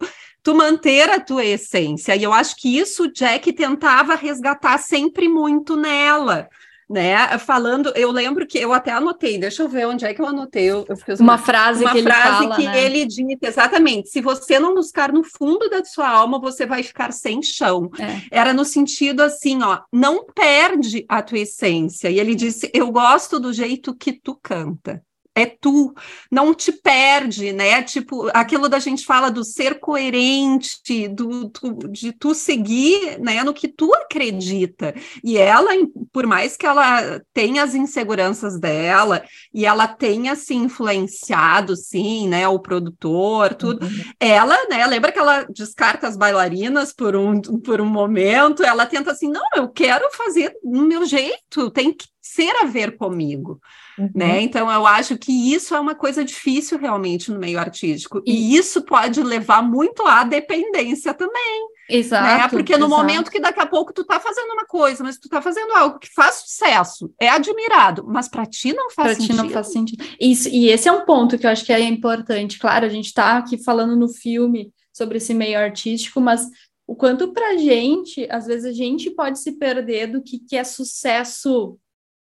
tu 0.49 0.55
manter 0.55 1.11
a 1.11 1.19
tua 1.19 1.45
essência. 1.45 2.15
E 2.15 2.23
eu 2.23 2.33
acho 2.33 2.55
que 2.55 2.77
isso 2.77 3.03
o 3.03 3.11
Jack 3.11 3.53
tentava 3.53 4.15
resgatar 4.15 4.79
sempre 4.79 5.29
muito 5.29 5.75
nela 5.75 6.49
né? 6.89 7.37
Falando, 7.37 7.93
eu 7.95 8.09
lembro 8.09 8.47
que 8.47 8.57
eu 8.57 8.73
até 8.73 8.91
anotei, 8.91 9.37
deixa 9.37 9.61
eu 9.61 9.69
ver 9.69 9.85
onde 9.85 10.05
é 10.05 10.11
que 10.11 10.19
eu 10.19 10.25
anotei. 10.25 10.63
Eu, 10.63 10.87
eu 10.89 11.15
uma, 11.19 11.37
frase 11.37 11.83
uma 11.83 11.93
que 11.93 12.01
frase 12.01 12.27
ele 12.27 12.47
fala, 12.47 12.55
que 12.55 12.65
né? 12.65 12.83
ele 12.83 13.05
diz 13.05 13.37
exatamente: 13.43 14.09
se 14.09 14.19
você 14.19 14.57
não 14.57 14.73
buscar 14.73 15.13
no 15.13 15.23
fundo 15.23 15.69
da 15.69 15.85
sua 15.85 16.09
alma, 16.09 16.39
você 16.39 16.65
vai 16.65 16.81
ficar 16.81 17.13
sem 17.13 17.43
chão. 17.43 17.91
É. 17.99 18.39
Era 18.39 18.53
no 18.53 18.65
sentido 18.65 19.21
assim, 19.21 19.61
ó, 19.61 19.81
não 19.93 20.25
perde 20.33 21.05
a 21.07 21.21
tua 21.21 21.37
essência. 21.37 22.09
E 22.09 22.19
ele 22.19 22.33
disse: 22.33 22.71
Eu 22.73 22.91
gosto 22.91 23.39
do 23.39 23.53
jeito 23.53 23.95
que 23.95 24.11
tu 24.11 24.35
canta 24.41 24.99
é 25.35 25.45
tu, 25.45 25.93
não 26.31 26.53
te 26.53 26.71
perde, 26.71 27.53
né? 27.53 27.81
Tipo, 27.81 28.29
aquilo 28.33 28.67
da 28.67 28.79
gente 28.79 29.05
fala 29.05 29.29
do 29.29 29.43
ser 29.43 29.79
coerente, 29.79 31.07
do, 31.07 31.45
do, 31.45 31.87
de 31.89 32.11
tu 32.11 32.33
seguir, 32.33 33.19
né, 33.19 33.43
no 33.43 33.53
que 33.53 33.67
tu 33.67 33.93
acredita. 33.93 34.93
E 35.23 35.37
ela, 35.37 35.71
por 36.11 36.25
mais 36.25 36.57
que 36.57 36.65
ela 36.65 37.21
tenha 37.33 37.63
as 37.63 37.73
inseguranças 37.73 38.59
dela 38.59 39.23
e 39.53 39.65
ela 39.65 39.87
tenha 39.87 40.35
se 40.35 40.53
influenciado, 40.53 41.75
sim, 41.75 42.27
né, 42.27 42.47
o 42.47 42.59
produtor, 42.59 43.53
tudo, 43.53 43.85
uhum. 43.85 44.03
ela, 44.19 44.57
né, 44.67 44.85
lembra 44.85 45.11
que 45.11 45.19
ela 45.19 45.43
descarta 45.43 46.07
as 46.07 46.17
bailarinas 46.17 46.91
por 46.93 47.15
um, 47.15 47.39
por 47.41 47.79
um 47.79 47.85
momento, 47.85 48.63
ela 48.63 48.85
tenta 48.85 49.11
assim, 49.11 49.29
não, 49.29 49.45
eu 49.55 49.69
quero 49.69 50.09
fazer 50.11 50.53
do 50.63 50.81
meu 50.81 51.05
jeito, 51.05 51.71
tem 51.71 51.93
que 51.93 52.07
ser 52.21 52.53
a 52.61 52.65
ver 52.65 52.97
comigo. 52.97 53.59
Uhum. 53.99 54.09
Né? 54.15 54.41
Então, 54.41 54.71
eu 54.71 54.87
acho 54.87 55.17
que 55.17 55.53
isso 55.53 55.75
é 55.75 55.79
uma 55.79 55.93
coisa 55.93 56.23
difícil 56.23 56.77
realmente 56.77 57.31
no 57.31 57.39
meio 57.39 57.59
artístico. 57.59 58.21
E, 58.25 58.55
isso 58.55 58.81
pode 58.83 59.21
levar 59.21 59.61
muito 59.61 60.05
à 60.07 60.23
dependência 60.23 61.13
também. 61.13 61.69
Né? 61.89 61.97
Exato. 61.97 62.23
Né? 62.23 62.47
Porque 62.47 62.77
no 62.77 62.85
exato. 62.85 63.01
momento 63.01 63.31
que 63.31 63.39
daqui 63.39 63.59
a 63.59 63.65
pouco 63.65 63.91
tu 63.91 64.05
tá 64.05 64.19
fazendo 64.19 64.51
uma 64.53 64.65
coisa, 64.65 65.03
mas 65.03 65.17
tu 65.17 65.27
tá 65.27 65.41
fazendo 65.41 65.73
algo 65.73 65.99
que 65.99 66.13
faz 66.13 66.35
sucesso, 66.35 67.11
é 67.19 67.27
admirado, 67.27 68.05
mas 68.07 68.29
para 68.29 68.45
ti 68.45 68.73
não 68.73 68.89
faz 68.91 69.09
pra 69.09 69.15
sentido. 69.15 69.35
Ti 69.35 69.43
não 69.43 69.49
faz 69.49 69.71
sentido. 69.71 70.05
Isso, 70.19 70.47
e 70.47 70.69
esse 70.69 70.87
é 70.87 70.91
um 70.91 71.03
ponto 71.03 71.37
que 71.37 71.45
eu 71.45 71.49
acho 71.49 71.65
que 71.65 71.73
é 71.73 71.81
importante. 71.81 72.59
Claro, 72.59 72.85
a 72.85 72.89
gente 72.89 73.13
tá 73.13 73.37
aqui 73.37 73.61
falando 73.61 73.95
no 73.95 74.07
filme 74.07 74.71
sobre 74.93 75.17
esse 75.17 75.33
meio 75.33 75.57
artístico, 75.59 76.21
mas 76.21 76.47
o 76.87 76.95
quanto 76.95 77.33
pra 77.33 77.57
gente, 77.57 78.27
às 78.31 78.45
vezes 78.45 78.65
a 78.65 78.71
gente 78.71 79.09
pode 79.11 79.39
se 79.39 79.53
perder 79.53 80.07
do 80.07 80.21
que, 80.21 80.39
que 80.39 80.55
é 80.55 80.63
sucesso 80.63 81.77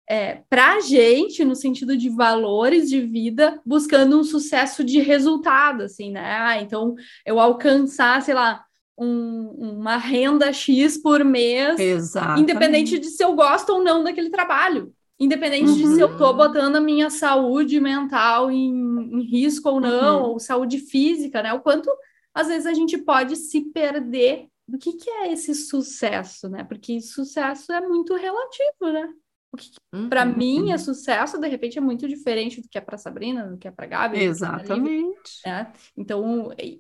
é, 0.10 0.42
para 0.50 0.74
a 0.76 0.80
gente, 0.82 1.46
no 1.46 1.56
sentido 1.56 1.96
de 1.96 2.10
valores 2.10 2.90
de 2.90 3.02
vida, 3.02 3.62
buscando 3.66 4.20
um 4.20 4.24
sucesso 4.24 4.84
de 4.84 5.00
resultado, 5.00 5.84
assim, 5.84 6.12
né? 6.12 6.38
Ah, 6.40 6.62
então, 6.62 6.96
eu 7.26 7.40
alcançar, 7.40 8.22
sei 8.22 8.34
lá, 8.34 8.64
um, 8.98 9.80
uma 9.80 9.98
renda 9.98 10.52
X 10.52 10.98
por 10.98 11.24
mês, 11.24 11.80
Exatamente. 11.80 12.42
independente 12.42 13.00
de 13.00 13.08
se 13.08 13.24
eu 13.24 13.34
gosto 13.34 13.72
ou 13.72 13.84
não 13.84 14.04
daquele 14.04 14.30
trabalho. 14.30 14.94
Independente 15.20 15.70
uhum. 15.70 15.78
de 15.78 15.88
se 15.96 16.02
eu 16.02 16.12
estou 16.12 16.36
botando 16.36 16.76
a 16.76 16.82
minha 16.82 17.10
saúde 17.10 17.80
mental 17.80 18.52
em, 18.52 18.72
em 18.72 19.22
risco 19.22 19.70
ou 19.70 19.80
não, 19.80 20.24
uhum. 20.24 20.30
ou 20.32 20.40
saúde 20.40 20.80
física, 20.80 21.44
né? 21.44 21.54
O 21.54 21.62
quanto, 21.62 21.90
às 22.34 22.48
vezes, 22.48 22.66
a 22.66 22.74
gente 22.74 22.98
pode 22.98 23.36
se 23.36 23.62
perder 23.72 24.48
do 24.68 24.78
que, 24.78 24.94
que 24.94 25.10
é 25.10 25.32
esse 25.32 25.54
sucesso, 25.54 26.50
né? 26.50 26.64
Porque 26.64 27.00
sucesso 27.02 27.72
é 27.72 27.82
muito 27.82 28.16
relativo, 28.16 28.92
né? 28.92 29.10
O 29.54 29.58
que 29.58 29.70
uhum, 29.94 30.08
para 30.08 30.26
mim 30.26 30.72
é 30.72 30.78
sucesso, 30.78 31.40
de 31.40 31.48
repente, 31.48 31.78
é 31.78 31.82
muito 31.82 32.08
diferente 32.08 32.62
do 32.62 32.70
que 32.70 32.78
é 32.78 32.82
para 32.82 32.98
Sabrina, 32.98 33.48
do 33.48 33.58
que 33.58 33.68
é 33.68 33.72
para 33.72 33.86
Gabi. 33.86 34.20
É 34.20 34.24
Exatamente. 34.24 35.42
Né? 35.46 35.74
Então, 35.98 36.54
e, 36.58 36.80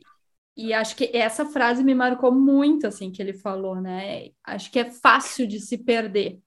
e, 0.56 0.74
acho 0.74 0.96
que 0.96 1.10
essa 1.14 1.46
frase 1.46 1.84
me 1.84 1.94
marcou 1.94 2.32
muito, 2.32 2.88
assim, 2.88 3.12
que 3.12 3.22
ele 3.22 3.34
falou, 3.34 3.82
né? 3.82 4.30
Acho 4.44 4.72
que 4.72 4.80
é 4.80 4.90
fácil 4.90 5.46
de 5.46 5.60
se 5.60 5.78
perder 5.78 6.40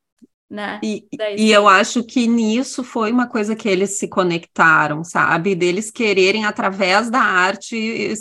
né? 0.55 0.79
E, 0.85 1.05
e 1.37 1.51
eu 1.51 1.67
acho 1.67 2.05
que 2.05 2.29
nisso 2.29 2.85
foi 2.85 3.11
uma 3.11 3.27
coisa 3.27 3.57
que 3.57 3.69
eles 3.69 3.99
se 3.99 4.07
conectaram, 4.07 5.03
sabe? 5.03 5.53
Deles 5.57 5.91
quererem, 5.91 6.45
através 6.45 7.11
da 7.11 7.19
arte, 7.19 8.15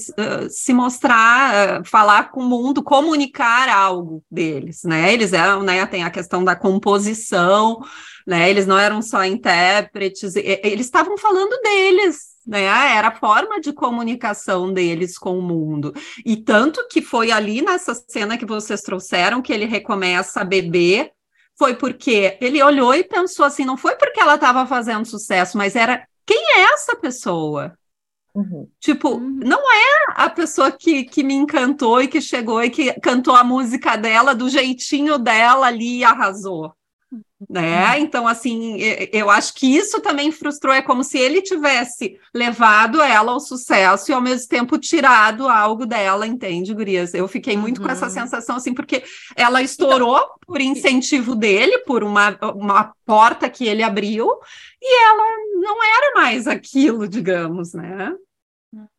se 0.50 0.74
mostrar, 0.74 1.86
falar 1.86 2.32
com 2.32 2.42
o 2.42 2.50
mundo, 2.50 2.82
comunicar 2.82 3.70
algo 3.70 4.24
deles, 4.32 4.82
né? 4.84 5.14
Eles 5.14 5.32
eram, 5.32 5.62
né? 5.62 5.86
Tem 5.86 6.04
a 6.04 6.10
questão 6.10 6.44
da 6.44 6.56
composição, 6.56 7.80
né? 8.26 8.50
Eles 8.50 8.66
não 8.66 8.80
eram 8.80 9.00
só 9.04 9.24
intérpretes, 9.24 10.36
eles 10.36 10.88
estavam 10.88 11.16
falando 11.20 11.56
deles, 11.62 12.30
né? 12.48 12.64
Era 12.64 13.10
a 13.10 13.16
forma 13.16 13.62
de 13.62 13.72
comunicação 13.72 14.74
deles 14.74 15.20
com 15.20 15.38
o 15.38 15.42
mundo. 15.42 15.94
E 16.26 16.36
tanto 16.36 16.88
que 16.88 17.00
foi 17.00 17.32
ali 17.32 17.62
nessa 17.62 17.94
cena 17.94 18.40
que 18.40 18.46
vocês 18.46 18.82
trouxeram 18.82 19.40
que 19.40 19.54
ele 19.54 19.66
recomeça 19.66 20.42
a 20.42 20.44
beber 20.44 21.12
foi 21.58 21.76
porque 21.76 22.38
ele 22.42 22.62
olhou 22.62 22.94
e 22.94 23.04
pensou 23.04 23.46
assim, 23.46 23.66
não 23.66 23.78
foi 23.78 23.96
porque 23.96 24.20
ela 24.20 24.36
estava 24.36 24.66
fazendo 24.66 25.06
sucesso, 25.06 25.58
mas 25.58 25.76
era 25.76 26.08
quem 26.26 26.38
é 26.58 26.74
essa 26.74 26.96
pessoa? 26.96 27.78
Uhum. 28.34 28.68
Tipo, 28.80 29.16
uhum. 29.16 29.40
não 29.44 29.60
é 29.60 30.06
a 30.16 30.30
pessoa 30.30 30.72
que, 30.72 31.04
que 31.04 31.24
me 31.24 31.34
encantou 31.34 32.02
e 32.02 32.08
que 32.08 32.20
chegou 32.20 32.64
e 32.64 32.70
que 32.70 32.94
cantou 33.00 33.36
a 33.36 33.44
música 33.44 33.96
dela 33.96 34.34
do 34.34 34.50
jeitinho 34.50 35.20
dela 35.20 35.68
ali 35.68 36.00
e 36.00 36.04
arrasou 36.04 36.74
né? 37.50 37.92
Uhum. 37.92 37.98
Então, 37.98 38.28
assim, 38.28 38.78
eu 39.12 39.30
acho 39.30 39.54
que 39.54 39.76
isso 39.76 40.00
também 40.02 40.32
frustrou. 40.32 40.74
É 40.74 40.82
como 40.82 41.04
se 41.04 41.18
ele 41.18 41.42
tivesse 41.42 42.20
levado 42.34 43.02
ela 43.02 43.32
ao 43.32 43.40
sucesso 43.40 44.12
e, 44.12 44.14
ao 44.14 44.22
mesmo 44.22 44.48
tempo, 44.48 44.78
tirado 44.78 45.48
algo 45.48 45.86
dela, 45.86 46.28
entende, 46.28 46.74
Gurias? 46.74 47.14
Eu 47.14 47.28
fiquei 47.28 47.58
muito 47.58 47.80
uhum. 47.80 47.86
com 47.86 47.92
essa 47.92 48.06
uhum. 48.06 48.12
sensação, 48.12 48.56
assim, 48.56 48.74
porque 48.74 49.04
ela 49.36 49.62
estourou 49.62 50.18
então, 50.18 50.34
por 50.46 50.62
incentivo 50.62 51.36
dele, 51.36 51.80
por 51.80 52.04
uma, 52.04 52.38
uma 52.56 52.94
porta 53.06 53.50
que 53.50 53.66
ele 53.66 53.84
abriu, 53.84 54.28
e 54.82 55.04
ela 55.06 55.26
não 55.62 55.84
era 55.84 56.14
mais 56.16 56.48
aquilo, 56.48 57.08
digamos, 57.08 57.74
né? 57.74 58.14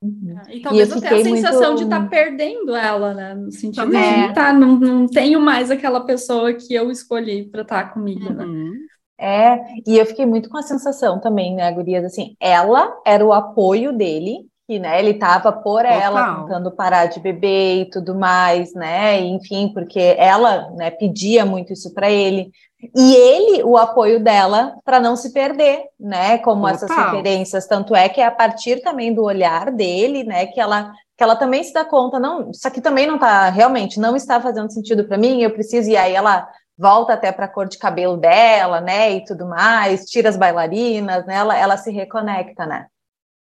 Uhum. 0.02 0.36
E 0.50 0.60
talvez 0.60 0.88
e 0.88 0.98
até 0.98 1.08
a 1.08 1.22
sensação 1.24 1.72
muito... 1.72 1.78
de 1.78 1.84
estar 1.84 2.02
tá 2.02 2.08
perdendo 2.08 2.74
ela, 2.74 3.14
né? 3.14 3.34
No 3.34 3.50
sentido 3.50 3.90
de 3.90 4.34
tá, 4.34 4.52
não, 4.52 4.78
não 4.78 5.06
tenho 5.06 5.40
mais 5.40 5.70
aquela 5.70 6.00
pessoa 6.00 6.52
que 6.52 6.72
eu 6.74 6.90
escolhi 6.90 7.44
para 7.50 7.62
estar 7.62 7.84
tá 7.84 7.90
comigo, 7.90 8.32
né? 8.32 8.44
uhum. 8.44 8.70
né? 8.70 8.78
É, 9.18 9.58
e 9.86 9.96
eu 9.96 10.04
fiquei 10.06 10.26
muito 10.26 10.48
com 10.48 10.58
a 10.58 10.62
sensação 10.62 11.20
também, 11.20 11.54
né, 11.54 11.70
Gurias, 11.72 12.04
assim, 12.04 12.36
ela 12.40 13.00
era 13.06 13.24
o 13.24 13.32
apoio 13.32 13.96
dele, 13.96 14.46
que, 14.66 14.78
né, 14.78 14.98
ele 14.98 15.14
tava 15.14 15.52
por 15.52 15.82
Total. 15.82 16.00
ela 16.00 16.40
tentando 16.40 16.70
parar 16.70 17.06
de 17.06 17.20
beber 17.20 17.82
e 17.82 17.90
tudo 17.90 18.14
mais, 18.14 18.72
né, 18.74 19.20
enfim, 19.20 19.70
porque 19.74 20.14
ela, 20.18 20.70
né, 20.70 20.90
pedia 20.90 21.44
muito 21.44 21.72
isso 21.72 21.92
para 21.92 22.10
ele, 22.10 22.50
e 22.94 23.14
ele, 23.14 23.62
o 23.62 23.76
apoio 23.76 24.22
dela 24.22 24.74
para 24.84 25.00
não 25.00 25.16
se 25.16 25.32
perder, 25.32 25.84
né? 25.98 26.36
Como 26.38 26.62
Total. 26.62 26.74
essas 26.74 26.90
referências. 26.90 27.66
Tanto 27.66 27.96
é 27.96 28.10
que 28.10 28.20
é 28.20 28.26
a 28.26 28.30
partir 28.30 28.82
também 28.82 29.14
do 29.14 29.22
olhar 29.22 29.70
dele, 29.70 30.22
né, 30.24 30.46
que 30.46 30.60
ela 30.60 30.92
que 31.16 31.22
ela 31.22 31.36
também 31.36 31.62
se 31.62 31.72
dá 31.72 31.84
conta, 31.84 32.18
não, 32.18 32.50
isso 32.50 32.66
aqui 32.66 32.80
também 32.80 33.06
não 33.06 33.16
tá, 33.16 33.48
realmente, 33.48 34.00
não 34.00 34.16
está 34.16 34.40
fazendo 34.40 34.72
sentido 34.72 35.04
para 35.04 35.16
mim, 35.16 35.40
eu 35.40 35.50
preciso, 35.52 35.88
e 35.88 35.96
aí 35.96 36.12
ela 36.12 36.48
volta 36.76 37.12
até 37.12 37.30
para 37.30 37.44
a 37.44 37.48
cor 37.48 37.68
de 37.68 37.78
cabelo 37.78 38.16
dela, 38.16 38.80
né, 38.80 39.12
e 39.12 39.24
tudo 39.24 39.46
mais, 39.46 40.06
tira 40.06 40.28
as 40.28 40.36
bailarinas, 40.36 41.24
né, 41.24 41.36
ela, 41.36 41.56
ela 41.56 41.76
se 41.76 41.92
reconecta, 41.92 42.66
né. 42.66 42.86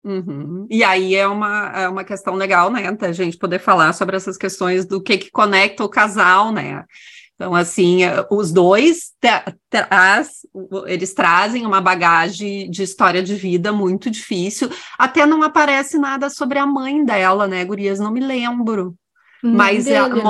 Uhum. 0.03 0.67
E 0.71 0.83
aí 0.83 1.15
é 1.15 1.27
uma, 1.27 1.73
é 1.75 1.89
uma 1.89 2.05
questão 2.05 2.35
legal, 2.35 2.71
né, 2.71 2.97
a 3.01 3.13
gente 3.13 3.37
poder 3.37 3.59
falar 3.59 3.93
sobre 3.93 4.17
essas 4.17 4.37
questões 4.37 4.87
do 4.87 5.03
que 5.03 5.19
que 5.19 5.31
conecta 5.31 5.85
o 5.85 5.91
casal, 5.91 6.51
né, 6.51 6.85
então, 7.41 7.55
assim, 7.55 8.05
eh, 8.05 8.27
os 8.31 8.53
dois 8.53 9.13
traz, 9.71 10.41
eles 10.87 11.15
trazem 11.15 11.65
uma 11.65 11.81
bagagem 11.81 12.71
de 12.71 12.83
história 12.83 13.23
de 13.23 13.35
vida 13.35 13.73
muito 13.73 14.11
difícil. 14.11 14.69
Até 14.99 15.25
não 15.25 15.43
aparece 15.43 15.97
nada 15.99 16.29
sobre 16.29 16.59
a 16.59 16.67
mãe 16.67 17.03
dela, 17.03 17.49
né, 17.49 17.65
Gurias? 17.65 17.99
Não 17.99 18.13
me 18.13 18.21
lembro. 18.21 18.95
Hum, 19.43 19.55
mas 19.57 19.87
dele, 19.87 19.97
ela 19.97 20.09
né? 20.11 20.23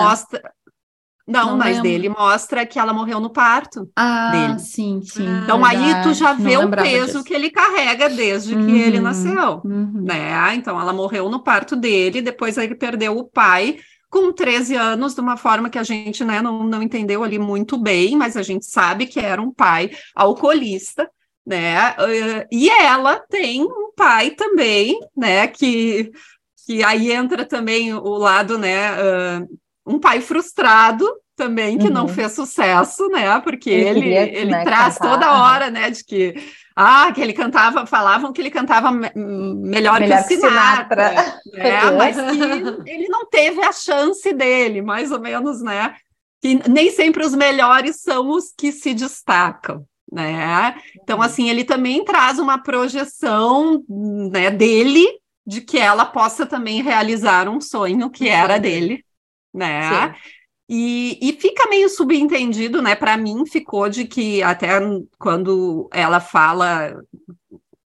Não, 1.31 1.51
não 1.51 1.57
mas 1.57 1.77
lembro. 1.77 1.83
dele 1.83 2.09
mostra 2.09 2.67
que 2.67 2.79
ela 2.79 2.93
morreu 2.93 3.21
no 3.21 3.31
parto. 3.31 3.89
Ah, 3.95 4.31
dele. 4.31 4.59
sim, 4.59 5.01
sim. 5.03 5.27
Então 5.43 5.63
verdade. 5.63 5.93
aí 5.93 6.03
tu 6.03 6.13
já 6.13 6.33
vê 6.33 6.57
o 6.57 6.69
peso 6.69 7.07
disso. 7.07 7.25
que 7.25 7.33
ele 7.33 7.51
carrega 7.51 8.09
desde 8.09 8.55
uhum, 8.55 8.67
que 8.67 8.73
ele 8.73 8.99
nasceu, 9.01 9.61
uhum. 9.65 10.03
né? 10.05 10.55
Então 10.55 10.81
ela 10.81 10.93
morreu 10.93 11.29
no 11.29 11.43
parto 11.43 11.77
dele, 11.77 12.21
depois 12.21 12.59
ele 12.59 12.75
perdeu 12.75 13.17
o 13.17 13.25
pai 13.25 13.79
com 14.11 14.33
13 14.33 14.75
anos, 14.75 15.15
de 15.15 15.21
uma 15.21 15.37
forma 15.37 15.71
que 15.71 15.79
a 15.79 15.85
gente 15.85 16.25
né, 16.25 16.43
não, 16.43 16.65
não 16.65 16.83
entendeu 16.83 17.23
ali 17.23 17.39
muito 17.39 17.79
bem, 17.79 18.17
mas 18.17 18.37
a 18.37 18.43
gente 18.43 18.67
sabe 18.67 19.07
que 19.07 19.21
era 19.21 19.41
um 19.41 19.53
pai 19.53 19.93
alcoolista, 20.17 21.09
né? 21.47 21.95
E 22.51 22.69
ela 22.69 23.21
tem 23.21 23.63
um 23.63 23.93
pai 23.97 24.33
também, 24.33 24.99
né? 25.17 25.47
Que, 25.47 26.11
que 26.67 26.83
aí 26.83 27.13
entra 27.13 27.45
também 27.45 27.95
o 27.95 28.19
lado, 28.19 28.59
né? 28.59 28.91
Uh, 28.95 29.60
um 29.87 29.99
pai 29.99 30.21
frustrado 30.21 31.07
também, 31.37 31.79
que 31.79 31.87
uhum. 31.87 31.93
não 31.93 32.09
fez 32.09 32.33
sucesso, 32.33 33.09
né? 33.09 33.41
Porque 33.41 33.71
ele, 33.71 33.89
ele, 33.89 34.01
queria, 34.01 34.39
ele 34.41 34.51
né, 34.51 34.65
traz 34.65 34.99
cantar. 34.99 35.11
toda 35.11 35.43
hora, 35.43 35.71
né, 35.71 35.91
de 35.91 36.05
que 36.05 36.35
ah, 36.77 37.13
que 37.13 37.21
ele 37.21 37.33
cantava, 37.33 37.85
falavam 37.87 38.33
que 38.33 38.41
ele 38.41 38.51
cantava 38.51 38.91
me 38.91 39.11
melhor, 39.15 40.01
melhor, 40.01 40.27
que 40.27 40.35
o 40.35 40.41
Sinatra, 40.41 41.11
Sinatra. 41.11 41.33
Né? 41.53 41.91
mas 41.97 42.17
que 42.17 42.91
ele 42.91 43.09
não 43.09 43.27
teve 43.27 43.63
a 43.63 43.73
chance 43.73 44.33
dele, 44.33 44.81
mais 44.81 45.11
ou 45.13 45.21
menos, 45.21 45.63
né? 45.63 45.95
Que 46.41 46.59
nem 46.69 46.91
sempre 46.91 47.25
os 47.25 47.35
melhores 47.35 48.01
são 48.01 48.31
os 48.31 48.53
que 48.57 48.73
se 48.73 48.95
destacam, 48.95 49.85
né? 50.11 50.75
Então, 51.03 51.19
uhum. 51.19 51.23
assim, 51.23 51.51
ele 51.51 51.65
também 51.65 52.05
traz 52.05 52.39
uma 52.39 52.57
projeção 52.57 53.83
né, 54.31 54.51
dele 54.51 55.07
de 55.47 55.61
que 55.61 55.79
ela 55.79 56.07
possa 56.07 56.47
também 56.47 56.83
realizar 56.83 57.49
um 57.49 57.61
sonho 57.61 58.09
que 58.09 58.29
era 58.29 58.59
dele, 58.59 59.05
né? 59.53 60.13
Sim. 60.13 60.15
E, 60.73 61.19
e 61.21 61.33
fica 61.33 61.69
meio 61.69 61.89
subentendido, 61.89 62.81
né? 62.81 62.95
Para 62.95 63.17
mim, 63.17 63.45
ficou 63.45 63.89
de 63.89 64.05
que 64.05 64.41
até 64.41 64.69
quando 65.19 65.89
ela 65.93 66.21
fala 66.21 66.97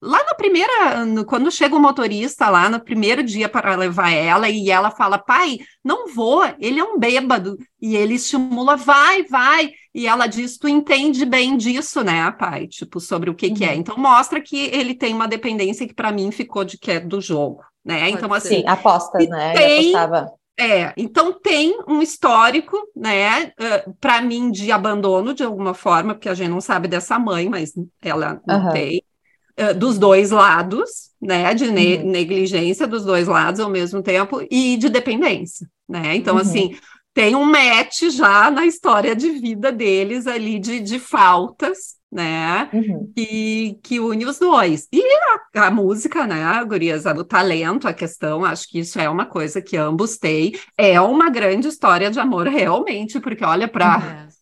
lá 0.03 0.21
na 0.25 0.33
primeira, 0.33 1.05
no, 1.05 1.23
quando 1.23 1.49
chega 1.49 1.75
o 1.75 1.79
motorista 1.79 2.49
lá 2.49 2.69
no 2.69 2.79
primeiro 2.79 3.23
dia 3.23 3.47
para 3.47 3.75
levar 3.75 4.11
ela 4.11 4.49
e 4.49 4.69
ela 4.69 4.91
fala, 4.91 5.17
pai, 5.17 5.59
não 5.83 6.13
vou, 6.13 6.43
ele 6.59 6.79
é 6.79 6.83
um 6.83 6.99
bêbado 6.99 7.57
e 7.81 7.95
ele 7.95 8.15
estimula, 8.15 8.75
vai, 8.75 9.23
vai 9.23 9.71
e 9.95 10.05
ela 10.05 10.27
diz, 10.27 10.57
tu 10.57 10.67
entende 10.67 11.25
bem 11.25 11.55
disso, 11.55 12.03
né, 12.03 12.29
pai, 12.31 12.67
tipo 12.67 12.99
sobre 12.99 13.29
o 13.29 13.35
que 13.35 13.47
uhum. 13.47 13.53
que 13.53 13.63
é. 13.63 13.69
Uhum. 13.69 13.75
Então 13.75 13.97
mostra 13.97 14.41
que 14.41 14.57
ele 14.73 14.93
tem 14.93 15.13
uma 15.13 15.27
dependência 15.27 15.87
que 15.87 15.93
para 15.93 16.11
mim 16.11 16.31
ficou 16.31 16.65
de 16.65 16.77
que 16.77 16.91
é 16.91 16.99
do 16.99 17.21
jogo, 17.21 17.63
né? 17.83 17.99
Pode 17.99 18.13
então 18.13 18.33
assim, 18.33 18.61
Sim, 18.61 18.67
apostas, 18.67 19.29
né? 19.29 19.53
Tem, 19.53 19.79
ele 19.79 19.95
apostava. 19.95 20.42
É, 20.59 20.93
então 20.95 21.33
tem 21.33 21.79
um 21.87 22.01
histórico, 22.01 22.77
né, 22.95 23.47
uh, 23.47 23.93
para 23.99 24.21
mim, 24.21 24.51
de 24.51 24.71
abandono 24.71 25.33
de 25.33 25.43
alguma 25.43 25.73
forma, 25.73 26.13
porque 26.13 26.29
a 26.29 26.33
gente 26.35 26.49
não 26.49 26.61
sabe 26.61 26.87
dessa 26.87 27.17
mãe, 27.17 27.49
mas 27.49 27.73
ela 28.01 28.39
não 28.47 28.67
uhum. 28.67 28.71
tem, 28.71 29.03
uh, 29.59 29.73
dos 29.73 29.97
dois 29.97 30.29
lados, 30.29 31.09
né, 31.19 31.55
de 31.55 31.71
ne 31.71 31.97
uhum. 31.97 32.11
negligência 32.11 32.85
dos 32.85 33.03
dois 33.03 33.27
lados 33.27 33.59
ao 33.59 33.69
mesmo 33.69 34.03
tempo 34.03 34.45
e 34.51 34.77
de 34.77 34.89
dependência, 34.89 35.67
né? 35.89 36.15
Então, 36.15 36.35
uhum. 36.35 36.41
assim, 36.41 36.77
tem 37.15 37.35
um 37.35 37.45
match 37.45 38.03
já 38.11 38.51
na 38.51 38.65
história 38.65 39.15
de 39.15 39.31
vida 39.31 39.71
deles 39.71 40.27
ali 40.27 40.59
de, 40.59 40.79
de 40.79 40.99
faltas, 40.99 41.95
né? 42.13 42.69
Uhum. 42.71 43.11
E 43.17 43.79
que 43.81 43.99
une 43.99 44.25
os 44.25 44.37
dois. 44.37 44.87
E 44.91 45.01
a, 45.55 45.65
a 45.67 45.71
música, 45.71 46.27
né, 46.27 46.63
Gurias, 46.65 47.05
o 47.05 47.23
talento, 47.23 47.87
a 47.87 47.93
questão, 47.93 48.45
acho 48.45 48.69
que 48.69 48.79
isso 48.79 48.99
é 48.99 49.09
uma 49.09 49.25
coisa 49.25 49.61
que 49.61 49.75
ambos 49.75 50.17
têm. 50.17 50.53
É 50.77 51.01
uma 51.01 51.29
grande 51.29 51.67
história 51.67 52.11
de 52.11 52.19
amor, 52.19 52.47
realmente, 52.47 53.19
porque 53.19 53.43
olha 53.43 53.67
para. 53.67 53.97
Uhum. 53.97 54.33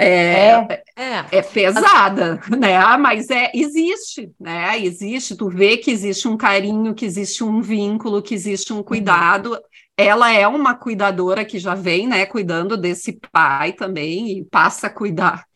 É, 0.00 0.50
é, 0.50 0.84
é, 0.96 1.38
é, 1.38 1.42
pesada, 1.42 2.40
né? 2.56 2.78
Mas 2.98 3.30
é 3.30 3.50
existe, 3.52 4.30
né? 4.38 4.78
Existe. 4.78 5.34
Tu 5.34 5.48
vê 5.48 5.76
que 5.76 5.90
existe 5.90 6.28
um 6.28 6.36
carinho, 6.36 6.94
que 6.94 7.04
existe 7.04 7.42
um 7.42 7.60
vínculo, 7.60 8.22
que 8.22 8.32
existe 8.32 8.72
um 8.72 8.76
uhum. 8.76 8.82
cuidado. 8.84 9.54
Uhum. 9.54 9.58
Ela 9.96 10.32
é 10.32 10.46
uma 10.46 10.76
cuidadora 10.76 11.44
que 11.44 11.58
já 11.58 11.74
vem, 11.74 12.06
né, 12.06 12.24
cuidando 12.24 12.76
desse 12.76 13.18
pai 13.32 13.72
também 13.72 14.38
e 14.38 14.44
passa 14.44 14.86
a 14.86 14.90
cuidar 14.90 15.47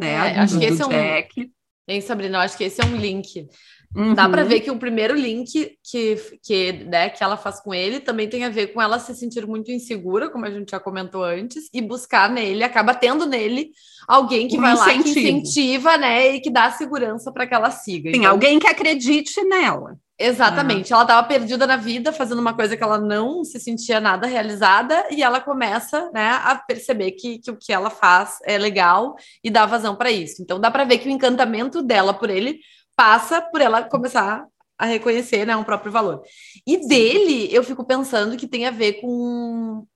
né? 0.00 0.34
É, 0.34 0.38
acho 0.40 0.58
que 0.58 0.64
esse 0.64 0.82
é 0.82 0.86
um. 0.86 1.50
Hein, 1.88 2.00
Sabrina, 2.00 2.38
eu 2.38 2.40
acho 2.42 2.56
que 2.56 2.64
esse 2.64 2.80
é 2.80 2.84
um 2.84 2.96
link. 2.96 3.48
Uhum. 3.94 4.14
Dá 4.14 4.28
para 4.28 4.44
ver 4.44 4.60
que 4.60 4.70
o 4.70 4.78
primeiro 4.78 5.16
link 5.16 5.76
que, 5.82 6.16
que, 6.44 6.72
né, 6.84 7.08
que 7.08 7.24
ela 7.24 7.36
faz 7.36 7.60
com 7.60 7.74
ele 7.74 7.98
também 7.98 8.28
tem 8.28 8.44
a 8.44 8.48
ver 8.48 8.68
com 8.68 8.80
ela 8.80 9.00
se 9.00 9.14
sentir 9.16 9.46
muito 9.46 9.72
insegura, 9.72 10.30
como 10.30 10.46
a 10.46 10.50
gente 10.50 10.70
já 10.70 10.78
comentou 10.78 11.24
antes, 11.24 11.68
e 11.74 11.82
buscar 11.82 12.30
nele, 12.30 12.62
acaba 12.62 12.94
tendo 12.94 13.26
nele 13.26 13.70
alguém 14.06 14.46
que 14.46 14.56
um 14.56 14.60
vai 14.60 14.74
incentivo. 14.74 14.98
lá, 14.98 15.02
que 15.02 15.10
incentiva, 15.10 15.96
né, 15.96 16.36
e 16.36 16.40
que 16.40 16.50
dá 16.50 16.70
segurança 16.70 17.32
para 17.32 17.46
que 17.46 17.54
ela 17.54 17.70
siga. 17.70 18.12
Tem 18.12 18.20
então, 18.20 18.30
alguém 18.30 18.60
que 18.60 18.68
acredite 18.68 19.42
nela. 19.44 19.98
Exatamente. 20.16 20.92
Ela 20.92 21.02
estava 21.02 21.26
perdida 21.26 21.66
na 21.66 21.76
vida, 21.76 22.12
fazendo 22.12 22.40
uma 22.40 22.52
coisa 22.52 22.76
que 22.76 22.82
ela 22.82 22.98
não 22.98 23.42
se 23.42 23.58
sentia 23.58 23.98
nada 23.98 24.26
realizada, 24.26 25.06
e 25.10 25.22
ela 25.22 25.40
começa 25.40 26.10
né, 26.12 26.38
a 26.44 26.54
perceber 26.54 27.12
que, 27.12 27.38
que 27.38 27.50
o 27.50 27.56
que 27.56 27.72
ela 27.72 27.88
faz 27.88 28.38
é 28.44 28.58
legal 28.58 29.16
e 29.42 29.50
dá 29.50 29.64
vazão 29.64 29.96
para 29.96 30.12
isso. 30.12 30.42
Então 30.42 30.60
dá 30.60 30.70
para 30.70 30.84
ver 30.84 30.98
que 30.98 31.08
o 31.08 31.10
encantamento 31.10 31.82
dela 31.82 32.12
por 32.12 32.28
ele 32.28 32.60
passa 33.00 33.40
por 33.40 33.62
ela 33.62 33.82
começar 33.82 34.44
a 34.78 34.84
reconhecer 34.84 35.46
né, 35.46 35.56
um 35.56 35.64
próprio 35.64 35.90
valor. 35.90 36.22
E 36.66 36.86
dele, 36.86 37.48
eu 37.50 37.64
fico 37.64 37.82
pensando 37.82 38.36
que 38.36 38.46
tem 38.46 38.66
a 38.66 38.70
ver 38.70 39.00
com. 39.00 39.86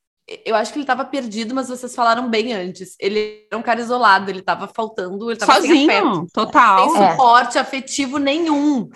Eu 0.42 0.56
acho 0.56 0.72
que 0.72 0.78
ele 0.78 0.84
estava 0.84 1.04
perdido, 1.04 1.54
mas 1.54 1.68
vocês 1.68 1.94
falaram 1.94 2.30
bem 2.30 2.54
antes. 2.54 2.96
Ele 2.98 3.46
era 3.50 3.58
um 3.58 3.62
cara 3.62 3.78
isolado, 3.78 4.30
ele 4.30 4.38
estava 4.38 4.66
faltando, 4.66 5.26
ele 5.26 5.34
estava 5.34 5.56
sozinho, 5.56 5.86
sem 5.86 5.90
afeto, 5.90 6.26
total, 6.32 6.88
sem 6.88 7.10
suporte 7.10 7.58
é. 7.58 7.60
afetivo 7.60 8.16
nenhum. 8.16 8.88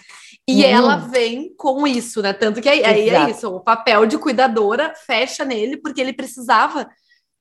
E 0.49 0.65
hum. 0.65 0.67
ela 0.67 0.97
vem 0.97 1.55
com 1.55 1.87
isso, 1.87 2.23
né? 2.23 2.33
Tanto 2.33 2.63
que 2.63 2.69
aí, 2.69 2.83
aí 2.83 3.11
é 3.11 3.29
isso, 3.29 3.55
o 3.55 3.61
papel 3.61 4.07
de 4.07 4.17
cuidadora 4.17 4.95
fecha 5.07 5.45
nele, 5.45 5.77
porque 5.77 6.01
ele 6.01 6.15
precisava 6.15 6.89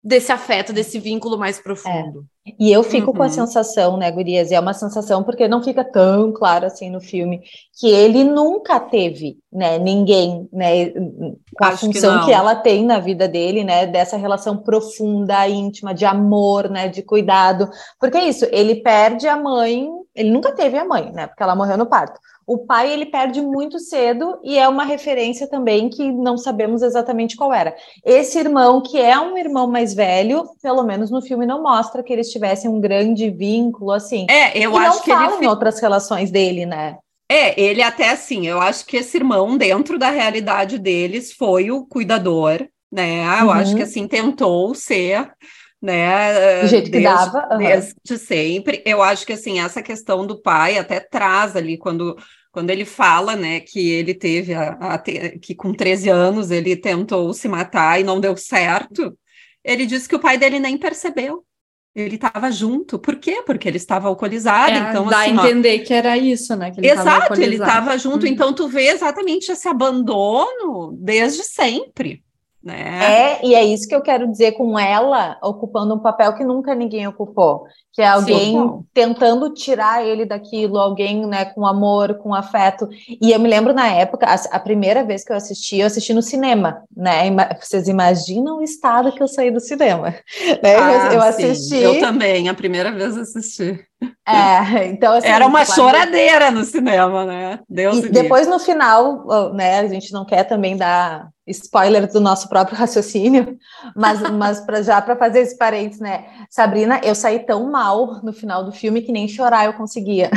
desse 0.08 0.32
afeto, 0.32 0.72
desse 0.72 1.00
vínculo 1.00 1.38
mais 1.38 1.60
profundo. 1.60 2.26
É. 2.48 2.54
E 2.58 2.72
eu 2.72 2.82
fico 2.82 3.12
uhum. 3.12 3.18
com 3.18 3.24
a 3.24 3.26
uhum. 3.26 3.32
sensação, 3.32 3.98
né, 3.98 4.10
Gurias? 4.10 4.50
E 4.50 4.56
é 4.56 4.60
uma 4.60 4.74
sensação 4.74 5.22
porque 5.22 5.50
não 5.50 5.62
fica 5.62 5.84
tão 5.84 6.32
claro 6.32 6.66
assim 6.66 6.90
no 6.90 7.02
filme 7.02 7.42
que 7.78 7.90
ele 7.90 8.24
nunca 8.24 8.80
teve, 8.80 9.38
né, 9.52 9.78
ninguém, 9.78 10.48
né, 10.54 10.92
com 10.92 11.66
a 11.66 11.68
Acho 11.68 11.88
função 11.88 12.20
que, 12.20 12.28
que, 12.28 12.32
ela 12.32 12.56
tem 12.56 12.86
na 12.86 13.00
vida 13.00 13.28
dele, 13.28 13.66
né, 13.66 13.86
dessa 13.86 14.16
relação 14.16 14.56
profunda, 14.56 15.46
íntima, 15.46 15.94
de 15.94 16.06
amor, 16.06 16.70
né, 16.70 16.88
de 16.88 17.04
cuidado. 17.04 17.70
Porque 18.00 18.18
é 18.18 18.30
isso, 18.30 18.48
ele 18.50 18.76
perde 18.76 19.28
a 19.28 19.36
mãe, 19.36 19.90
ele 20.18 20.32
nunca 20.32 20.52
teve 20.52 20.78
a 20.78 20.84
mãe, 20.84 21.12
né, 21.12 21.28
porque 21.28 21.44
ela 21.44 21.56
morreu 21.56 21.78
no 21.78 21.86
parto. 21.86 22.20
O 22.46 22.60
pai 22.60 22.92
ele 22.92 23.06
perde 23.06 23.42
muito 23.42 23.78
cedo 23.78 24.40
e 24.44 24.58
é 24.58 24.68
uma 24.68 24.86
referência 24.86 25.48
também 25.48 25.90
que 25.90 26.12
não 26.12 26.38
sabemos 26.38 26.82
exatamente 26.82 27.36
qual 27.36 27.54
era. 27.54 27.76
Esse 28.06 28.40
irmão, 28.40 28.82
que 28.82 28.98
é 29.00 29.20
um 29.20 29.38
irmão 29.38 29.68
mais 29.68 29.94
velho, 29.94 30.46
pelo 30.62 30.82
menos 30.84 31.12
no 31.12 31.22
filme 31.22 31.46
não 31.46 31.62
mostra 31.62 32.02
que 32.02 32.12
eles 32.12 32.32
tivessem 32.32 32.70
um 32.70 32.80
grande 32.80 33.30
vínculo 33.30 33.92
assim. 33.92 34.26
É, 34.30 34.58
eu 34.58 34.74
e 34.74 34.78
acho 34.78 35.04
que 35.04 35.12
ele 35.12 35.46
em 35.46 35.48
outras 35.48 35.80
relações 35.80 36.32
dele, 36.32 36.66
né? 36.66 36.98
É, 37.30 37.60
ele 37.60 37.82
até 37.82 38.10
assim, 38.10 38.48
eu 38.48 38.62
acho 38.62 38.86
que 38.86 38.98
esse 38.98 39.18
irmão, 39.18 39.58
dentro 39.58 40.00
da 40.00 40.10
realidade 40.10 40.80
deles, 40.80 41.34
foi 41.34 41.70
o 41.70 41.86
cuidador, 41.86 42.66
né? 42.90 43.26
Eu 43.42 43.48
uhum. 43.48 43.52
acho 43.52 43.76
que 43.76 43.84
assim, 43.84 44.08
tentou 44.08 44.74
ser 44.74 45.30
né? 45.82 46.62
Do 46.62 46.68
jeito 46.68 46.90
desde, 46.90 47.08
que 47.08 47.16
dava. 47.16 47.48
Uhum. 47.52 47.58
Desde 47.60 48.18
sempre. 48.18 48.82
Eu 48.86 49.02
acho 49.02 49.26
que 49.26 49.34
assim, 49.34 49.60
essa 49.60 49.82
questão 49.82 50.26
do 50.26 50.42
pai 50.42 50.78
até 50.78 51.00
traz 51.00 51.56
ali 51.56 51.78
quando 51.78 52.18
quando 52.52 52.72
ele 52.72 52.86
fala, 52.86 53.36
né, 53.36 53.60
que 53.60 53.92
ele 53.92 54.16
teve 54.16 54.52
a, 54.56 54.70
a 54.80 54.98
que 54.98 55.54
com 55.54 55.72
13 55.72 56.10
anos 56.10 56.50
ele 56.50 56.76
tentou 56.76 57.32
se 57.32 57.48
matar 57.48 58.00
e 58.00 58.04
não 58.04 58.20
deu 58.20 58.36
certo, 58.36 59.16
ele 59.64 59.86
disse 59.86 60.10
que 60.10 60.16
o 60.16 60.20
pai 60.20 60.40
dele 60.40 60.60
nem 60.60 60.76
percebeu. 60.76 61.44
Ele 61.94 62.16
estava 62.16 62.52
junto. 62.52 62.98
Por 62.98 63.18
quê? 63.18 63.44
Porque 63.46 63.68
ele 63.68 63.78
estava 63.78 64.08
alcoolizado. 64.08 64.72
É, 64.72 64.90
então, 64.90 65.08
dá 65.08 65.22
assim, 65.22 65.32
a 65.32 65.34
entender 65.34 65.82
ó, 65.82 65.86
que 65.86 65.94
era 65.94 66.18
isso, 66.18 66.56
né? 66.56 66.72
Ele 66.78 66.90
Exato, 66.90 67.42
ele 67.42 67.56
estava 67.56 67.98
junto. 67.98 68.26
Hum. 68.26 68.30
Então, 68.30 68.54
tu 68.54 68.68
vê 68.68 68.90
exatamente 68.90 69.52
esse 69.52 69.68
abandono 69.68 70.96
desde 71.00 71.44
sempre. 71.44 72.24
Né? 72.68 73.40
É, 73.40 73.46
e 73.46 73.56
é 73.56 73.64
isso 73.64 73.88
que 73.88 73.96
eu 73.96 74.02
quero 74.02 74.30
dizer 74.30 74.52
com 74.52 74.78
ela 74.78 75.38
ocupando 75.42 75.96
um 75.96 76.00
papel 76.00 76.34
que 76.36 76.44
nunca 76.44 76.76
ninguém 76.76 77.08
ocupou, 77.08 77.64
que 77.94 78.02
é 78.02 78.08
alguém 78.08 78.58
Sim. 78.58 78.84
tentando 78.94 79.54
tirar 79.54 80.06
ele 80.06 80.26
daquilo, 80.26 80.78
alguém 80.78 81.26
né, 81.26 81.46
com 81.46 81.66
amor, 81.66 82.16
com 82.16 82.36
afeto. 82.36 82.90
E 83.22 83.32
eu 83.32 83.40
me 83.40 83.48
lembro 83.48 83.74
na 83.74 83.88
época, 83.88 84.26
a, 84.26 84.58
a, 84.58 84.60
primeira 84.60 85.06
vez 85.06 85.24
que 85.24 85.32
eu 85.32 85.38
assisti, 85.38 85.78
eu 85.78 85.88
assisti 85.88 86.14
no 86.14 86.22
cinema, 86.22 86.84
né? 86.94 87.34
Vocês 87.62 87.88
imaginam 87.88 88.58
o 88.58 88.62
estado 88.62 89.14
que 89.14 89.24
eu 89.24 89.30
saí 89.30 89.50
do 89.50 89.62
cinema? 89.62 90.14
Né? 90.62 90.76
Ah, 90.76 91.14
eu 91.14 91.22
assisti. 91.22 91.70
Sim. 91.70 91.78
Eu 91.78 92.00
também, 92.00 92.50
a 92.50 92.54
primeira 92.54 92.92
vez 92.92 93.16
assisti. 93.18 93.80
É, 94.28 94.88
então 94.88 95.14
assim, 95.14 95.28
era 95.28 95.46
uma 95.46 95.66
choradeira 95.66 96.52
no 96.52 96.64
cinema, 96.64 97.26
né? 97.26 97.60
Deus 97.70 98.00
e 98.00 98.10
depois 98.10 98.48
no 98.48 98.60
final, 98.60 99.26
né? 99.54 99.80
A 99.80 99.88
gente 99.88 100.12
não 100.12 100.26
quer 100.26 100.44
também 100.44 100.76
dar 100.76 101.30
spoiler 101.48 102.12
do 102.12 102.20
nosso 102.20 102.50
próprio 102.50 102.78
raciocínio, 102.78 103.58
mas, 103.96 104.22
mas 104.32 104.60
pra, 104.62 104.82
já 104.82 105.02
para 105.02 105.16
fazer 105.16 105.40
esse 105.40 105.58
parênteses, 105.58 106.02
né? 106.02 106.26
Sabrina, 106.50 107.00
eu 107.04 107.16
saí 107.16 107.40
tão 107.46 107.72
mal 107.72 108.22
no 108.24 108.34
final 108.34 108.64
do 108.64 108.72
filme 108.72 109.02
que 109.02 109.12
nem 109.12 109.28
chorar 109.28 109.66
eu 109.66 109.74
conseguia. 109.74 110.30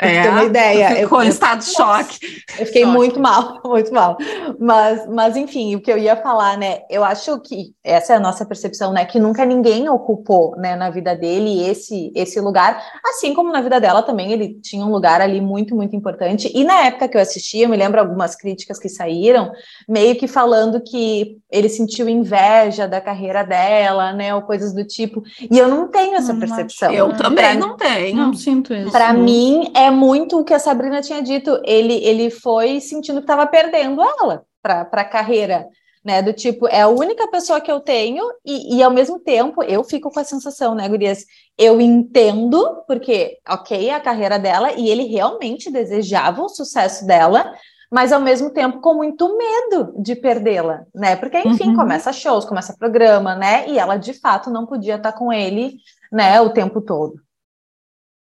É, 0.00 0.22
ter 0.22 0.28
uma 0.28 0.44
ideia. 0.44 0.90
Ficou 0.94 1.20
eu, 1.20 1.26
em 1.26 1.28
estado 1.28 1.58
de 1.58 1.72
choque. 1.72 2.18
Eu 2.56 2.66
fiquei 2.66 2.84
choque. 2.84 2.96
muito 2.96 3.18
mal, 3.18 3.60
muito 3.66 3.92
mal. 3.92 4.16
Mas, 4.58 5.06
mas, 5.08 5.36
enfim, 5.36 5.74
o 5.74 5.80
que 5.80 5.90
eu 5.90 5.98
ia 5.98 6.14
falar, 6.16 6.56
né? 6.56 6.82
Eu 6.88 7.02
acho 7.02 7.40
que 7.40 7.72
essa 7.82 8.12
é 8.12 8.16
a 8.16 8.20
nossa 8.20 8.46
percepção, 8.46 8.92
né? 8.92 9.04
Que 9.04 9.18
nunca 9.18 9.44
ninguém 9.44 9.88
ocupou, 9.88 10.54
né, 10.56 10.76
na 10.76 10.88
vida 10.88 11.16
dele 11.16 11.68
esse, 11.68 12.12
esse 12.14 12.40
lugar. 12.40 12.80
Assim 13.04 13.34
como 13.34 13.52
na 13.52 13.60
vida 13.60 13.80
dela 13.80 14.02
também, 14.02 14.32
ele 14.32 14.60
tinha 14.62 14.84
um 14.86 14.90
lugar 14.90 15.20
ali 15.20 15.40
muito, 15.40 15.74
muito 15.74 15.96
importante. 15.96 16.50
E 16.54 16.62
na 16.62 16.86
época 16.86 17.08
que 17.08 17.16
eu 17.16 17.20
assisti, 17.20 17.58
eu 17.58 17.68
me 17.68 17.76
lembro 17.76 17.98
algumas 17.98 18.36
críticas 18.36 18.78
que 18.78 18.88
saíram, 18.88 19.50
meio 19.88 20.14
que 20.14 20.28
falando 20.28 20.80
que 20.80 21.38
ele 21.50 21.68
sentiu 21.68 22.08
inveja 22.08 22.86
da 22.86 23.00
carreira 23.00 23.42
dela, 23.42 24.12
né? 24.12 24.32
Ou 24.32 24.42
coisas 24.42 24.72
do 24.72 24.84
tipo. 24.84 25.24
E 25.50 25.58
eu 25.58 25.66
não 25.66 25.88
tenho 25.88 26.14
essa 26.14 26.34
percepção. 26.34 26.92
Eu 26.92 27.16
também 27.16 27.56
não 27.58 27.76
tenho. 27.76 28.16
Não 28.16 28.32
sinto 28.32 28.72
isso. 28.72 28.92
Para 28.92 29.12
mim, 29.12 29.72
é 29.74 29.87
muito 29.90 30.38
o 30.38 30.44
que 30.44 30.54
a 30.54 30.58
Sabrina 30.58 31.00
tinha 31.00 31.22
dito. 31.22 31.60
Ele, 31.64 31.94
ele 32.04 32.30
foi 32.30 32.80
sentindo 32.80 33.18
que 33.18 33.24
estava 33.24 33.46
perdendo 33.46 34.02
ela 34.02 34.44
para 34.62 34.88
a 34.92 35.04
carreira. 35.04 35.66
Né, 36.04 36.22
do 36.22 36.32
tipo, 36.32 36.66
é 36.68 36.82
a 36.82 36.88
única 36.88 37.28
pessoa 37.28 37.60
que 37.60 37.70
eu 37.70 37.80
tenho, 37.80 38.24
e, 38.46 38.76
e 38.76 38.82
ao 38.82 38.90
mesmo 38.90 39.18
tempo 39.18 39.62
eu 39.64 39.84
fico 39.84 40.10
com 40.10 40.20
a 40.20 40.24
sensação, 40.24 40.74
né, 40.74 40.88
Gurias? 40.88 41.26
Eu 41.58 41.80
entendo, 41.80 42.82
porque, 42.86 43.36
ok, 43.46 43.90
é 43.90 43.94
a 43.94 44.00
carreira 44.00 44.38
dela, 44.38 44.72
e 44.72 44.88
ele 44.88 45.02
realmente 45.02 45.70
desejava 45.70 46.40
o 46.40 46.48
sucesso 46.48 47.04
dela, 47.04 47.52
mas 47.90 48.12
ao 48.12 48.20
mesmo 48.20 48.50
tempo 48.50 48.80
com 48.80 48.94
muito 48.94 49.36
medo 49.36 49.92
de 49.98 50.14
perdê-la, 50.14 50.86
né? 50.94 51.16
Porque, 51.16 51.38
enfim, 51.40 51.70
uhum. 51.70 51.76
começa 51.76 52.12
shows, 52.12 52.44
começa 52.44 52.76
programa, 52.78 53.34
né? 53.34 53.68
E 53.68 53.78
ela 53.78 53.96
de 53.96 54.14
fato 54.14 54.50
não 54.50 54.64
podia 54.64 54.96
estar 54.96 55.12
com 55.12 55.32
ele, 55.32 55.76
né, 56.12 56.40
o 56.40 56.50
tempo 56.50 56.80
todo. 56.80 57.20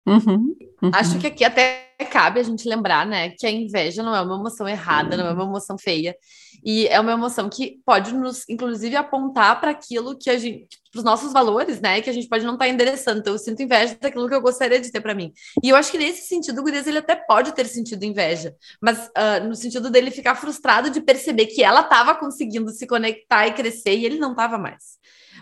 Uhum. 0.06 0.54
Uhum. 0.82 0.90
Acho 0.94 1.18
que 1.18 1.26
aqui 1.26 1.44
até 1.44 1.90
cabe 2.10 2.40
a 2.40 2.42
gente 2.42 2.68
lembrar, 2.68 3.06
né, 3.06 3.30
que 3.30 3.46
a 3.46 3.50
inveja 3.50 4.02
não 4.02 4.14
é 4.14 4.20
uma 4.20 4.36
emoção 4.36 4.68
errada, 4.68 5.16
não 5.16 5.26
é 5.26 5.32
uma 5.32 5.44
emoção 5.44 5.76
feia, 5.78 6.16
e 6.64 6.86
é 6.88 6.98
uma 6.98 7.12
emoção 7.12 7.48
que 7.48 7.78
pode 7.84 8.14
nos, 8.14 8.48
inclusive, 8.48 8.96
apontar 8.96 9.60
para 9.60 9.70
aquilo 9.70 10.16
que 10.18 10.30
a 10.30 10.38
gente, 10.38 10.66
para 10.90 10.98
os 10.98 11.04
nossos 11.04 11.32
valores, 11.32 11.80
né, 11.80 12.00
que 12.00 12.10
a 12.10 12.12
gente 12.12 12.28
pode 12.28 12.44
não 12.44 12.54
estar 12.54 12.66
tá 12.66 12.70
endereçando. 12.70 13.20
Então, 13.20 13.32
eu 13.32 13.38
sinto 13.38 13.62
inveja 13.62 13.96
daquilo 14.00 14.28
que 14.28 14.34
eu 14.34 14.40
gostaria 14.40 14.80
de 14.80 14.90
ter 14.90 15.00
para 15.00 15.14
mim. 15.14 15.32
E 15.62 15.68
eu 15.68 15.76
acho 15.76 15.90
que 15.90 15.98
nesse 15.98 16.26
sentido, 16.26 16.60
o 16.60 16.62
Gurias, 16.62 16.86
ele 16.86 16.98
até 16.98 17.14
pode 17.14 17.52
ter 17.52 17.66
sentido 17.66 18.02
inveja, 18.04 18.54
mas 18.80 19.06
uh, 19.08 19.46
no 19.46 19.54
sentido 19.54 19.90
dele 19.90 20.10
ficar 20.10 20.34
frustrado 20.34 20.90
de 20.90 21.00
perceber 21.00 21.46
que 21.46 21.62
ela 21.62 21.80
estava 21.80 22.14
conseguindo 22.14 22.70
se 22.70 22.86
conectar 22.86 23.46
e 23.46 23.52
crescer 23.52 23.96
e 23.96 24.04
ele 24.04 24.18
não 24.18 24.32
estava 24.32 24.58
mais. 24.58 24.98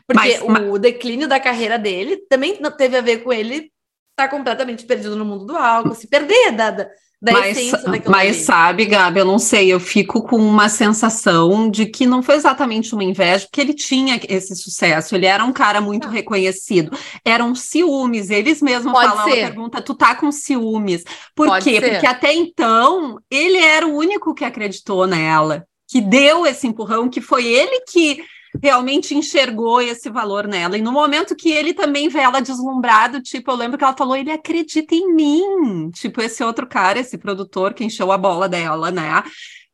Porque 0.06 0.20
mas, 0.20 0.40
o 0.42 0.48
mas... 0.48 0.80
declínio 0.80 1.28
da 1.28 1.40
carreira 1.40 1.78
dele 1.78 2.16
também 2.28 2.58
teve 2.76 2.96
a 2.96 3.00
ver 3.00 3.18
com 3.18 3.32
ele 3.32 3.70
tá 4.18 4.28
completamente 4.28 4.84
perdido 4.84 5.14
no 5.14 5.24
mundo 5.24 5.46
do 5.46 5.56
álcool, 5.56 5.94
se 5.94 6.08
perder 6.08 6.50
da, 6.50 6.72
da, 6.72 6.88
da 7.22 7.32
mas, 7.32 7.56
essência 7.56 7.78
daquilo 7.88 8.10
Mas 8.10 8.34
ali. 8.34 8.44
sabe, 8.44 8.84
Gabi, 8.84 9.20
eu 9.20 9.24
não 9.24 9.38
sei, 9.38 9.72
eu 9.72 9.78
fico 9.78 10.22
com 10.22 10.38
uma 10.38 10.68
sensação 10.68 11.70
de 11.70 11.86
que 11.86 12.04
não 12.04 12.20
foi 12.20 12.34
exatamente 12.34 12.92
uma 12.94 13.04
inveja, 13.04 13.46
porque 13.46 13.60
ele 13.60 13.72
tinha 13.72 14.20
esse 14.28 14.56
sucesso, 14.56 15.14
ele 15.14 15.24
era 15.24 15.44
um 15.44 15.52
cara 15.52 15.80
muito 15.80 16.08
ah. 16.08 16.10
reconhecido, 16.10 16.90
eram 17.24 17.54
ciúmes, 17.54 18.28
eles 18.28 18.60
mesmos 18.60 18.92
Pode 18.92 19.08
falavam, 19.08 19.32
ser. 19.32 19.36
pergunta, 19.36 19.80
tu 19.80 19.94
tá 19.94 20.16
com 20.16 20.32
ciúmes, 20.32 21.04
por 21.36 21.46
Pode 21.46 21.64
quê? 21.64 21.80
Ser. 21.80 21.90
Porque 21.92 22.06
até 22.06 22.34
então, 22.34 23.20
ele 23.30 23.58
era 23.58 23.86
o 23.86 23.96
único 23.96 24.34
que 24.34 24.44
acreditou 24.44 25.06
nela, 25.06 25.64
que 25.88 26.00
deu 26.00 26.44
esse 26.44 26.66
empurrão, 26.66 27.08
que 27.08 27.20
foi 27.20 27.46
ele 27.46 27.84
que 27.88 28.20
realmente 28.62 29.14
enxergou 29.14 29.80
esse 29.80 30.08
valor 30.10 30.46
nela. 30.46 30.76
E 30.76 30.82
no 30.82 30.92
momento 30.92 31.36
que 31.36 31.50
ele 31.50 31.74
também 31.74 32.08
vê 32.08 32.20
ela 32.20 32.40
deslumbrado, 32.40 33.20
tipo, 33.20 33.50
eu 33.50 33.56
lembro 33.56 33.78
que 33.78 33.84
ela 33.84 33.96
falou, 33.96 34.16
ele 34.16 34.30
acredita 34.30 34.94
em 34.94 35.14
mim. 35.14 35.90
Tipo, 35.90 36.22
esse 36.22 36.42
outro 36.42 36.66
cara, 36.66 36.98
esse 36.98 37.18
produtor 37.18 37.74
que 37.74 37.84
encheu 37.84 38.10
a 38.10 38.18
bola 38.18 38.48
dela, 38.48 38.90
né? 38.90 39.22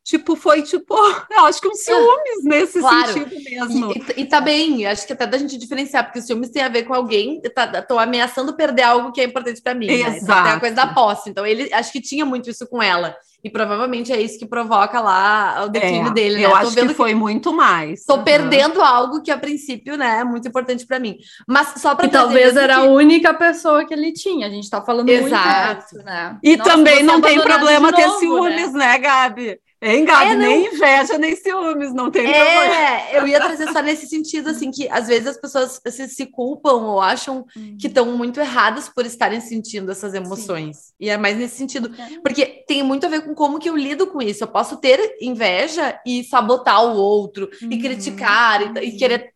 Tipo, 0.04 0.36
foi 0.36 0.60
tipo, 0.60 0.94
eu 1.32 1.46
acho 1.46 1.62
que 1.62 1.68
um 1.68 1.74
ciúmes 1.74 2.44
nesse 2.44 2.78
claro. 2.78 3.12
sentido 3.12 3.42
mesmo. 3.42 3.92
E, 3.92 4.20
e, 4.20 4.26
tá 4.26 4.38
bem, 4.38 4.84
acho 4.84 5.06
que 5.06 5.14
até 5.14 5.26
da 5.26 5.38
gente 5.38 5.56
diferenciar, 5.56 6.04
porque 6.04 6.18
o 6.18 6.22
ciúmes 6.22 6.50
tem 6.50 6.62
a 6.62 6.68
ver 6.68 6.82
com 6.82 6.92
alguém, 6.92 7.40
tá, 7.54 7.80
tô 7.80 7.98
ameaçando 7.98 8.54
perder 8.54 8.82
algo 8.82 9.12
que 9.12 9.20
é 9.22 9.24
importante 9.24 9.62
para 9.62 9.74
mim. 9.74 9.86
Exato. 9.86 10.10
Né? 10.10 10.18
Então, 10.22 10.42
tem 10.42 10.52
a 10.52 10.60
coisa 10.60 10.74
da 10.74 10.86
posse. 10.88 11.30
Então, 11.30 11.46
ele 11.46 11.72
acho 11.72 11.90
que 11.90 12.02
tinha 12.02 12.26
muito 12.26 12.50
isso 12.50 12.66
com 12.66 12.82
ela. 12.82 13.16
E 13.44 13.50
provavelmente 13.50 14.10
é 14.10 14.18
isso 14.18 14.38
que 14.38 14.46
provoca 14.46 14.98
lá 15.00 15.64
o 15.66 15.68
declínio 15.68 16.08
é, 16.08 16.12
dele, 16.12 16.36
né? 16.38 16.46
Eu 16.46 16.56
acho 16.56 16.74
que 16.74 16.94
foi 16.94 17.10
que 17.10 17.14
muito 17.14 17.52
mais. 17.52 18.02
Tô 18.06 18.16
uhum. 18.16 18.24
perdendo 18.24 18.80
algo 18.80 19.20
que 19.20 19.30
a 19.30 19.36
princípio, 19.36 19.98
né, 19.98 20.20
é 20.20 20.24
muito 20.24 20.48
importante 20.48 20.86
para 20.86 20.98
mim. 20.98 21.18
Mas 21.46 21.74
só 21.76 21.94
para 21.94 22.08
talvez 22.08 22.56
era 22.56 22.76
que... 22.76 22.80
a 22.80 22.84
única 22.84 23.34
pessoa 23.34 23.84
que 23.84 23.92
ele 23.92 24.12
tinha. 24.12 24.46
A 24.46 24.50
gente 24.50 24.70
tá 24.70 24.80
falando 24.80 25.10
Exato. 25.10 25.94
muito 25.94 26.06
né? 26.06 26.38
E 26.42 26.56
Nossa, 26.56 26.70
também 26.70 27.02
não 27.02 27.20
tem 27.20 27.38
problema 27.38 27.92
ter 27.92 28.06
novo, 28.06 28.18
ciúmes, 28.18 28.72
né? 28.72 28.92
né, 28.92 28.98
Gabi? 28.98 29.58
Hein, 29.86 30.06
Gabi? 30.06 30.30
É, 30.30 30.34
nem 30.34 30.66
inveja, 30.66 31.18
nem 31.18 31.36
ciúmes, 31.36 31.92
não 31.92 32.10
tem 32.10 32.26
é, 32.26 32.32
problema. 32.32 32.74
É, 32.74 33.18
eu 33.18 33.26
ia 33.28 33.38
trazer 33.38 33.70
só 33.70 33.82
nesse 33.82 34.06
sentido, 34.06 34.48
assim, 34.48 34.70
que 34.70 34.88
às 34.88 35.06
vezes 35.06 35.26
as 35.26 35.36
pessoas 35.36 35.78
se, 35.86 36.08
se 36.08 36.24
culpam 36.24 36.76
ou 36.76 37.02
acham 37.02 37.44
hum. 37.54 37.76
que 37.78 37.86
estão 37.86 38.16
muito 38.16 38.40
erradas 38.40 38.88
por 38.88 39.04
estarem 39.04 39.42
sentindo 39.42 39.92
essas 39.92 40.14
emoções. 40.14 40.76
Sim. 40.76 40.92
E 40.98 41.10
é 41.10 41.18
mais 41.18 41.36
nesse 41.36 41.56
sentido. 41.56 41.94
É. 41.98 42.18
Porque 42.20 42.64
tem 42.66 42.82
muito 42.82 43.04
a 43.04 43.10
ver 43.10 43.26
com 43.26 43.34
como 43.34 43.58
que 43.58 43.68
eu 43.68 43.76
lido 43.76 44.06
com 44.06 44.22
isso. 44.22 44.42
Eu 44.42 44.48
posso 44.48 44.78
ter 44.78 45.16
inveja 45.20 46.00
e 46.06 46.24
sabotar 46.24 46.82
o 46.82 46.96
outro, 46.96 47.50
hum. 47.62 47.68
e 47.70 47.78
criticar, 47.78 48.78
e, 48.78 48.86
e 48.86 48.96
querer 48.96 49.33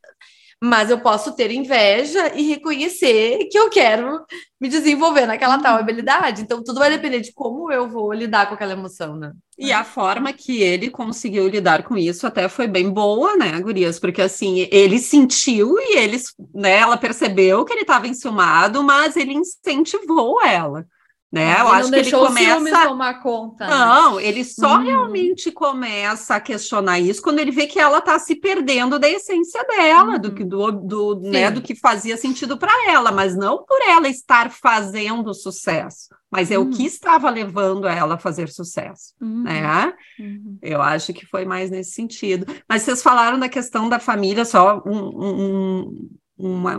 mas 0.63 0.91
eu 0.91 1.01
posso 1.01 1.35
ter 1.37 1.51
inveja 1.51 2.35
e 2.35 2.49
reconhecer 2.49 3.49
que 3.51 3.59
eu 3.59 3.71
quero 3.71 4.25
me 4.61 4.69
desenvolver 4.69 5.25
naquela 5.25 5.59
tal 5.59 5.75
uhum. 5.75 5.81
habilidade. 5.81 6.43
Então, 6.43 6.63
tudo 6.65 6.81
vai 6.81 6.91
depender 6.91 7.21
de 7.21 7.33
como 7.33 7.71
eu 7.71 7.89
vou 7.89 8.13
lidar 8.13 8.49
com 8.49 8.55
aquela 8.55 8.73
emoção, 8.73 9.15
né? 9.17 9.33
E 9.57 9.73
a 9.73 9.85
forma 9.85 10.33
que 10.33 10.63
ele 10.63 10.91
conseguiu 10.91 11.49
lidar 11.49 11.85
com 11.85 11.97
isso 11.97 12.27
até 12.27 12.49
foi 12.49 12.67
bem 12.67 12.91
boa, 12.91 13.37
né, 13.37 13.61
Gurias? 13.61 13.99
Porque 13.99 14.23
assim, 14.23 14.69
ele 14.71 14.99
sentiu 14.99 15.77
e 15.79 15.97
ele, 15.97 16.17
né, 16.55 16.79
ela 16.79 16.97
percebeu 16.97 17.65
que 17.65 17.73
ele 17.73 17.83
estava 17.83 18.09
enciumado, 18.09 18.83
mas 18.83 19.17
ele 19.17 19.35
incentivou 19.35 20.43
ela. 20.45 20.87
Né? 21.31 21.55
Ah, 21.55 21.61
eu 21.61 21.69
acho 21.69 21.91
que 21.91 21.97
ele 21.97 22.11
começa 22.11 22.89
tomar 22.89 23.23
conta. 23.23 23.67
Né? 23.67 23.71
Não, 23.71 24.19
ele 24.19 24.43
só 24.45 24.79
hum. 24.79 24.83
realmente 24.83 25.53
começa 25.53 26.37
a 26.37 26.41
questionar 26.41 26.99
isso 26.99 27.21
quando 27.21 27.39
ele 27.39 27.51
vê 27.51 27.67
que 27.67 27.79
ela 27.79 27.99
está 27.99 28.19
se 28.19 28.35
perdendo 28.35 28.99
da 28.99 29.09
essência 29.11 29.63
dela, 29.65 30.15
hum. 30.15 30.19
do 30.19 30.33
que 30.33 30.43
do, 30.43 30.73
do, 30.73 31.21
né, 31.21 31.51
do 31.51 31.61
que 31.61 31.75
fazia 31.75 32.17
sentido 32.17 32.57
para 32.57 32.91
ela, 32.91 33.13
mas 33.13 33.37
não 33.37 33.63
por 33.63 33.79
ela 33.87 34.09
estar 34.09 34.51
fazendo 34.51 35.35
sucesso, 35.35 36.09
mas 36.31 36.51
é 36.51 36.59
hum. 36.59 36.63
o 36.63 36.71
que 36.71 36.87
estava 36.87 37.29
levando 37.29 37.87
ela 37.87 38.15
a 38.15 38.19
fazer 38.19 38.49
sucesso, 38.49 39.13
uhum. 39.21 39.43
né? 39.43 39.93
Uhum. 40.19 40.59
Eu 40.63 40.81
acho 40.81 41.13
que 41.13 41.27
foi 41.27 41.45
mais 41.45 41.71
nesse 41.71 41.93
sentido. 41.93 42.47
Mas 42.67 42.83
vocês 42.83 43.03
falaram 43.03 43.39
da 43.39 43.51
questão 43.51 43.87
da 43.87 43.99
família, 43.99 44.47
só 44.47 44.83
um, 44.87 44.93
um 44.93 46.09
uma, 46.39 46.79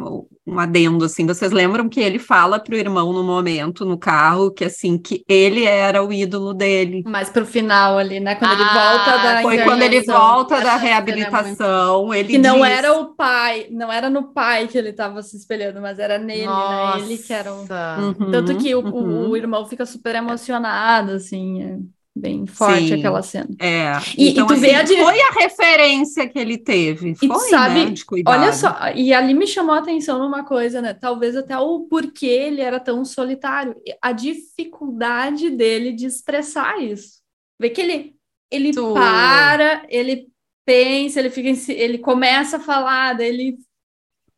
um 0.50 0.60
adendo, 0.60 1.06
assim, 1.06 1.26
vocês 1.26 1.52
lembram 1.52 1.88
que 1.88 2.00
ele 2.00 2.20
fala 2.20 2.60
pro 2.60 2.76
irmão 2.76 3.14
no 3.14 3.24
momento, 3.24 3.86
no 3.86 3.98
carro, 3.98 4.52
que 4.52 4.66
assim, 4.66 4.98
que 4.98 5.24
ele 5.28 5.66
era 5.66 6.04
o 6.04 6.12
ídolo 6.12 6.54
dele. 6.54 7.04
Mas 7.06 7.30
pro 7.30 7.46
final 7.46 7.98
ali, 7.98 8.20
né, 8.20 8.36
quando 8.36 8.52
ah, 8.52 8.54
ele 8.54 8.64
volta 8.64 9.18
da 9.18 9.42
Foi 9.42 9.58
quando 9.60 9.82
ele 9.82 10.02
volta 10.02 10.62
da 10.62 10.76
reabilitação, 10.76 12.08
muito... 12.08 12.20
ele 12.20 12.30
Que 12.34 12.38
não 12.38 12.62
diz... 12.62 12.70
era 12.70 12.94
o 12.94 13.16
pai, 13.16 13.68
não 13.72 13.92
era 13.92 14.10
no 14.10 14.34
pai 14.34 14.68
que 14.68 14.78
ele 14.78 14.90
estava 14.90 15.22
se 15.22 15.38
espelhando, 15.38 15.82
mas 15.82 16.00
era 16.00 16.18
nele, 16.18 16.46
Nossa. 16.46 16.98
né, 16.98 17.04
ele 17.04 17.18
que 17.18 17.34
era 17.34 17.54
o... 17.54 17.60
Uhum, 17.60 18.32
Tanto 18.32 18.58
que 18.58 18.74
o, 18.74 18.82
uhum. 18.82 19.30
o, 19.30 19.38
irmão 19.38 19.66
fica 19.66 19.86
super 19.86 20.16
emocionado, 20.16 21.12
assim, 21.12 21.64
é 21.64 21.78
bem 22.20 22.46
forte 22.46 22.90
Sim, 22.90 22.94
aquela 22.96 23.22
cena. 23.22 23.50
É. 23.60 23.94
E, 24.18 24.30
então, 24.30 24.46
e 24.46 24.48
tu 24.48 24.54
assim, 24.54 24.62
vê 24.62 24.76
a 24.76 24.84
dire... 24.84 25.02
foi 25.02 25.22
a 25.22 25.32
referência 25.32 26.28
que 26.28 26.38
ele 26.38 26.58
teve. 26.58 27.16
Foi, 27.16 27.28
e 27.28 27.32
tu 27.32 27.40
sabe, 27.40 27.86
né, 27.86 27.94
olha 28.26 28.54
só, 28.54 28.76
e 28.96 29.14
ali 29.14 29.34
me 29.34 29.48
chamou 29.48 29.76
a 29.76 29.80
atenção 29.80 30.20
numa 30.20 30.44
coisa, 30.44 30.82
né? 30.82 30.94
Talvez 30.94 31.36
até 31.36 31.58
o 31.58 31.82
porquê 31.82 32.28
ele 32.28 32.62
era 32.62 32.80
tão 32.80 33.04
solitário, 33.06 33.76
a 34.02 34.12
dificuldade 34.12 35.50
dele 35.50 35.92
de 35.92 36.06
expressar 36.06 36.82
isso. 36.82 37.20
Vê 37.60 37.70
que 37.70 37.82
ele 37.82 38.16
ele 38.52 38.72
tu... 38.72 38.94
para, 38.94 39.86
ele 39.90 40.28
pensa, 40.66 41.20
ele 41.20 41.30
fica 41.30 41.50
ele 41.72 41.98
começa 41.98 42.58
a 42.58 42.60
falar, 42.60 43.14
daí 43.14 43.28
ele 43.28 43.58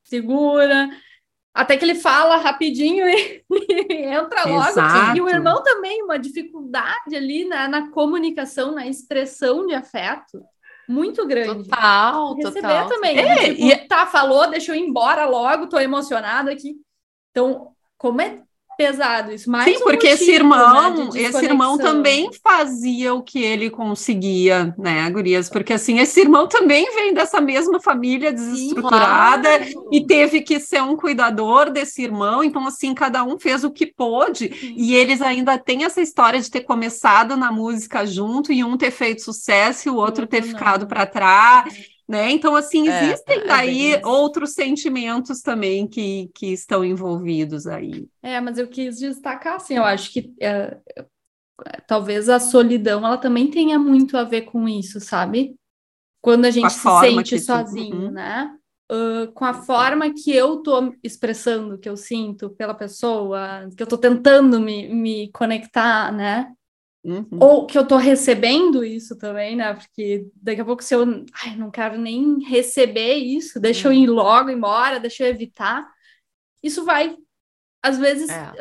segura, 0.04 0.90
até 1.54 1.76
que 1.76 1.84
ele 1.84 1.96
fala 1.96 2.38
rapidinho 2.38 3.06
e, 3.08 3.44
entra 4.06 4.46
logo. 4.46 4.70
Exato. 4.70 5.18
E 5.18 5.22
o 5.22 5.30
irmão 5.30 5.62
também, 5.64 6.02
uma 6.04 6.18
dificuldade 6.18 7.16
ali 7.16 7.46
na, 7.46 7.68
na 7.68 7.92
comunicação, 7.92 8.72
na 8.74 8.88
expressão 8.88 9.66
de 9.66 9.74
afeto 9.74 10.42
muito 10.88 11.26
grande. 11.26 11.70
Total, 11.70 12.36
Receber 12.36 12.62
total. 12.62 12.90
também. 12.90 13.18
É, 13.18 13.54
tipo, 13.54 13.62
e... 13.64 13.88
tá, 13.88 14.06
falou, 14.06 14.54
ir 14.54 14.70
embora 14.72 15.26
logo, 15.26 15.68
tô 15.68 15.80
emocionado 15.80 16.50
aqui. 16.50 16.76
Então, 17.32 17.74
como 17.98 18.22
é 18.22 18.44
pesado 18.82 19.32
isso. 19.32 19.50
Mais 19.50 19.66
Sim, 19.66 19.78
um 19.78 19.84
porque 19.84 20.10
motivo, 20.10 20.24
esse 20.24 20.32
irmão, 20.32 21.06
né, 21.06 21.10
de 21.12 21.20
esse 21.20 21.46
irmão 21.46 21.78
também 21.78 22.30
fazia 22.44 23.14
o 23.14 23.22
que 23.22 23.44
ele 23.44 23.70
conseguia, 23.70 24.74
né, 24.78 25.10
Gurias? 25.10 25.50
Porque 25.50 25.74
assim, 25.74 26.00
esse 26.00 26.20
irmão 26.20 26.48
também 26.48 26.92
vem 26.94 27.14
dessa 27.14 27.40
mesma 27.40 27.80
família 27.80 28.34
desestruturada 28.34 29.60
claro. 29.60 29.88
e 29.92 30.06
teve 30.06 30.42
que 30.42 30.60
ser 30.60 30.82
um 30.82 30.98
cuidador 30.98 31.70
desse 31.70 32.02
irmão. 32.02 32.44
Então, 32.44 32.66
assim, 32.68 32.94
cada 32.94 33.24
um 33.24 33.40
fez 33.40 33.64
o 33.64 33.72
que 33.72 33.86
pôde. 33.86 34.74
E 34.76 34.96
eles 34.96 35.22
ainda 35.22 35.58
têm 35.58 35.84
essa 35.84 36.02
história 36.02 36.42
de 36.42 36.50
ter 36.50 36.62
começado 36.62 37.38
na 37.38 37.52
música 37.52 38.06
junto 38.06 38.52
e 38.52 38.64
um 38.64 38.78
ter 38.78 38.92
feito 38.92 39.22
sucesso 39.22 39.88
e 39.88 39.92
o 39.92 39.96
outro 39.96 40.26
ter 40.26 40.38
Outro 40.38 40.52
não. 40.52 40.60
ficado 40.60 40.88
para 40.88 41.06
trás. 41.06 41.74
Né? 42.12 42.32
Então, 42.32 42.56
assim, 42.56 42.88
É, 42.88 42.90
existem 42.90 43.46
é 43.48 43.48
daí 43.48 44.00
isso. 44.00 44.02
outros 44.06 44.54
sentimentos 44.54 45.42
também 45.42 45.88
que, 45.88 46.30
que 46.36 46.48
estão 46.48 46.84
envolvidos 46.86 47.68
aí. 47.68 48.08
É, 48.24 48.40
mas 48.40 48.58
eu 48.58 48.68
quis 48.68 49.00
destacar, 49.00 49.56
assim, 49.56 49.76
eu 49.78 49.84
acho 49.84 50.12
que 50.12 50.34
é, 50.40 50.80
talvez 51.88 52.30
a 52.30 52.40
solidão, 52.40 53.06
ela 53.06 53.18
também 53.18 53.50
tenha 53.50 53.78
muito 53.80 54.18
a 54.18 54.24
ver 54.24 54.44
com 54.44 54.68
isso, 54.68 55.00
sabe? 55.00 55.56
Quando 56.22 56.46
a 56.46 56.52
gente 56.52 56.74
se 56.74 56.92
forma 56.92 57.24
sente 57.24 57.38
que 57.38 57.42
tu- 57.42 57.66
sozinho, 57.66 58.12
Uhum. 58.12 58.14
né? 58.14 58.56
Ah, 58.90 59.28
com 59.36 59.46
a 59.46 59.54
forma 59.54 60.14
que 60.14 60.32
eu 60.36 60.64
tô 60.64 60.94
expressando, 61.04 61.80
que 61.80 61.90
eu 61.90 61.98
sinto 61.98 62.50
pela 62.52 62.74
pessoa, 62.76 63.70
que 63.78 63.84
eu 63.84 63.88
tô 63.88 63.98
tentando 63.98 64.60
me, 64.62 64.90
me 64.94 65.32
conectar, 65.32 66.12
né? 66.14 66.54
Uhum. 67.04 67.28
Ou 67.40 67.66
que 67.66 67.78
eu 67.78 67.88
tô 67.88 67.98
recebendo 67.98 68.84
isso 68.84 69.18
também, 69.18 69.56
né? 69.56 69.74
Porque 69.74 70.28
daqui 70.36 70.62
a 70.62 70.66
pouco, 70.66 70.84
se 70.84 70.94
eu 70.94 71.04
ai, 71.44 71.56
não 71.56 71.72
quero 71.72 71.98
nem 71.98 72.40
receber 72.44 73.16
isso, 73.16 73.60
deixa 73.60 73.88
eu 73.88 73.94
ir 73.94 74.08
logo 74.08 74.50
embora, 74.50 75.00
deixa 75.00 75.24
eu 75.24 75.30
evitar, 75.30 75.88
isso 76.62 76.86
vai. 76.86 77.18
Às 77.84 77.98
vezes 77.98 78.30
É. 78.30 78.54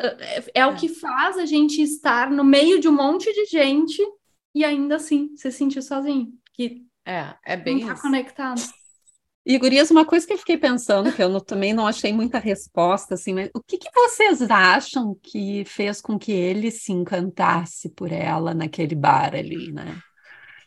é, 0.55 0.61
é 0.61 0.65
o 0.65 0.75
que 0.75 0.89
faz 0.89 1.37
a 1.37 1.45
gente 1.45 1.81
estar 1.81 2.31
no 2.31 2.43
meio 2.43 2.79
de 2.79 2.87
um 2.87 2.93
monte 2.93 3.31
de 3.31 3.45
gente 3.45 4.01
e 4.55 4.65
ainda 4.65 4.95
assim 4.95 5.35
se 5.37 5.51
sentir 5.51 5.81
sozinho, 5.83 6.33
que 6.53 6.83
É, 7.05 7.35
é 7.45 7.55
não 7.55 7.63
bem 7.63 7.79
tá 7.85 7.93
isso. 7.93 8.01
conectado. 8.01 8.61
E, 9.45 9.57
gurias, 9.57 9.89
uma 9.89 10.05
coisa 10.05 10.25
que 10.27 10.33
eu 10.33 10.37
fiquei 10.37 10.55
pensando, 10.57 11.11
que 11.11 11.21
eu 11.21 11.27
não- 11.29 11.39
também 11.39 11.73
não 11.73 11.87
achei 11.87 12.13
muita 12.13 12.37
resposta, 12.37 13.15
assim, 13.15 13.33
mas 13.33 13.49
o 13.55 13.61
que, 13.61 13.77
que 13.77 13.89
vocês 13.93 14.39
acham 14.43 15.15
que 15.21 15.65
fez 15.65 15.99
com 15.99 16.17
que 16.19 16.31
ele 16.31 16.69
se 16.69 16.91
encantasse 16.91 17.89
por 17.89 18.11
ela 18.11 18.53
naquele 18.53 18.93
bar 18.93 19.33
ali, 19.35 19.71
né? 19.71 19.97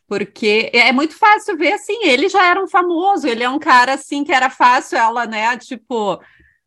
Porque 0.07 0.71
é 0.75 0.93
muito 0.93 1.17
fácil 1.17 1.57
ver, 1.57 1.73
assim, 1.75 2.05
ele 2.05 2.29
já 2.29 2.47
era 2.47 2.63
um 2.63 2.69
famoso, 2.69 3.27
ele 3.27 3.43
é 3.45 3.49
um 3.51 3.59
cara, 3.59 3.95
assim, 3.95 4.25
que 4.25 4.33
era 4.33 4.51
fácil 4.51 4.99
ela, 4.99 5.27
né, 5.27 5.57
tipo, 5.59 6.21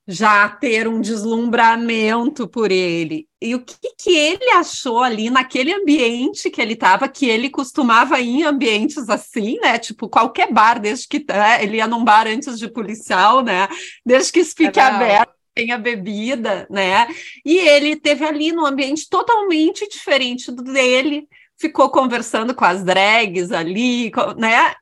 já 0.08 0.48
ter 0.48 0.88
um 0.88 1.02
deslumbramento 1.02 2.48
por 2.48 2.72
ele. 2.72 3.28
E 3.42 3.54
o 3.54 3.60
que, 3.60 3.94
que 3.98 4.16
ele 4.16 4.52
achou 4.52 5.04
ali 5.04 5.30
naquele 5.30 5.74
ambiente 5.74 6.50
que 6.50 6.62
ele 6.62 6.74
estava, 6.74 7.10
que 7.10 7.28
ele 7.28 7.50
costumava 7.50 8.18
ir 8.22 8.30
em 8.30 8.44
ambientes 8.44 9.10
assim, 9.10 9.60
né? 9.60 9.78
Tipo, 9.78 10.08
qualquer 10.08 10.52
bar, 10.52 10.80
desde 10.80 11.08
que 11.10 11.26
né, 11.28 11.62
ele 11.62 11.78
ia 11.78 11.88
num 11.88 12.06
bar 12.06 12.26
antes 12.26 12.58
de 12.58 12.70
policial, 12.70 13.44
né? 13.44 13.68
Desde 14.06 14.32
que 14.32 14.40
isso 14.40 14.56
fique 14.56 14.80
Legal. 14.80 14.96
aberto, 14.96 15.34
tenha 15.54 15.78
bebida, 15.78 16.66
né? 16.70 17.08
E 17.44 17.58
ele 17.58 17.98
teve 17.98 18.24
ali 18.24 18.54
num 18.54 18.66
ambiente 18.66 19.10
totalmente 19.10 19.90
diferente 19.90 20.52
do 20.52 20.64
dele, 20.64 21.28
ficou 21.60 21.90
conversando 21.90 22.56
com 22.56 22.64
as 22.64 22.82
drags 22.82 23.52
ali, 23.52 24.10
né? 24.38 24.74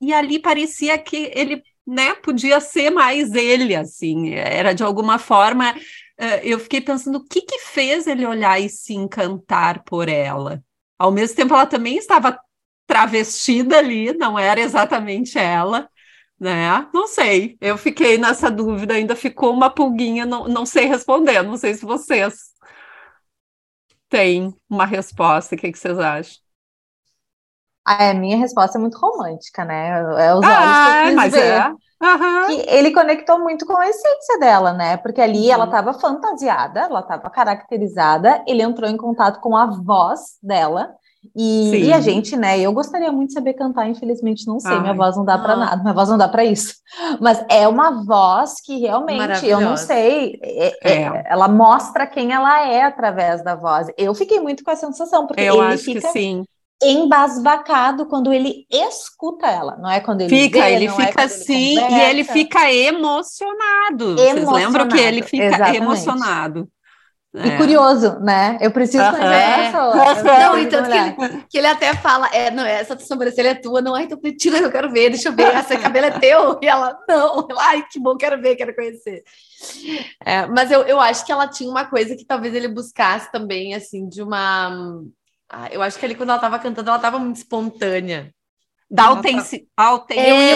E 0.00 0.14
ali 0.14 0.38
parecia 0.38 0.96
que 0.96 1.30
ele 1.34 1.62
né, 1.86 2.14
podia 2.14 2.60
ser 2.60 2.90
mais 2.90 3.34
ele, 3.34 3.74
assim, 3.74 4.34
era 4.34 4.72
de 4.74 4.82
alguma 4.84 5.18
forma, 5.18 5.74
eh, 6.18 6.40
eu 6.44 6.58
fiquei 6.58 6.80
pensando, 6.80 7.16
o 7.18 7.24
que 7.24 7.42
que 7.42 7.58
fez 7.60 8.06
ele 8.06 8.26
olhar 8.26 8.60
e 8.60 8.68
se 8.68 8.94
encantar 8.94 9.82
por 9.84 10.08
ela? 10.08 10.62
Ao 10.98 11.10
mesmo 11.10 11.36
tempo, 11.36 11.54
ela 11.54 11.66
também 11.66 11.96
estava 11.96 12.38
travestida 12.86 13.78
ali, 13.78 14.12
não 14.14 14.38
era 14.38 14.60
exatamente 14.60 15.38
ela, 15.38 15.88
né? 16.38 16.88
Não 16.92 17.06
sei, 17.06 17.56
eu 17.60 17.78
fiquei 17.78 18.18
nessa 18.18 18.50
dúvida, 18.50 18.94
ainda 18.94 19.16
ficou 19.16 19.52
uma 19.52 19.70
pulguinha, 19.70 20.26
não, 20.26 20.48
não 20.48 20.66
sei 20.66 20.86
responder, 20.86 21.42
não 21.42 21.56
sei 21.56 21.74
se 21.74 21.84
vocês 21.84 22.52
têm 24.08 24.54
uma 24.68 24.84
resposta, 24.86 25.54
o 25.54 25.58
que 25.58 25.72
que 25.72 25.78
vocês 25.78 25.98
acham? 25.98 26.41
Ah, 27.84 28.10
a 28.10 28.14
minha 28.14 28.36
resposta 28.36 28.78
é 28.78 28.80
muito 28.80 28.96
romântica, 28.98 29.64
né? 29.64 29.90
É 30.18 30.34
os 30.34 30.40
olhos 30.40 30.78
que 30.78 30.88
eu 30.88 30.94
Ah, 30.94 31.02
quis 31.06 31.14
mas 31.14 31.32
ver. 31.32 31.44
é. 31.44 31.72
Aham. 32.04 32.46
que 32.48 32.64
ele 32.68 32.90
conectou 32.92 33.38
muito 33.38 33.64
com 33.64 33.76
a 33.76 33.88
essência 33.88 34.38
dela, 34.40 34.72
né? 34.72 34.96
Porque 34.96 35.20
ali 35.20 35.46
Uhum. 35.46 35.52
ela 35.52 35.64
estava 35.66 35.92
fantasiada, 35.94 36.80
ela 36.80 36.98
estava 37.00 37.30
caracterizada, 37.30 38.42
ele 38.46 38.60
entrou 38.62 38.90
em 38.90 38.96
contato 38.96 39.40
com 39.40 39.56
a 39.56 39.66
voz 39.66 40.20
dela. 40.42 40.90
E, 41.36 41.84
e 41.86 41.92
a 41.92 42.00
gente, 42.00 42.36
né? 42.36 42.58
Eu 42.58 42.72
gostaria 42.72 43.12
muito 43.12 43.28
de 43.28 43.34
saber 43.34 43.54
cantar, 43.54 43.88
infelizmente 43.88 44.44
não 44.48 44.58
sei, 44.58 44.76
minha 44.80 44.90
Ai. 44.90 44.96
voz 44.96 45.16
não 45.16 45.24
dá 45.24 45.38
para 45.38 45.54
Não. 45.54 45.64
nada, 45.64 45.80
minha 45.80 45.94
voz 45.94 46.08
não 46.08 46.18
dá 46.18 46.26
para 46.28 46.44
isso. 46.44 46.74
Mas 47.20 47.44
é 47.48 47.68
uma 47.68 48.04
voz 48.04 48.60
que 48.60 48.78
realmente, 48.80 49.46
eu 49.46 49.60
não 49.60 49.76
sei, 49.76 50.40
é- 50.42 50.72
é- 50.82 51.02
É. 51.04 51.22
ela 51.26 51.46
mostra 51.46 52.08
quem 52.08 52.32
ela 52.32 52.66
é 52.66 52.82
através 52.82 53.44
da 53.44 53.54
voz. 53.54 53.86
Eu 53.96 54.12
fiquei 54.16 54.40
muito 54.40 54.64
com 54.64 54.72
essa 54.72 54.86
sensação, 54.88 55.24
porque 55.28 55.40
Eu 55.40 55.62
ele 55.62 55.74
acho 55.74 55.84
que 55.84 55.94
fica 55.94 56.08
sim. 56.10 56.44
Embasbacado 56.82 58.06
quando 58.06 58.32
ele 58.32 58.66
escuta 58.70 59.46
ela, 59.46 59.76
não 59.76 59.90
é 59.90 60.00
quando 60.00 60.20
ele 60.22 60.38
Fica, 60.38 60.48
vê, 60.48 60.70
ele 60.70 60.86
não 60.86 61.00
é 61.00 61.06
fica 61.06 61.22
ele 61.24 61.24
assim 61.24 61.86
e 61.88 62.00
ele 62.00 62.24
fica 62.24 62.72
emocionado. 62.72 64.24
Vocês 64.26 64.48
lembram 64.50 64.86
que 64.86 64.98
ele 64.98 65.20
Emocionado, 65.20 65.22
fica 65.22 65.44
exatamente. 65.44 65.76
emocionado? 65.76 66.68
E 67.44 67.50
É. 67.50 67.56
curioso, 67.56 68.20
né? 68.20 68.56
Eu 68.60 68.70
preciso 68.70 69.02
Aham. 69.04 69.10
conhecer 69.10 69.34
essa 69.34 69.72
pessoa. 69.90 70.38
Não, 70.38 70.56
e 70.58 70.66
tanto 70.68 70.88
que 70.88 70.96
ele, 70.96 71.16
que 71.50 71.58
ele 71.58 71.66
até 71.66 71.92
fala, 71.94 72.28
é, 72.28 72.52
não, 72.52 72.64
essa 72.64 72.96
sobrancelha 73.00 73.48
é 73.48 73.54
tua, 73.54 73.80
não, 73.82 73.96
ai, 73.96 74.04
então 74.04 74.18
tira 74.38 74.58
que 74.60 74.64
eu 74.66 74.70
quero 74.70 74.92
ver, 74.92 75.10
deixa 75.10 75.28
eu 75.28 75.32
ver, 75.34 75.56
esse 75.58 75.76
cabelo 75.78 76.06
é 76.06 76.10
teu, 76.12 76.58
e 76.62 76.66
ela, 76.68 76.96
não, 77.08 77.46
ela, 77.50 77.62
ai, 77.64 77.84
que 77.90 77.98
bom, 77.98 78.16
quero 78.16 78.40
ver, 78.40 78.54
quero 78.54 78.74
conhecer. 78.76 79.24
É, 80.24 80.46
mas 80.46 80.70
eu, 80.70 80.82
eu 80.82 81.00
acho 81.00 81.24
que 81.26 81.32
ela 81.32 81.48
tinha 81.48 81.68
uma 81.68 81.84
coisa 81.84 82.16
que 82.16 82.24
talvez 82.24 82.54
ele 82.54 82.68
buscasse 82.68 83.30
também, 83.32 83.74
assim, 83.74 84.08
de 84.08 84.22
uma... 84.22 85.02
ah, 85.52 85.68
eu 85.72 85.82
acho 85.82 85.98
que 85.98 86.04
ali, 86.04 86.14
quando 86.14 86.30
ela 86.30 86.38
tava 86.40 86.58
cantando, 86.58 86.90
ela 86.90 86.98
tava 86.98 87.18
muito 87.18 87.36
espontânea. 87.36 88.32
Da 88.94 89.04
autenticidade. 89.06 89.72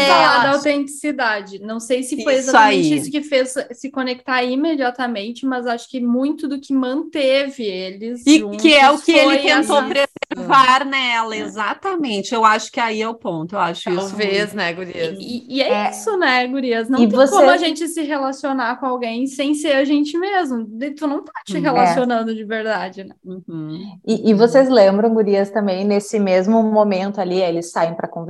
da 0.09 0.43
acho. 0.43 0.57
autenticidade. 0.57 1.59
Não 1.61 1.81
sei 1.81 2.03
se 2.03 2.23
foi 2.23 2.35
Isso 2.35 2.51
exatamente 2.51 2.93
aí. 2.93 2.99
isso 2.99 3.11
que 3.11 3.23
fez 3.23 3.55
se 3.73 3.91
conectar 3.91 4.43
imediatamente, 4.45 5.47
mas 5.47 5.67
acho 5.67 5.89
que 5.89 6.01
muito 6.01 6.47
do 6.47 6.61
que 6.61 6.75
manteve 6.75 7.65
eles. 7.65 8.27
E 8.27 8.41
juntos 8.41 8.61
que 8.61 8.75
é 8.75 8.91
o 8.91 8.99
que 8.99 9.13
ele 9.13 9.39
tentou 9.39 9.79
essa- 9.79 9.87
preservar 10.29 10.85
nela, 10.85 11.35
exatamente. 11.35 12.35
Eu 12.35 12.45
acho 12.45 12.71
que 12.71 12.79
aí 12.79 13.01
é 13.01 13.09
o 13.09 13.15
ponto. 13.15 13.55
Eu 13.55 13.61
acho 13.61 13.89
isso. 13.89 14.09
Talvez, 14.11 14.53
né, 14.53 14.73
Gurias? 14.75 15.17
E, 15.19 15.47
e 15.57 15.63
é, 15.63 15.87
É. 15.87 15.91
isso, 15.91 16.15
né, 16.19 16.47
Gurias? 16.47 16.91
Não 16.91 16.99
E 17.03 17.09
tem 17.09 17.17
você- 17.19 17.33
como 17.33 17.49
a 17.51 17.57
gente 17.57 17.89
se 17.89 18.03
relacionar 18.03 18.79
com 18.79 18.85
alguém 18.87 19.27
sem 19.27 19.55
ser 19.55 19.73
a 19.77 19.85
gente 19.85 20.19
mesmo. 20.19 20.67
Tu 20.95 21.07
não 21.07 21.25
tá 21.25 21.33
te 21.47 21.57
Hum. 21.57 21.61
relacionando 21.63 22.35
de 22.35 22.45
verdade, 22.45 23.03
né? 23.03 23.15
Uhum. 23.25 23.97
E, 24.07 24.31
e 24.31 24.35
vocês 24.35 24.69
lembram, 24.69 25.15
Gurias, 25.15 25.51
também, 25.51 25.85
nesse 25.87 26.21
mesmo 26.21 26.63
momento 26.63 27.19
ali, 27.19 27.41
eles 27.41 27.71
saem 27.71 27.95
para 27.95 28.07
conversar 28.07 28.26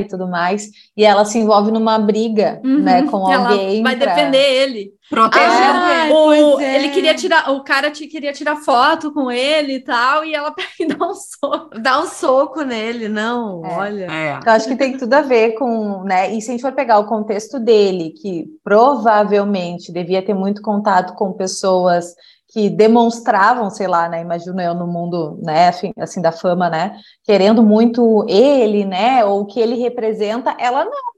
e 0.00 0.04
tudo 0.08 0.28
mais, 0.28 0.68
e 0.96 1.04
ela 1.04 1.24
se 1.24 1.38
envolve 1.38 1.70
numa 1.70 1.98
briga, 1.98 2.60
né, 2.64 3.02
com 3.04 3.30
Ela 3.32 3.50
alguém. 3.50 3.82
vai 3.82 3.96
pra- 3.96 4.14
defender 4.14 4.38
ele. 4.38 4.92
Proteger. 5.10 5.46
Ah, 5.46 6.06
é, 6.08 6.10
o- 6.12 6.58
é. 6.60 6.76
Ele 6.76 6.88
queria 6.88 7.14
tirar, 7.14 7.50
o 7.52 7.62
cara 7.62 7.90
te, 7.90 8.06
queria 8.06 8.32
tirar 8.32 8.56
foto 8.56 9.12
com 9.12 9.30
ele 9.30 9.74
e 9.74 9.80
tal, 9.80 10.24
e 10.24 10.34
ela 10.34 10.50
pega 10.56 10.68
e 10.80 10.86
dá 10.86 11.06
um 11.06 11.12
soco. 11.14 11.78
Dá 11.80 12.00
um 12.00 12.06
soco 12.06 12.62
nele, 12.62 13.08
não, 13.10 13.62
É. 13.66 13.74
olha. 13.76 14.04
É. 14.10 14.40
Eu 14.46 14.52
acho 14.52 14.66
que 14.68 14.76
tem 14.76 14.96
tudo 14.96 15.12
a 15.12 15.20
ver 15.20 15.52
com, 15.58 16.02
né? 16.04 16.32
E 16.34 16.40
se 16.40 16.48
a 16.48 16.52
gente 16.52 16.62
for 16.62 16.72
pegar 16.72 16.98
o 16.98 17.04
contexto 17.06 17.60
dele, 17.60 18.14
que 18.22 18.46
provavelmente 18.64 19.92
devia 19.92 20.24
ter 20.24 20.34
muito 20.34 20.62
contato 20.62 21.14
com 21.14 21.32
pessoas 21.32 22.14
que 22.52 22.68
demonstravam, 22.68 23.70
sei 23.70 23.86
lá, 23.88 24.08
né? 24.08 24.20
Imagino 24.20 24.60
eu 24.60 24.74
no 24.74 24.86
mundo, 24.86 25.38
né? 25.42 25.68
Assim, 25.68 25.92
assim, 25.98 26.20
da 26.20 26.30
fama, 26.30 26.68
né? 26.68 26.98
Querendo 27.24 27.62
muito 27.62 28.26
ele, 28.28 28.84
né? 28.84 29.24
Ou 29.24 29.42
o 29.42 29.46
que 29.46 29.58
ele 29.58 29.76
representa, 29.76 30.54
ela 30.58 30.84
não. 30.84 31.12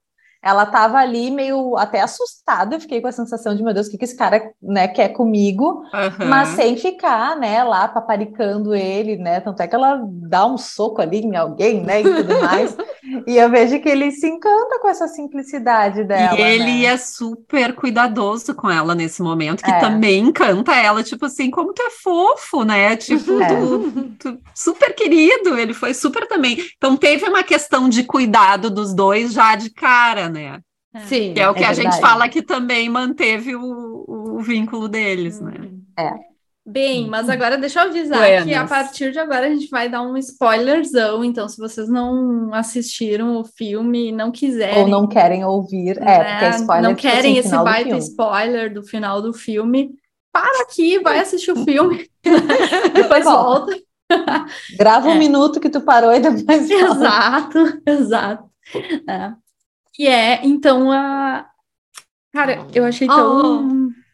Ela 0.45 0.65
estava 0.65 0.99
ali 0.99 1.31
meio 1.31 1.77
até 1.79 2.01
assustada, 2.03 2.77
eu 2.77 2.81
fiquei 2.81 3.01
com 3.01 3.09
a 3.09 3.13
sensação 3.13 3.55
de, 3.57 3.63
meu 3.63 3.73
Deus, 3.73 3.87
o 3.87 3.91
que, 3.91 3.97
que 3.99 4.05
esse 4.05 4.17
cara 4.17 4.51
né, 4.63 4.87
quer 4.89 5.09
comigo? 5.09 5.83
Aham. 5.93 6.27
mas 6.27 6.49
sem 6.51 6.77
ficar, 6.77 7.37
né, 7.37 7.65
lá 7.65 7.89
paparicando 7.89 8.75
ele, 8.75 9.17
né, 9.17 9.41
tanto 9.41 9.61
é 9.63 9.67
que 9.67 9.75
ela 9.75 10.01
dá 10.07 10.45
um 10.47 10.59
soco 10.59 11.01
ali 11.01 11.19
em 11.21 11.35
alguém, 11.37 11.83
né, 11.83 12.03
e 12.03 12.05
tudo 12.05 12.41
mais, 12.43 12.77
e 13.27 13.37
eu 13.37 13.49
vejo 13.51 13.81
que 13.81 13.89
ele 13.89 14.11
se 14.11 14.27
encanta 14.29 14.79
com 14.81 14.89
essa 14.89 15.09
simplicidade 15.09 16.05
dela, 16.05 16.39
E 16.39 16.43
ele 16.43 16.65
né? 16.83 16.85
é 16.85 16.97
super 16.97 17.75
cuidadoso 17.75 18.55
com 18.55 18.71
ela 18.71 18.95
nesse 18.95 19.23
momento, 19.23 19.63
que 19.65 19.71
É. 19.71 19.79
também 19.81 20.19
encanta 20.21 20.75
ela, 20.75 21.03
tipo 21.03 21.25
assim, 21.27 21.51
como 21.51 21.73
tu 21.73 21.83
é 21.83 21.91
fofo, 21.91 22.65
né? 22.65 22.97
Tipo, 22.97 23.41
É. 23.41 23.49
tu- 23.49 23.93
tu- 24.19 24.39
super 24.55 24.95
querido, 24.95 25.57
ele 25.59 25.73
foi 25.73 25.95
super 25.95 26.27
também. 26.29 26.59
Então 26.77 26.97
teve 26.97 27.27
uma 27.29 27.43
questão 27.43 27.89
de 27.89 28.05
cuidado 28.05 28.69
dos 28.71 28.93
dois 28.95 29.33
já 29.33 29.55
de 29.57 29.71
cara, 29.71 30.29
né? 30.35 30.61
Sim. 31.07 31.32
Que 31.35 31.41
é 31.41 31.49
o 31.49 31.55
que 31.55 31.64
É 31.64 31.66
a 31.66 31.72
gente 31.72 31.85
verdade. 31.85 32.01
fala 32.01 32.28
que 32.28 32.43
também 32.43 32.89
manteve 32.89 33.57
o, 33.57 34.05
o 34.07 34.41
vínculo 34.41 34.89
deles, 34.89 35.41
né? 35.41 35.55
Bem, 36.66 37.09
mas 37.09 37.28
agora 37.28 37.59
deixa 37.59 37.80
eu 37.80 37.89
avisar 37.89 38.20
Buenas. 38.20 38.45
que 38.45 38.55
a 38.55 38.66
partir 38.66 39.12
de 39.12 39.18
agora 39.18 39.47
a 39.47 39.51
gente 39.51 39.68
vai 39.68 39.87
dar 39.87 40.01
um 40.01 40.16
spoilerzão. 40.16 41.22
Então, 41.22 41.47
se 41.47 41.59
vocês 41.59 41.89
não 41.91 42.55
assistiram 42.55 43.39
o 43.39 43.45
filme 43.45 44.09
e 44.09 44.12
não 44.12 44.32
quiserem. 44.32 44.78
Ou 44.78 44.89
não 44.89 45.07
querem 45.07 45.45
ouvir, 45.45 46.01
né, 46.01 46.14
é, 46.14 46.24
porque 46.24 46.45
é 46.45 46.51
spoiler. 46.51 46.82
Não 46.82 46.95
tipo 46.95 47.07
assim, 47.07 47.16
querem 47.16 47.37
esse 47.37 47.51
baita 47.51 47.97
spoiler 47.99 48.72
do 48.72 48.82
final 48.82 49.20
do 49.20 49.35
filme, 49.35 49.91
para 50.32 50.62
aqui, 50.62 50.99
vai 51.01 51.18
assistir 51.18 51.53
o 51.53 51.64
filme. 51.64 52.09
depois 52.95 53.24
volta. 53.24 53.76
Grava 54.78 55.09
um 55.09 55.16
é. 55.16 55.18
minuto 55.18 55.61
que 55.61 55.68
tu 55.68 55.82
parou 55.82 56.14
e 56.14 56.20
depois 56.20 56.68
volta. 56.68 56.95
Exato, 56.97 57.82
exato. 57.87 58.45
É. 59.07 59.32
E 59.99 60.07
é, 60.07 60.45
então, 60.45 60.91
a. 60.91 61.49
Cara, 62.33 62.67
eu 62.75 62.85
achei 62.85 63.07
tão. 63.07 63.91
Oh 63.91 64.05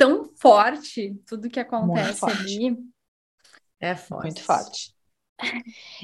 tão 0.00 0.24
forte 0.34 1.14
tudo 1.26 1.50
que 1.50 1.60
acontece 1.60 2.24
ali. 2.24 2.78
É 3.78 3.94
forte. 3.94 4.22
Muito 4.22 4.42
forte. 4.42 4.94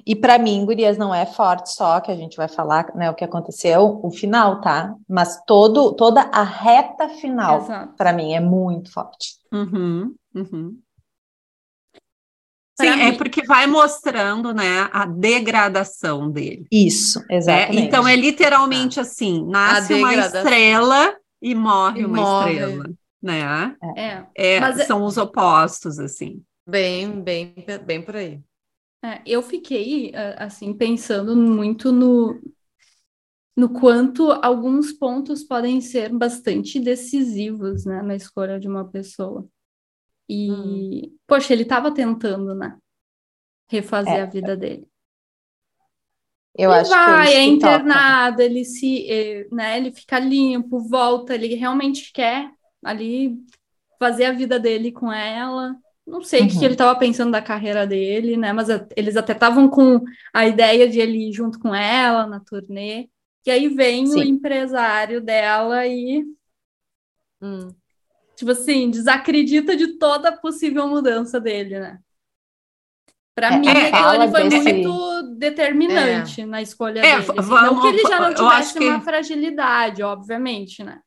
E 0.07 0.15
para 0.15 0.39
mim, 0.39 0.67
Gurias, 0.67 0.99
não 0.99 1.15
é 1.15 1.25
forte 1.25 1.73
só 1.73 1.99
que 2.01 2.11
a 2.11 2.15
gente 2.15 2.37
vai 2.37 2.49
falar, 2.49 2.95
né, 2.95 3.11
o 3.11 3.15
que 3.15 3.25
aconteceu, 3.25 4.01
o 4.03 4.11
final, 4.11 4.61
tá? 4.61 4.95
Mas 5.09 5.43
todo, 5.47 5.95
toda 5.95 6.21
a 6.23 6.43
reta 6.43 7.09
final, 7.09 7.67
para 7.97 8.13
mim, 8.13 8.35
é 8.35 8.41
muito 8.41 8.93
forte. 8.93 9.37
Uhum, 9.51 10.15
uhum. 10.35 10.79
Sim, 12.79 12.89
é 12.89 13.13
porque 13.13 13.43
vai 13.45 13.67
mostrando, 13.67 14.53
né, 14.53 14.89
a 14.93 15.07
degradação 15.07 16.31
dele. 16.31 16.67
Isso, 16.71 17.25
exatamente. 17.31 17.79
É, 17.79 17.81
então 17.81 18.07
é 18.07 18.15
literalmente 18.15 19.01
assim, 19.01 19.45
nasce 19.49 19.95
uma 19.95 20.15
estrela 20.15 21.17
e 21.41 21.55
morre 21.55 22.03
e 22.03 22.05
uma 22.05 22.17
morre. 22.19 22.53
estrela 22.53 22.85
né? 23.23 23.77
É. 23.97 24.27
é, 24.37 24.57
é 24.57 24.85
são 24.85 25.05
os 25.05 25.17
opostos, 25.17 25.99
assim. 25.99 26.43
Bem, 26.69 27.23
bem, 27.23 27.55
bem 27.85 28.03
por 28.03 28.17
aí. 28.17 28.41
É, 29.05 29.21
eu 29.27 29.43
fiquei, 29.43 30.13
assim, 30.37 30.73
pensando 30.75 31.37
muito 31.37 31.93
no, 31.93 32.41
no 33.57 33.69
quanto 33.69 34.31
alguns 34.31 34.93
pontos 34.93 35.43
podem 35.43 35.81
ser 35.81 36.13
bastante 36.13 36.81
decisivos, 36.81 37.85
né, 37.85 38.03
na 38.03 38.15
escolha 38.15 38.59
de 38.59 38.69
uma 38.69 38.85
pessoa. 38.85 39.47
E, 40.29 40.51
hum. 40.51 41.17
poxa, 41.27 41.53
ele 41.53 41.63
estava 41.63 41.93
tentando, 41.93 42.55
né, 42.55 42.77
refazer 43.69 44.15
é. 44.15 44.23
a 44.23 44.27
vida 44.27 44.57
dele. 44.57 44.87
Eu 46.59 46.71
ele 46.71 46.81
acho 46.81 46.91
vai, 46.91 47.27
que 47.29 47.33
é, 47.35 47.37
é 47.37 47.45
internado, 47.45 48.41
ele 48.41 48.65
se, 48.65 49.11
eh, 49.11 49.47
né, 49.53 49.77
ele 49.77 49.93
fica 49.93 50.19
limpo, 50.19 50.81
volta, 50.81 51.35
ele 51.35 51.55
realmente 51.55 52.11
quer 52.13 52.51
ali 52.83 53.37
fazer 53.99 54.25
a 54.25 54.33
vida 54.33 54.59
dele 54.59 54.91
com 54.91 55.13
ela. 55.13 55.77
Não 56.07 56.23
sei 56.23 56.43
o 56.43 56.49
que 56.49 56.65
ele 56.65 56.75
estava 56.75 56.97
pensando 56.99 57.33
da 57.33 57.43
carreira 57.43 57.85
dele, 57.85 58.37
né? 58.37 58.53
Mas 58.53 58.69
eles 58.97 59.17
até 59.17 59.33
estavam 59.33 59.69
com 59.69 60.01
a 60.33 60.47
ideia 60.47 60.89
de 60.89 61.01
ele 61.01 61.29
ir 61.29 61.33
junto 61.33 61.59
com 61.59 61.75
ela 61.75 62.27
na 62.27 62.39
turnê. 62.39 63.09
E 63.45 63.51
aí 63.51 63.69
vem 63.69 64.07
Sim. 64.07 64.21
o 64.21 64.23
empresário 64.23 65.21
dela 65.21 65.85
e. 65.87 66.25
Hum. 67.43 67.69
Tipo 68.37 68.51
assim, 68.53 68.91
desacredita 68.91 69.75
de 69.75 69.99
toda 69.99 70.31
possível 70.31 70.87
mudança 70.87 71.41
dele, 71.41 71.81
né? 71.81 71.99
Para 73.35 73.55
é, 73.55 73.59
mim, 73.59 73.69
é, 73.69 74.15
ele 74.15 74.29
foi 74.31 74.49
desse... 74.49 74.73
muito 74.73 75.35
determinante 75.39 76.43
é. 76.43 76.47
na 76.47 76.63
escolha 76.63 77.01
é, 77.01 77.03
dele. 77.03 77.15
Assim. 77.15 77.49
Vamos, 77.49 77.63
não 77.63 77.81
que 77.81 77.87
ele 77.89 78.03
já 78.03 78.21
não 78.21 78.35
tivesse 78.35 78.79
uma 78.79 78.99
que... 78.99 79.05
fragilidade, 79.05 80.03
obviamente, 80.03 80.85
né? 80.85 81.01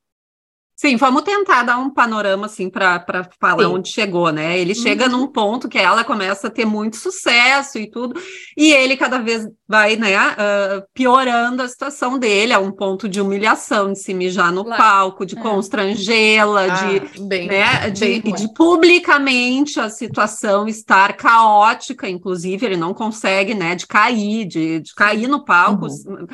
Sim, 0.80 0.96
vamos 0.96 1.24
tentar 1.24 1.64
dar 1.64 1.78
um 1.78 1.90
panorama 1.90 2.46
assim 2.46 2.70
para 2.70 3.30
falar 3.38 3.66
Sim. 3.66 3.70
onde 3.70 3.90
chegou, 3.90 4.32
né? 4.32 4.58
Ele 4.58 4.72
uhum. 4.72 4.82
chega 4.82 5.10
num 5.10 5.28
ponto 5.28 5.68
que 5.68 5.78
ela 5.78 6.06
começa 6.06 6.48
a 6.48 6.50
ter 6.50 6.64
muito 6.64 6.96
sucesso 6.96 7.78
e 7.78 7.92
tudo, 7.92 8.18
e 8.56 8.72
ele 8.72 8.96
cada 8.96 9.20
vez 9.20 9.46
vai, 9.68 9.98
né, 9.98 10.18
uh, 10.18 10.82
piorando 10.94 11.62
a 11.62 11.68
situação 11.68 12.18
dele, 12.18 12.54
a 12.54 12.60
um 12.60 12.72
ponto 12.72 13.10
de 13.10 13.20
humilhação, 13.20 13.92
de 13.92 14.00
se 14.00 14.14
mijar 14.14 14.54
no 14.54 14.64
palco, 14.64 15.26
de 15.26 15.38
é. 15.38 15.42
constrangê-la, 15.42 16.64
ah, 16.64 16.68
de, 16.68 17.28
bem, 17.28 17.48
né, 17.50 17.92
bem 17.92 18.22
de, 18.22 18.32
de, 18.32 18.54
publicamente 18.54 19.82
a 19.82 19.90
situação 19.90 20.66
estar 20.66 21.12
caótica, 21.18 22.08
inclusive 22.08 22.66
ele 22.66 22.78
não 22.78 22.94
consegue, 22.94 23.54
né, 23.54 23.76
de 23.76 23.86
cair, 23.86 24.46
de, 24.46 24.80
de 24.80 24.96
cair 24.96 25.28
no 25.28 25.44
palco. 25.44 25.88
Uhum. 25.88 26.26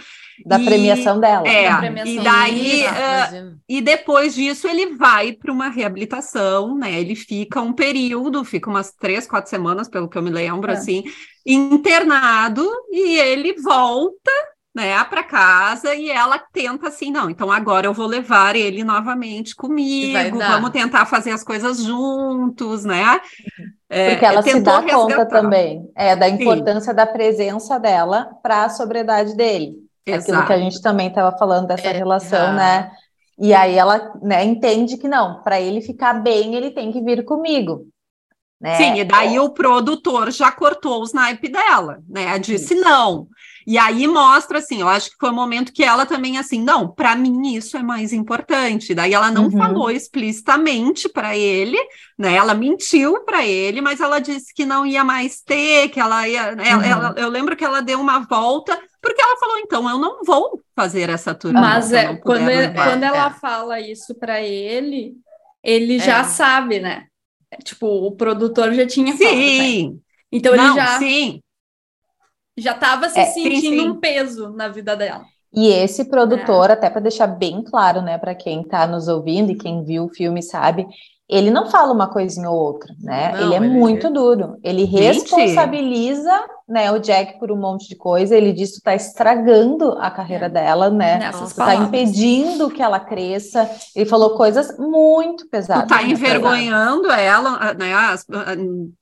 Da 0.46 0.60
e, 0.60 0.66
premiação 0.66 1.20
dela. 1.20 1.48
É, 1.48 1.76
premiação 1.78 2.14
e 2.14 2.24
daí, 2.24 2.84
uh, 2.84 3.58
e 3.70 3.82
depois 3.82 4.36
disso 4.36 4.68
ele 4.68 4.96
vai 4.96 5.34
para 5.34 5.52
uma 5.52 5.70
reabilitação, 5.70 6.76
né? 6.78 7.00
Ele 7.00 7.16
fica 7.16 7.62
um 7.62 7.74
período, 7.74 8.44
fica 8.44 8.70
umas 8.70 8.92
três, 8.92 9.28
quatro 9.28 9.50
semanas, 9.50 9.88
pelo 9.88 10.10
que 10.10 10.18
eu 10.18 10.24
me 10.24 10.30
lembro, 10.32 10.72
é. 10.72 10.74
assim, 10.74 11.04
internado, 11.46 12.68
e 12.92 13.18
ele 13.20 13.54
volta, 13.62 14.32
né, 14.76 15.02
para 15.06 15.24
casa 15.24 15.96
e 15.96 16.10
ela 16.10 16.38
tenta 16.38 16.90
assim, 16.90 17.10
não, 17.10 17.30
então 17.30 17.50
agora 17.50 17.88
eu 17.88 17.94
vou 17.94 18.06
levar 18.06 18.58
ele 18.58 18.84
novamente 18.84 19.56
comigo, 19.56 20.38
vamos 20.38 20.72
tentar 20.72 21.06
fazer 21.06 21.32
as 21.32 21.46
coisas 21.46 21.82
juntos, 21.82 22.84
né? 22.84 23.22
É, 23.90 24.10
Porque 24.10 24.26
ela 24.26 24.42
se 24.42 24.60
dá 24.60 24.80
resgatar. 24.80 24.98
conta 24.98 25.26
também 25.26 25.90
é, 25.96 26.14
da 26.14 26.28
importância 26.28 26.92
Sim. 26.92 26.96
da 26.96 27.06
presença 27.06 27.80
dela 27.80 28.32
para 28.44 28.66
a 28.66 28.70
sobriedade 28.70 29.34
dele. 29.38 29.85
Exato. 30.06 30.32
Aquilo 30.32 30.48
que 30.48 30.54
a 30.54 30.58
gente 30.60 30.82
também 30.82 31.08
estava 31.08 31.36
falando 31.38 31.68
dessa 31.68 31.88
é, 31.88 31.92
relação, 31.92 32.54
né? 32.54 32.92
E 33.38 33.54
aí 33.54 33.76
ela 33.76 34.14
né, 34.22 34.44
entende 34.44 34.98
que 34.98 35.08
não, 35.08 35.42
para 35.44 35.60
ele 35.60 35.82
ficar 35.82 36.14
bem, 36.14 36.56
ele 36.56 36.72
tem 36.72 36.92
que 36.92 37.02
vir 37.02 37.26
comigo. 37.26 37.88
Né? 38.60 38.76
Sim, 38.76 39.00
e 39.00 39.04
daí 39.04 39.36
é. 39.36 39.42
o 39.42 39.50
produtor 39.50 40.32
já 40.32 40.50
cortou 40.50 41.02
os 41.02 41.12
naipes 41.12 41.52
dela, 41.52 42.00
né? 42.08 42.40
Disse 42.40 42.74
não. 42.74 43.28
E 43.68 43.78
aí 43.78 44.08
mostra 44.08 44.60
assim, 44.60 44.80
eu 44.82 44.88
acho 44.88 45.10
que 45.10 45.18
foi 45.20 45.30
o 45.30 45.34
momento 45.34 45.74
que 45.74 45.84
ela 45.84 46.06
também 46.06 46.38
assim, 46.38 46.62
não, 46.62 46.88
para 46.88 47.16
mim 47.16 47.56
isso 47.56 47.76
é 47.76 47.84
mais 47.84 48.14
importante. 48.14 48.94
Daí 48.94 49.14
ela 49.14 49.30
não 49.30 49.46
uhum. 49.46 49.52
falou 49.52 49.92
explicitamente 49.92 51.10
para 51.10 51.36
ele, 51.36 51.78
né? 52.18 52.36
Ela 52.36 52.54
mentiu 52.54 53.26
para 53.26 53.46
ele, 53.46 53.82
mas 53.82 54.00
ela 54.00 54.20
disse 54.20 54.54
que 54.54 54.66
não 54.66 54.86
ia 54.86 55.04
mais 55.04 55.42
ter, 55.42 55.90
que 55.90 56.00
ela 56.00 56.28
ia, 56.28 56.54
uhum. 56.54 56.62
ela, 56.62 56.88
ela, 56.88 57.16
eu 57.18 57.28
lembro 57.28 57.58
que 57.58 57.66
ela 57.66 57.82
deu 57.82 58.00
uma 58.00 58.20
volta 58.20 58.80
porque 59.06 59.22
ela 59.22 59.38
falou, 59.38 59.60
então, 59.60 59.88
eu 59.88 60.00
não 60.00 60.24
vou 60.24 60.64
fazer 60.76 61.12
essa 61.12 61.36
turma. 61.36 61.62
Mas 61.62 61.94
é, 61.94 62.16
quando, 62.16 62.50
é, 62.50 62.74
quando 62.74 63.04
ela 63.04 63.30
fala 63.30 63.80
isso 63.80 64.16
para 64.16 64.42
ele, 64.42 65.14
ele 65.64 65.98
é. 65.98 66.00
já 66.00 66.24
sabe, 66.24 66.80
né? 66.80 67.06
Tipo, 67.64 67.86
o 67.86 68.12
produtor 68.12 68.74
já 68.74 68.88
tinha 68.88 69.16
sim. 69.16 69.24
Falado, 69.24 70.02
então 70.32 70.56
não, 70.56 70.66
ele 70.66 70.76
já 70.76 70.98
sim. 70.98 71.42
já 72.58 72.72
estava 72.72 73.08
se 73.10 73.20
é, 73.20 73.26
sentindo 73.26 73.62
sim, 73.62 73.80
sim. 73.80 73.90
um 73.90 74.00
peso 74.00 74.50
na 74.50 74.70
vida 74.70 74.96
dela. 74.96 75.24
E 75.54 75.68
esse 75.68 76.06
produtor, 76.06 76.72
é. 76.72 76.74
até 76.74 76.90
para 76.90 77.02
deixar 77.02 77.28
bem 77.28 77.64
claro, 77.64 78.02
né, 78.02 78.18
para 78.18 78.34
quem 78.34 78.62
está 78.62 78.88
nos 78.88 79.08
ouvindo 79.08 79.52
e 79.52 79.56
quem 79.56 79.86
viu 79.86 80.06
o 80.06 80.14
filme 80.14 80.42
sabe, 80.42 80.86
ele 81.30 81.52
não 81.52 81.70
fala 81.70 81.94
uma 81.94 82.12
coisinha 82.12 82.50
ou 82.50 82.58
outra, 82.58 82.94
né? 83.00 83.32
Não, 83.32 83.42
ele 83.42 83.54
é 83.54 83.58
ele 83.58 83.68
muito 83.70 84.08
é... 84.08 84.10
duro. 84.12 84.58
Ele 84.64 84.84
responsabiliza 84.84 86.44
né, 86.68 86.92
o 86.92 86.98
Jack 86.98 87.38
por 87.40 87.52
um 87.52 87.56
monte 87.56 87.88
de 87.88 87.96
coisa. 87.96 88.36
Ele 88.36 88.52
diz 88.52 88.72
que 88.72 88.78
está 88.78 88.96
estragando 88.96 89.92
a 90.00 90.10
carreira 90.10 90.48
é. 90.48 90.50
dela, 90.50 90.90
né? 90.90 91.30
Está 91.44 91.76
impedindo 91.76 92.70
que 92.70 92.82
ela 92.82 93.00
cresça. 93.00 93.70
Ele 93.96 94.06
falou 94.06 94.32
coisas 94.36 94.78
muito 94.78 95.48
pesadas. 95.48 95.84
Tu 95.84 95.90
tá 95.90 96.04
envergonhando 96.04 97.12
ela, 97.12 97.74
né? 97.76 97.96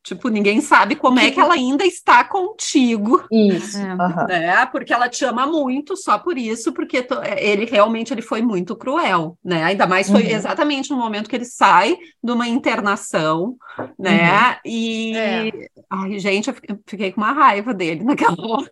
Tipo, 0.03 0.27
ninguém 0.27 0.59
sabe 0.59 0.95
como 0.95 1.19
é 1.19 1.31
que 1.31 1.39
ela 1.39 1.53
ainda 1.53 1.85
está 1.85 2.23
contigo. 2.23 3.23
Isso. 3.31 3.77
É. 3.77 3.93
Uhum. 3.93 4.27
Né? 4.27 4.65
Porque 4.65 4.93
ela 4.93 5.07
te 5.07 5.23
ama 5.23 5.47
muito 5.47 5.95
só 5.95 6.17
por 6.19 6.37
isso, 6.37 6.73
porque 6.73 7.07
ele 7.37 7.65
realmente 7.65 8.13
ele 8.13 8.21
foi 8.21 8.41
muito 8.41 8.75
cruel, 8.75 9.37
né? 9.43 9.63
Ainda 9.63 9.87
mais 9.87 10.09
foi 10.09 10.23
uhum. 10.23 10.29
exatamente 10.29 10.89
no 10.89 10.97
momento 10.97 11.29
que 11.29 11.35
ele 11.35 11.45
sai 11.45 11.95
de 12.21 12.31
uma 12.31 12.47
internação, 12.47 13.55
né? 13.97 14.49
Uhum. 14.49 14.55
E 14.65 15.15
é. 15.15 15.51
ai, 15.89 16.19
gente, 16.19 16.49
eu 16.49 16.55
fiquei 16.85 17.11
com 17.11 17.21
uma 17.21 17.31
raiva 17.31 17.52
dele 17.61 18.03
naquela 18.03 18.35
hora. 18.39 18.71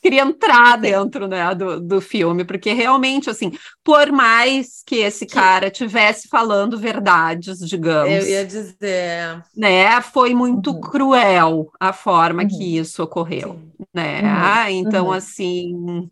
Queria 0.00 0.22
entrar 0.22 0.78
dentro 0.78 1.26
né, 1.26 1.52
do, 1.56 1.80
do 1.80 2.00
filme, 2.00 2.44
porque 2.44 2.72
realmente, 2.72 3.28
assim, 3.28 3.50
por 3.82 4.12
mais 4.12 4.82
que 4.86 4.96
esse 4.96 5.26
cara 5.26 5.70
tivesse 5.70 6.28
falando 6.28 6.78
verdades, 6.78 7.58
digamos. 7.58 8.08
Eu 8.08 8.28
ia 8.28 8.46
dizer. 8.46 9.42
Né, 9.56 10.00
foi 10.00 10.34
muito 10.34 10.70
uhum. 10.70 10.80
cruel 10.80 11.72
a 11.80 11.92
forma 11.92 12.42
uhum. 12.42 12.48
que 12.48 12.78
isso 12.78 13.02
ocorreu. 13.02 13.54
Sim. 13.54 13.86
Né? 13.92 14.22
Uhum. 14.22 14.68
Então, 14.68 15.06
uhum. 15.06 15.12
assim. 15.12 16.10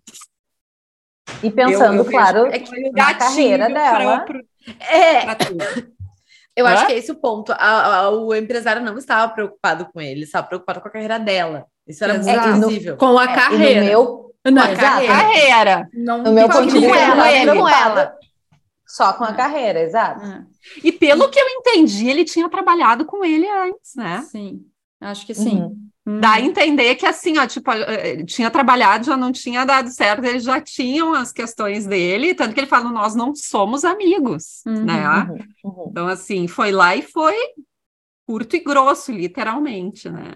E 1.42 1.50
pensando, 1.50 1.98
eu, 1.98 2.04
eu 2.04 2.10
claro, 2.10 2.46
é 2.46 2.58
que 2.58 2.90
na 2.90 3.14
carreira 3.14 3.68
dela. 3.68 4.20
Pra, 4.20 4.24
pra, 4.24 4.40
é. 4.80 5.26
Eu 6.56 6.66
Hã? 6.66 6.70
acho 6.70 6.86
que 6.86 6.92
é 6.92 6.98
esse 6.98 7.12
o 7.12 7.16
ponto. 7.16 7.52
A, 7.52 7.98
a, 7.98 8.10
o 8.10 8.34
empresário 8.34 8.82
não 8.82 8.96
estava 8.96 9.32
preocupado 9.32 9.86
com 9.92 10.00
ele, 10.00 10.22
estava 10.22 10.46
preocupado 10.46 10.80
com 10.80 10.88
a 10.88 10.90
carreira 10.90 11.18
dela. 11.18 11.66
Isso 11.86 12.02
era 12.04 12.16
Exato. 12.16 12.48
muito 12.48 12.68
visível. 12.68 12.96
Com 12.96 13.18
a 13.18 13.24
é, 13.24 13.34
carreira. 13.34 13.80
No 13.80 13.86
meu, 13.86 14.34
na 14.44 14.76
carreira. 14.76 15.14
carreira. 15.14 15.88
Não, 15.94 16.22
no 16.22 16.32
meu 16.32 16.48
ponto 16.48 16.66
de 16.66 16.78
vista, 16.78 16.88
com 16.88 16.94
ela, 16.94 17.54
com 17.54 17.68
ela. 17.68 18.16
Só 18.86 19.12
com 19.12 19.24
a 19.24 19.30
é. 19.30 19.34
carreira, 19.34 19.80
exato. 19.80 20.24
É. 20.24 20.44
E 20.82 20.92
pelo 20.92 21.28
que 21.28 21.38
eu 21.38 21.46
entendi, 21.48 22.08
ele 22.08 22.24
tinha 22.24 22.48
trabalhado 22.48 23.04
com 23.04 23.24
ele 23.24 23.48
antes, 23.48 23.94
né? 23.96 24.22
Sim, 24.30 24.64
acho 25.00 25.26
que 25.26 25.34
sim. 25.34 25.62
Uhum. 25.62 25.86
Uhum. 26.06 26.20
Dá 26.20 26.34
a 26.34 26.40
entender 26.40 26.94
que 26.94 27.04
assim, 27.04 27.36
ó, 27.36 27.46
tipo, 27.48 27.68
eh, 27.72 28.22
tinha 28.24 28.48
trabalhado, 28.48 29.06
já 29.06 29.16
não 29.16 29.32
tinha 29.32 29.64
dado 29.64 29.88
certo, 29.90 30.24
eles 30.24 30.44
já 30.44 30.60
tinham 30.60 31.12
as 31.12 31.32
questões 31.32 31.84
dele, 31.84 32.32
tanto 32.32 32.54
que 32.54 32.60
ele 32.60 32.68
fala, 32.68 32.88
nós 32.90 33.16
não 33.16 33.34
somos 33.34 33.84
amigos, 33.84 34.62
uhum, 34.64 34.84
né? 34.84 35.08
Uhum, 35.08 35.38
uhum. 35.64 35.86
Então, 35.90 36.06
assim, 36.06 36.46
foi 36.46 36.70
lá 36.70 36.94
e 36.94 37.02
foi 37.02 37.34
curto 38.24 38.54
e 38.54 38.60
grosso, 38.60 39.10
literalmente, 39.10 40.08
né? 40.08 40.30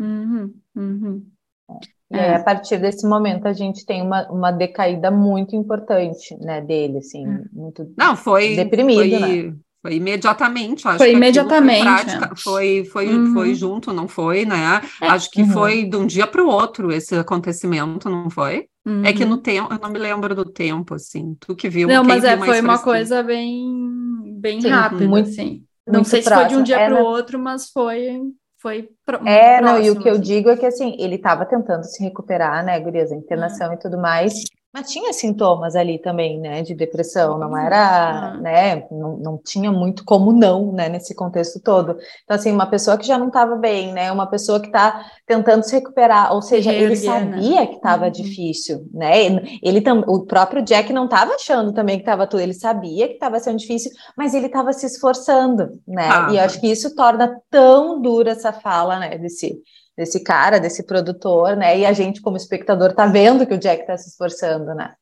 É. 2.12 2.34
a 2.34 2.42
partir 2.42 2.78
desse 2.78 3.06
momento 3.06 3.46
a 3.46 3.52
gente 3.52 3.86
tem 3.86 4.02
uma, 4.02 4.28
uma 4.30 4.50
decaída 4.50 5.12
muito 5.12 5.54
importante, 5.54 6.36
né, 6.40 6.60
dele, 6.60 6.98
assim, 6.98 7.24
é. 7.24 7.42
muito 7.52 7.92
Não, 7.96 8.16
foi 8.16 8.56
deprimido, 8.56 8.98
foi, 8.98 9.20
né? 9.20 9.54
Foi 9.82 9.94
imediatamente, 9.94 10.86
acho 10.86 10.98
foi 10.98 11.12
imediatamente. 11.12 11.82
Prática, 11.82 12.30
é. 12.32 12.36
foi, 12.36 12.84
foi, 12.84 13.08
uhum. 13.08 13.32
foi 13.32 13.54
junto, 13.54 13.94
não 13.94 14.06
foi, 14.06 14.44
né? 14.44 14.82
É. 15.00 15.06
Acho 15.06 15.30
que 15.30 15.40
uhum. 15.40 15.52
foi 15.52 15.84
de 15.84 15.96
um 15.96 16.04
dia 16.04 16.26
para 16.26 16.44
o 16.44 16.48
outro 16.48 16.92
esse 16.92 17.14
acontecimento, 17.14 18.10
não 18.10 18.28
foi? 18.28 18.66
Uhum. 18.84 19.04
É 19.04 19.12
que 19.12 19.24
no 19.24 19.38
tempo, 19.38 19.72
eu 19.72 19.78
não 19.78 19.90
me 19.90 19.98
lembro 19.98 20.34
do 20.34 20.44
tempo, 20.44 20.94
assim. 20.94 21.34
Tu 21.40 21.56
que 21.56 21.70
viu. 21.70 21.88
Não, 21.88 22.04
mas 22.04 22.24
é, 22.24 22.36
foi 22.36 22.60
uma 22.60 22.78
coisa 22.78 23.22
bem, 23.22 24.36
bem 24.38 24.60
Sim, 24.60 24.68
rápida, 24.68 25.08
muito, 25.08 25.30
assim. 25.30 25.64
Não 25.86 26.04
sei 26.04 26.20
se 26.20 26.28
foi 26.28 26.44
de 26.44 26.56
um 26.56 26.62
dia 26.62 26.78
é, 26.78 26.86
para 26.86 27.02
o 27.02 27.06
outro, 27.06 27.38
mas 27.38 27.70
foi 27.70 28.20
foi 28.60 28.90
pro, 29.04 29.26
É, 29.26 29.60
não, 29.60 29.80
e 29.80 29.90
o 29.90 29.94
que 29.98 30.08
assim. 30.08 30.18
eu 30.18 30.18
digo 30.18 30.50
é 30.50 30.56
que 30.56 30.66
assim, 30.66 30.96
ele 30.98 31.16
estava 31.16 31.46
tentando 31.46 31.84
se 31.84 32.02
recuperar, 32.02 32.64
né, 32.64 32.78
gurias, 32.78 33.10
a 33.10 33.16
internação 33.16 33.68
uhum. 33.68 33.74
e 33.74 33.78
tudo 33.78 33.98
mais, 33.98 34.34
mas 34.72 34.88
tinha 34.88 35.12
sintomas 35.12 35.74
ali 35.74 35.98
também, 35.98 36.38
né, 36.38 36.62
de 36.62 36.74
depressão, 36.74 37.36
não 37.38 37.56
era, 37.56 38.34
uhum. 38.34 38.40
né, 38.40 38.86
não, 38.90 39.16
não 39.16 39.38
tinha 39.38 39.72
muito 39.72 40.04
como 40.04 40.32
não, 40.32 40.72
né, 40.72 40.88
nesse 40.88 41.12
contexto 41.14 41.60
todo. 41.60 41.96
Então, 42.24 42.36
assim, 42.36 42.52
uma 42.52 42.66
pessoa 42.66 42.96
que 42.96 43.06
já 43.06 43.18
não 43.18 43.26
estava 43.26 43.56
bem, 43.56 43.92
né, 43.92 44.12
uma 44.12 44.28
pessoa 44.28 44.60
que 44.60 44.68
está 44.68 45.04
tentando 45.26 45.64
se 45.64 45.74
recuperar, 45.74 46.32
ou 46.32 46.40
seja, 46.40 46.72
ele 46.72 46.94
sabia 46.94 47.66
que 47.66 47.74
estava 47.74 48.04
uhum. 48.04 48.12
difícil, 48.12 48.86
né, 48.94 49.26
ele, 49.60 49.82
o 50.06 50.24
próprio 50.24 50.62
Jack 50.62 50.92
não 50.92 51.06
estava 51.06 51.34
achando 51.34 51.72
também 51.72 51.96
que 51.96 52.02
estava 52.02 52.26
tudo, 52.26 52.40
ele 52.40 52.54
sabia 52.54 53.08
que 53.08 53.14
estava 53.14 53.40
sendo 53.40 53.58
difícil, 53.58 53.90
mas 54.16 54.34
ele 54.34 54.46
estava 54.46 54.72
se 54.72 54.86
esforçando, 54.86 55.68
né, 55.86 56.08
ah, 56.08 56.28
e 56.30 56.36
eu 56.36 56.44
acho 56.44 56.60
que 56.60 56.68
isso 56.68 56.94
torna 56.94 57.40
tão 57.50 58.00
dura 58.00 58.30
essa 58.30 58.52
fala, 58.52 59.00
né, 59.00 59.18
desse 59.18 59.60
desse 60.00 60.20
cara, 60.20 60.58
desse 60.58 60.82
produtor, 60.86 61.54
né? 61.54 61.78
E 61.78 61.84
a 61.84 61.92
gente, 61.92 62.22
como 62.22 62.38
espectador, 62.38 62.94
tá 62.94 63.06
vendo 63.06 63.46
que 63.46 63.52
o 63.52 63.58
Jack 63.58 63.86
tá 63.86 63.98
se 63.98 64.08
esforçando, 64.08 64.74
né? 64.74 64.94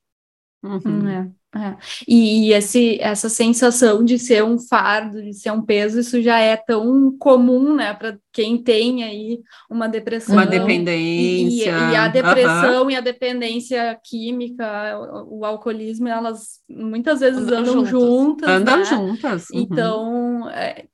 Uhum. 0.61 1.09
É, 1.09 1.31
é. 1.57 1.77
E, 2.09 2.49
e 2.49 2.53
esse, 2.53 3.01
essa 3.01 3.29
sensação 3.29 4.05
de 4.05 4.19
ser 4.19 4.43
um 4.43 4.59
fardo, 4.59 5.23
de 5.23 5.33
ser 5.33 5.53
um 5.53 5.63
peso, 5.63 6.01
isso 6.01 6.21
já 6.21 6.41
é 6.41 6.57
tão 6.57 7.17
comum, 7.17 7.77
né, 7.77 7.95
para 7.95 8.19
quem 8.33 8.61
tem 8.61 9.05
aí 9.05 9.39
uma 9.71 9.89
depressão. 9.89 10.35
Uma 10.35 10.45
dependência. 10.45 11.71
E, 11.71 11.93
e 11.93 11.97
a 11.97 12.09
depressão 12.09 12.83
uhum. 12.83 12.91
e 12.91 12.97
a 12.97 13.01
dependência 13.01 13.97
química, 14.03 14.99
o, 14.99 15.39
o, 15.39 15.45
alcoolismo, 15.45 16.09
elas 16.09 16.59
muitas 16.69 17.21
vezes 17.21 17.45
andam, 17.45 17.59
andam 17.61 17.87
juntas. 17.87 17.91
juntas. 17.91 18.49
Andam 18.49 18.77
né? 18.79 18.85
juntas. 18.85 19.47
Uhum. 19.51 19.61
Então, 19.61 20.51
é, 20.51 20.87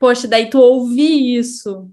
poxa, 0.00 0.26
daí 0.26 0.48
tu 0.48 0.58
ouvir 0.58 1.36
isso 1.36 1.90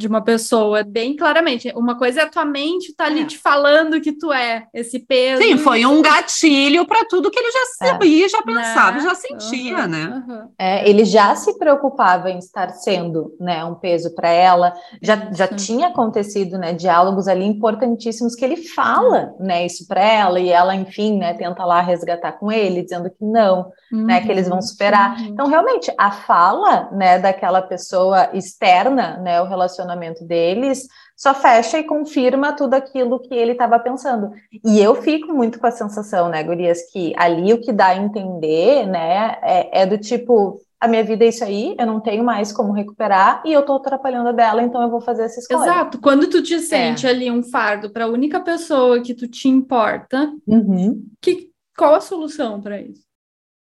de 0.00 0.06
uma 0.06 0.22
pessoa 0.22 0.82
bem 0.82 1.14
claramente. 1.14 1.70
Uma 1.76 1.96
coisa 1.96 2.20
é 2.20 2.24
a 2.24 2.28
tua 2.28 2.44
mente 2.44 2.94
tá 2.94 3.04
ali 3.04 3.20
é. 3.20 3.26
te 3.26 3.36
falando 3.36 4.00
que 4.00 4.12
tu 4.12 4.32
é 4.32 4.66
esse 4.72 4.98
peso. 4.98 5.42
Sim, 5.42 5.58
foi 5.58 5.84
um 5.84 6.00
gatilho 6.00 6.86
para 6.86 7.04
tudo 7.04 7.30
que 7.30 7.38
ele 7.38 7.50
já 7.52 7.86
sabia, 7.86 8.24
é. 8.24 8.28
já 8.28 8.42
pensava, 8.42 8.92
né? 8.92 9.00
já 9.00 9.14
sentia, 9.14 9.80
uhum, 9.80 9.86
né? 9.86 10.24
Uhum. 10.26 10.48
É, 10.58 10.88
ele 10.88 11.04
já 11.04 11.34
se 11.34 11.58
preocupava 11.58 12.30
em 12.30 12.38
estar 12.38 12.70
sendo, 12.70 13.36
né, 13.38 13.62
um 13.62 13.74
peso 13.74 14.14
para 14.14 14.30
ela. 14.30 14.72
Já, 15.02 15.30
já 15.32 15.46
tinha 15.46 15.88
acontecido, 15.88 16.56
né, 16.56 16.72
diálogos 16.72 17.28
ali 17.28 17.44
importantíssimos 17.44 18.34
que 18.34 18.44
ele 18.44 18.56
fala, 18.56 19.34
né, 19.38 19.66
isso 19.66 19.86
para 19.86 20.02
ela 20.02 20.40
e 20.40 20.48
ela, 20.48 20.74
enfim, 20.74 21.18
né, 21.18 21.34
tenta 21.34 21.62
lá 21.64 21.82
resgatar 21.82 22.32
com 22.32 22.50
ele, 22.50 22.82
dizendo 22.82 23.10
que 23.10 23.22
não, 23.24 23.70
uhum. 23.92 24.06
né, 24.06 24.22
que 24.22 24.30
eles 24.30 24.48
vão 24.48 24.62
superar. 24.62 25.18
Uhum. 25.18 25.26
Então, 25.26 25.46
realmente, 25.46 25.92
a 25.98 26.10
fala, 26.10 26.88
né, 26.92 27.18
daquela 27.18 27.60
pessoa 27.60 28.30
externa, 28.32 29.18
né, 29.18 29.42
o 29.42 29.49
relacionamento 29.50 30.24
deles, 30.24 30.88
só 31.14 31.34
fecha 31.34 31.78
e 31.78 31.84
confirma 31.84 32.54
tudo 32.54 32.72
aquilo 32.74 33.20
que 33.20 33.34
ele 33.34 33.52
estava 33.52 33.78
pensando. 33.78 34.30
E 34.64 34.80
eu 34.80 34.94
fico 34.94 35.34
muito 35.34 35.58
com 35.58 35.66
a 35.66 35.70
sensação, 35.70 36.30
né, 36.30 36.42
Gurias, 36.42 36.90
que 36.90 37.12
ali 37.16 37.52
o 37.52 37.60
que 37.60 37.72
dá 37.72 37.88
a 37.88 37.96
entender, 37.96 38.86
né, 38.86 39.36
é, 39.42 39.82
é 39.82 39.86
do 39.86 39.98
tipo, 39.98 40.60
a 40.80 40.88
minha 40.88 41.04
vida 41.04 41.26
é 41.26 41.28
isso 41.28 41.44
aí, 41.44 41.76
eu 41.78 41.86
não 41.86 42.00
tenho 42.00 42.24
mais 42.24 42.50
como 42.50 42.72
recuperar 42.72 43.42
e 43.44 43.52
eu 43.52 43.62
tô 43.62 43.74
atrapalhando 43.74 44.30
a 44.30 44.32
dela, 44.32 44.62
então 44.62 44.80
eu 44.80 44.88
vou 44.88 45.02
fazer 45.02 45.24
essa 45.24 45.38
escolha. 45.38 45.64
Exato. 45.64 46.00
Quando 46.00 46.26
tu 46.30 46.42
te 46.42 46.58
sente 46.58 47.06
é. 47.06 47.10
ali 47.10 47.30
um 47.30 47.42
fardo 47.42 47.90
para 47.90 48.06
a 48.06 48.08
única 48.08 48.40
pessoa 48.40 49.02
que 49.02 49.14
tu 49.14 49.28
te 49.28 49.46
importa, 49.46 50.32
uhum. 50.46 51.04
que, 51.20 51.50
qual 51.76 51.94
a 51.94 52.00
solução 52.00 52.62
para 52.62 52.80
isso? 52.80 53.02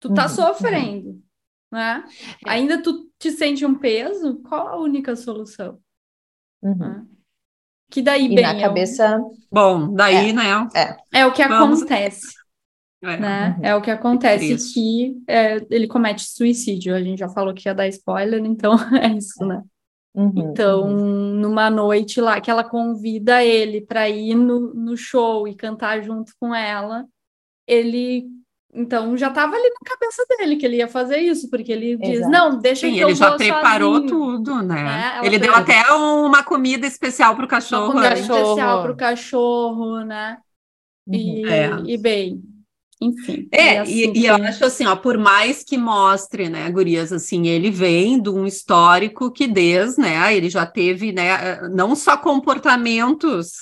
Tu 0.00 0.12
tá 0.14 0.22
uhum. 0.22 0.28
sofrendo, 0.30 1.08
uhum. 1.10 1.22
Né? 1.72 2.04
É. 2.46 2.50
Ainda 2.50 2.82
tu 2.82 3.10
te 3.18 3.30
sente 3.30 3.64
um 3.64 3.74
peso, 3.74 4.40
qual 4.42 4.68
a 4.68 4.76
única 4.78 5.16
solução? 5.16 5.78
Uhum. 6.62 7.08
Que 7.90 8.02
daí, 8.02 8.26
e 8.26 8.34
bem. 8.34 8.44
Na 8.44 8.60
cabeça. 8.60 9.20
Bom, 9.50 9.92
daí, 9.94 10.30
é, 10.30 10.32
né? 10.32 10.68
É. 10.74 11.20
é 11.20 11.26
o 11.26 11.32
que 11.32 11.46
Vamos... 11.46 11.80
acontece. 11.80 12.28
É. 13.02 13.16
Né? 13.16 13.56
Uhum. 13.58 13.64
é 13.64 13.74
o 13.74 13.82
que 13.82 13.90
acontece 13.90 14.52
isso. 14.52 14.74
que 14.74 15.20
é, 15.26 15.56
ele 15.70 15.88
comete 15.88 16.22
suicídio. 16.22 16.94
A 16.94 17.02
gente 17.02 17.18
já 17.18 17.28
falou 17.28 17.52
que 17.52 17.68
ia 17.68 17.74
dar 17.74 17.88
spoiler, 17.88 18.44
então 18.44 18.74
é 19.02 19.08
isso, 19.16 19.44
né? 19.44 19.62
Uhum, 20.14 20.32
então, 20.36 20.82
uhum. 20.82 21.40
numa 21.40 21.70
noite 21.70 22.20
lá 22.20 22.38
que 22.38 22.50
ela 22.50 22.62
convida 22.62 23.42
ele 23.42 23.80
para 23.80 24.10
ir 24.10 24.34
no, 24.34 24.74
no 24.74 24.94
show 24.94 25.48
e 25.48 25.54
cantar 25.54 26.02
junto 26.02 26.32
com 26.38 26.54
ela, 26.54 27.06
ele 27.66 28.26
então 28.74 29.16
já 29.16 29.28
estava 29.28 29.54
ali 29.54 29.68
na 29.68 29.90
cabeça 29.96 30.24
dele 30.28 30.56
que 30.56 30.64
ele 30.64 30.76
ia 30.76 30.88
fazer 30.88 31.18
isso, 31.18 31.50
porque 31.50 31.70
ele 31.70 31.92
Exato. 31.92 32.10
diz: 32.10 32.30
não, 32.30 32.58
deixa 32.58 32.86
Sim, 32.86 32.94
que 32.94 33.00
ele 33.00 33.14
já 33.14 33.32
preparou 33.32 33.94
sozinho. 33.94 34.08
tudo, 34.08 34.62
né? 34.62 35.20
É, 35.22 35.26
ele 35.26 35.38
deu 35.38 35.54
até 35.54 35.82
uma 35.92 36.42
comida 36.42 36.86
especial 36.86 37.36
para 37.36 37.44
o 37.44 37.48
cachorro. 37.48 37.92
Uma 37.92 37.94
comida 37.94 38.14
especial 38.14 38.82
para 38.82 38.92
o 38.92 38.96
cachorro, 38.96 40.00
né? 40.00 40.38
E, 41.06 41.46
é. 41.46 41.70
e 41.84 41.98
bem, 41.98 42.42
enfim. 43.06 43.48
É, 43.50 43.74
e, 43.74 43.78
assim, 43.78 44.12
e, 44.14 44.26
eu 44.26 44.34
acho 44.36 44.64
assim, 44.64 44.86
ó, 44.86 44.94
por 44.94 45.18
mais 45.18 45.64
que 45.64 45.76
mostre, 45.78 46.48
né, 46.48 46.70
Gurias, 46.70 47.12
assim, 47.12 47.48
ele 47.48 47.70
vem 47.70 48.20
de 48.20 48.28
um 48.28 48.46
histórico 48.46 49.30
que 49.30 49.46
desde, 49.46 50.00
né, 50.00 50.34
ele 50.36 50.50
já 50.50 50.66
teve, 50.66 51.12
né, 51.12 51.60
não 51.72 51.96
só 51.96 52.16
comportamentos 52.16 53.52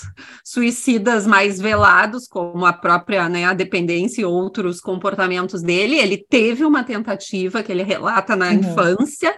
suicidas 0.45 1.27
mais 1.27 1.61
velados, 1.61 2.27
como 2.27 2.67
a 2.67 2.73
própria, 2.73 3.29
né, 3.29 3.45
a 3.45 3.55
dependência 3.55 4.23
e 4.23 4.25
outros 4.25 4.81
comportamentos 4.81 5.63
dele, 5.63 5.97
ele 5.97 6.19
teve 6.19 6.65
uma 6.65 6.83
tentativa 6.85 7.63
que 7.63 7.71
ele 7.71 7.83
relata 7.83 8.35
na 8.35 8.49
uhum. 8.49 8.55
infância, 8.55 9.35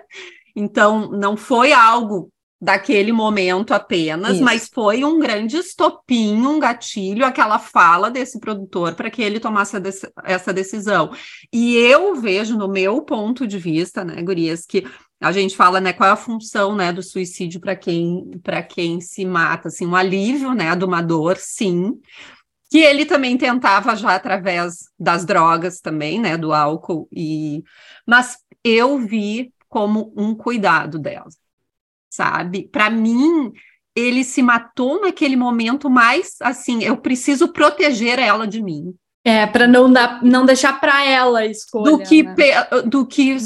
então 0.57 1.11
não 1.11 1.37
foi 1.37 1.73
algo 1.73 2.32
daquele 2.63 3.11
momento 3.11 3.75
apenas, 3.75 4.35
Isso. 4.35 4.45
mas 4.45 4.71
foi 4.73 5.03
um 5.03 5.19
grande 5.19 5.57
estopim, 5.57 6.47
um 6.47 6.61
gatilho, 6.61 7.27
aquela 7.27 7.59
fala 7.59 8.09
desse 8.09 8.39
produtor 8.39 8.95
para 8.95 9.11
que 9.11 9.21
ele 9.21 9.41
tomasse 9.41 9.77
essa 10.23 10.53
decisão. 10.53 11.11
E 11.53 11.75
eu 11.75 12.15
vejo, 12.15 12.57
no 12.57 12.69
meu 12.69 13.03
ponto 13.03 13.49
de 13.49 13.59
vista, 13.59 14.05
né, 14.05 14.23
Gurias, 14.23 14.65
que 14.65 14.87
a 15.21 15.33
gente 15.33 15.57
fala, 15.57 15.81
né, 15.81 15.93
qual 15.93 16.11
é 16.11 16.13
a 16.13 16.17
função, 16.17 16.77
né, 16.77 16.93
do 16.93 17.03
suicídio 17.03 17.61
para 17.61 17.75
quem 17.75 18.31
para 18.45 18.63
quem 18.63 19.01
se 19.01 19.25
mata, 19.25 19.67
assim, 19.67 19.85
um 19.85 19.97
alívio, 19.97 20.55
né, 20.55 20.77
de 20.77 20.85
uma 20.85 21.03
dor, 21.03 21.39
sim, 21.39 21.99
que 22.71 22.79
ele 22.79 23.05
também 23.05 23.37
tentava 23.37 23.97
já 23.97 24.15
através 24.15 24.85
das 24.97 25.25
drogas 25.25 25.81
também, 25.81 26.21
né, 26.21 26.37
do 26.37 26.53
álcool 26.53 27.09
e 27.11 27.65
mas 28.07 28.37
eu 28.63 29.01
vi 29.01 29.53
como 29.69 30.13
um 30.17 30.33
cuidado 30.33 30.97
dela 30.97 31.27
sabe? 32.13 32.69
Para 32.71 32.91
mim, 32.91 33.51
ele 33.97 34.23
se 34.23 34.43
matou 34.43 35.01
naquele 35.01 35.35
momento 35.35 35.89
mais 35.89 36.37
assim, 36.43 36.83
eu 36.85 36.97
preciso 36.97 37.49
proteger 37.49 38.19
ela 38.19 38.47
de 38.47 38.63
mim. 38.63 38.95
É, 39.25 39.47
para 39.47 39.67
não 39.67 39.91
dar, 39.91 40.23
não 40.23 40.45
deixar 40.45 40.79
para 40.79 41.07
ela 41.07 41.41
a 41.41 41.47
escolha. 41.47 41.91
Do 41.91 42.03
que, 42.03 42.23
né? 42.23 42.35
do 42.85 43.07
que 43.07 43.37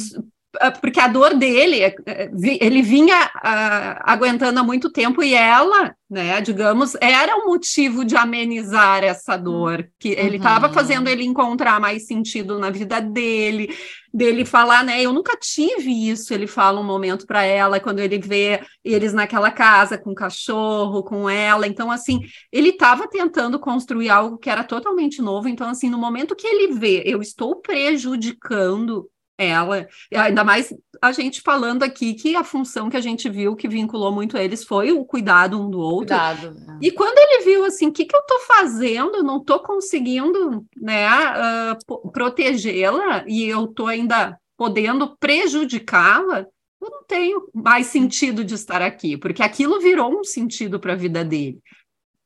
porque 0.80 1.00
a 1.00 1.08
dor 1.08 1.34
dele, 1.34 1.82
eh, 1.82 2.30
ele 2.60 2.82
vinha 2.82 3.26
uh, 3.26 4.00
aguentando 4.02 4.60
há 4.60 4.62
muito 4.62 4.90
tempo 4.90 5.22
e 5.22 5.34
ela, 5.34 5.94
né, 6.08 6.40
digamos, 6.40 6.94
era 7.00 7.36
um 7.36 7.46
motivo 7.46 8.04
de 8.04 8.16
amenizar 8.16 9.02
essa 9.02 9.36
dor, 9.36 9.88
que 9.98 10.10
ele 10.10 10.36
estava 10.36 10.68
uhum. 10.68 10.72
fazendo 10.72 11.08
ele 11.08 11.24
encontrar 11.24 11.80
mais 11.80 12.06
sentido 12.06 12.58
na 12.58 12.70
vida 12.70 13.00
dele, 13.00 13.74
dele 14.12 14.44
falar, 14.44 14.84
né, 14.84 15.02
eu 15.02 15.12
nunca 15.12 15.36
tive 15.36 16.08
isso, 16.08 16.32
ele 16.32 16.46
fala 16.46 16.80
um 16.80 16.84
momento 16.84 17.26
para 17.26 17.42
ela, 17.42 17.80
quando 17.80 17.98
ele 17.98 18.18
vê 18.18 18.60
eles 18.84 19.12
naquela 19.12 19.50
casa 19.50 19.98
com 19.98 20.12
o 20.12 20.14
cachorro, 20.14 21.02
com 21.02 21.28
ela, 21.28 21.66
então, 21.66 21.90
assim, 21.90 22.20
ele 22.52 22.70
estava 22.70 23.08
tentando 23.08 23.58
construir 23.58 24.10
algo 24.10 24.38
que 24.38 24.48
era 24.48 24.64
totalmente 24.64 25.20
novo, 25.20 25.48
então, 25.48 25.68
assim, 25.68 25.90
no 25.90 25.98
momento 25.98 26.36
que 26.36 26.46
ele 26.46 26.74
vê, 26.74 27.02
eu 27.04 27.20
estou 27.20 27.56
prejudicando 27.56 29.08
ela, 29.38 29.86
ainda 30.14 30.42
mais 30.42 30.72
a 31.00 31.12
gente 31.12 31.42
falando 31.42 31.82
aqui 31.82 32.14
que 32.14 32.34
a 32.34 32.42
função 32.42 32.88
que 32.88 32.96
a 32.96 33.00
gente 33.00 33.28
viu 33.28 33.54
que 33.54 33.68
vinculou 33.68 34.10
muito 34.10 34.36
eles 34.36 34.64
foi 34.64 34.92
o 34.92 35.04
cuidado 35.04 35.60
um 35.60 35.68
do 35.68 35.78
outro. 35.78 36.16
Cuidado, 36.16 36.54
né? 36.54 36.78
E 36.80 36.90
quando 36.90 37.18
ele 37.18 37.44
viu 37.44 37.64
assim, 37.64 37.88
o 37.88 37.92
que, 37.92 38.06
que 38.06 38.16
eu 38.16 38.20
estou 38.20 38.40
fazendo? 38.40 39.16
Eu 39.16 39.22
não 39.22 39.38
estou 39.38 39.60
conseguindo 39.60 40.64
né, 40.76 41.06
uh, 41.08 42.10
protegê-la 42.10 43.24
e 43.26 43.44
eu 43.44 43.64
estou 43.64 43.88
ainda 43.88 44.38
podendo 44.56 45.16
prejudicá-la, 45.18 46.46
eu 46.80 46.90
não 46.90 47.04
tenho 47.04 47.50
mais 47.52 47.88
sentido 47.88 48.42
de 48.42 48.54
estar 48.54 48.80
aqui, 48.80 49.18
porque 49.18 49.42
aquilo 49.42 49.80
virou 49.80 50.18
um 50.18 50.24
sentido 50.24 50.80
para 50.80 50.94
a 50.94 50.96
vida 50.96 51.22
dele 51.22 51.58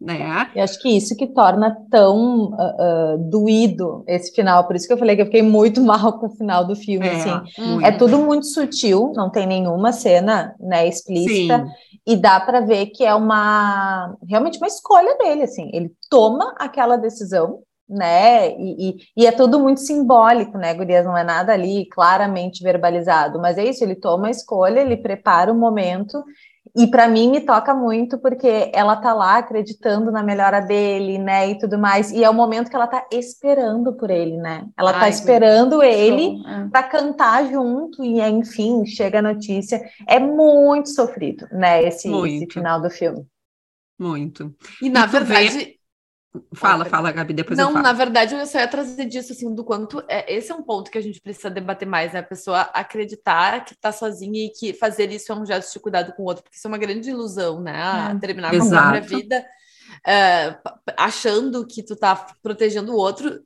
né? 0.01 0.51
E 0.55 0.61
acho 0.61 0.81
que 0.81 0.89
isso 0.89 1.15
que 1.15 1.27
torna 1.27 1.77
tão 1.91 2.47
uh, 2.47 2.55
uh, 2.55 3.19
doído 3.19 4.03
esse 4.07 4.33
final, 4.33 4.67
por 4.67 4.75
isso 4.75 4.87
que 4.87 4.93
eu 4.93 4.99
falei 4.99 5.15
que 5.15 5.23
eu 5.23 5.27
fiquei 5.27 5.43
muito 5.43 5.81
mal 5.85 6.19
com 6.19 6.27
o 6.27 6.37
final 6.37 6.67
do 6.67 6.75
filme, 6.75 7.07
é, 7.07 7.13
assim. 7.13 7.85
É 7.85 7.93
tudo 7.93 8.19
muito 8.19 8.47
sutil, 8.47 9.13
não 9.15 9.29
tem 9.29 9.47
nenhuma 9.47 9.93
cena, 9.93 10.55
né, 10.59 10.89
explícita, 10.89 11.59
Sim. 11.59 11.73
e 12.07 12.17
dá 12.17 12.41
para 12.41 12.61
ver 12.61 12.87
que 12.87 13.05
é 13.05 13.15
uma 13.15 14.17
realmente 14.27 14.57
uma 14.57 14.69
escolha 14.69 15.19
dele, 15.19 15.43
assim. 15.43 15.71
Ele 15.73 15.93
toma 16.09 16.55
aquela 16.59 16.97
decisão, 16.97 17.59
né? 17.87 18.53
E, 18.53 18.91
e, 18.91 18.97
e, 19.19 19.27
é 19.27 19.33
tudo 19.33 19.61
muito 19.61 19.81
simbólico, 19.81 20.57
né, 20.57 20.73
Gurias? 20.73 21.05
Não 21.05 21.17
é 21.17 21.25
nada 21.25 21.53
ali 21.53 21.87
claramente 21.91 22.63
verbalizado, 22.63 23.39
mas 23.39 23.59
é 23.59 23.65
isso, 23.65 23.85
ele 23.85 23.97
toma 23.97 24.29
a 24.29 24.31
escolha, 24.31 24.81
ele 24.81 24.97
prepara 24.97 25.53
o 25.53 25.59
momento 25.59 26.23
e 26.77 26.87
para 26.87 27.09
mim 27.09 27.31
me 27.31 27.41
toca 27.41 27.75
muito 27.75 28.19
porque 28.19 28.71
ela 28.73 28.97
tá 28.97 29.13
lá 29.13 29.39
acreditando 29.39 30.11
na 30.13 30.23
melhora 30.23 30.61
dele, 30.61 31.19
né, 31.19 31.51
e 31.51 31.59
tudo 31.59 31.79
mais. 31.79 32.11
E 32.13 32.23
é 32.23 32.31
o 32.31 32.35
momento 32.35 32.71
que 32.71 32.77
ela 32.77 32.87
tá 32.87 33.07
esperando 33.13 33.93
por 33.95 34.11
ele, 34.11 34.37
né? 34.37 34.67
Ela 34.79 34.93
tá 34.93 35.03
Ai, 35.03 35.11
esperando 35.11 35.83
ele 35.83 36.41
é. 36.47 36.69
para 36.69 36.83
cantar 36.85 37.47
junto 37.51 38.05
e 38.05 38.21
enfim, 38.21 38.85
chega 38.87 39.19
a 39.19 39.23
notícia. 39.23 39.81
É 40.07 40.21
muito 40.21 40.91
sofrido, 40.91 41.47
né, 41.51 41.83
esse, 41.83 42.09
esse 42.09 42.47
final 42.53 42.81
do 42.81 42.91
filme. 42.91 43.27
Muito. 43.99 44.55
E 44.81 44.89
na 44.89 45.05
e 45.05 45.09
verdade, 45.09 45.80
Fala, 46.55 46.85
fala, 46.85 47.11
Gabi, 47.11 47.35
depois 47.35 47.59
Não, 47.59 47.73
na 47.73 47.93
verdade, 47.93 48.35
eu 48.35 48.47
só 48.47 48.59
ia 48.59 48.69
trazer 48.69 49.05
disso, 49.07 49.33
assim, 49.33 49.53
do 49.53 49.65
quanto... 49.65 50.03
É, 50.09 50.33
esse 50.33 50.53
é 50.53 50.55
um 50.55 50.63
ponto 50.63 50.91
que 50.91 50.99
a 50.99 51.01
gente 51.01 51.21
precisa 51.21 51.51
debater 51.51 51.89
mais, 51.89 52.13
né? 52.13 52.21
A 52.21 52.25
pessoa 52.25 52.61
acreditar 52.73 53.65
que 53.65 53.75
tá 53.75 53.91
sozinha 53.91 54.47
e 54.47 54.51
que 54.51 54.73
fazer 54.73 55.11
isso 55.11 55.33
é 55.33 55.35
um 55.35 55.45
gesto 55.45 55.73
de 55.73 55.81
cuidado 55.81 56.13
com 56.13 56.23
o 56.23 56.27
outro, 56.27 56.45
porque 56.45 56.57
isso 56.57 56.69
é 56.69 56.71
uma 56.71 56.79
grande 56.79 57.11
ilusão, 57.11 57.61
né? 57.61 57.83
A 57.83 58.11
é, 58.11 58.19
terminar 58.21 58.57
com 58.57 58.63
a 58.63 58.69
própria 58.69 59.01
vida 59.01 59.45
uh, 60.07 60.71
achando 60.97 61.67
que 61.67 61.83
tu 61.83 61.97
tá 61.97 62.27
protegendo 62.43 62.93
o 62.93 62.97
outro, 62.97 63.41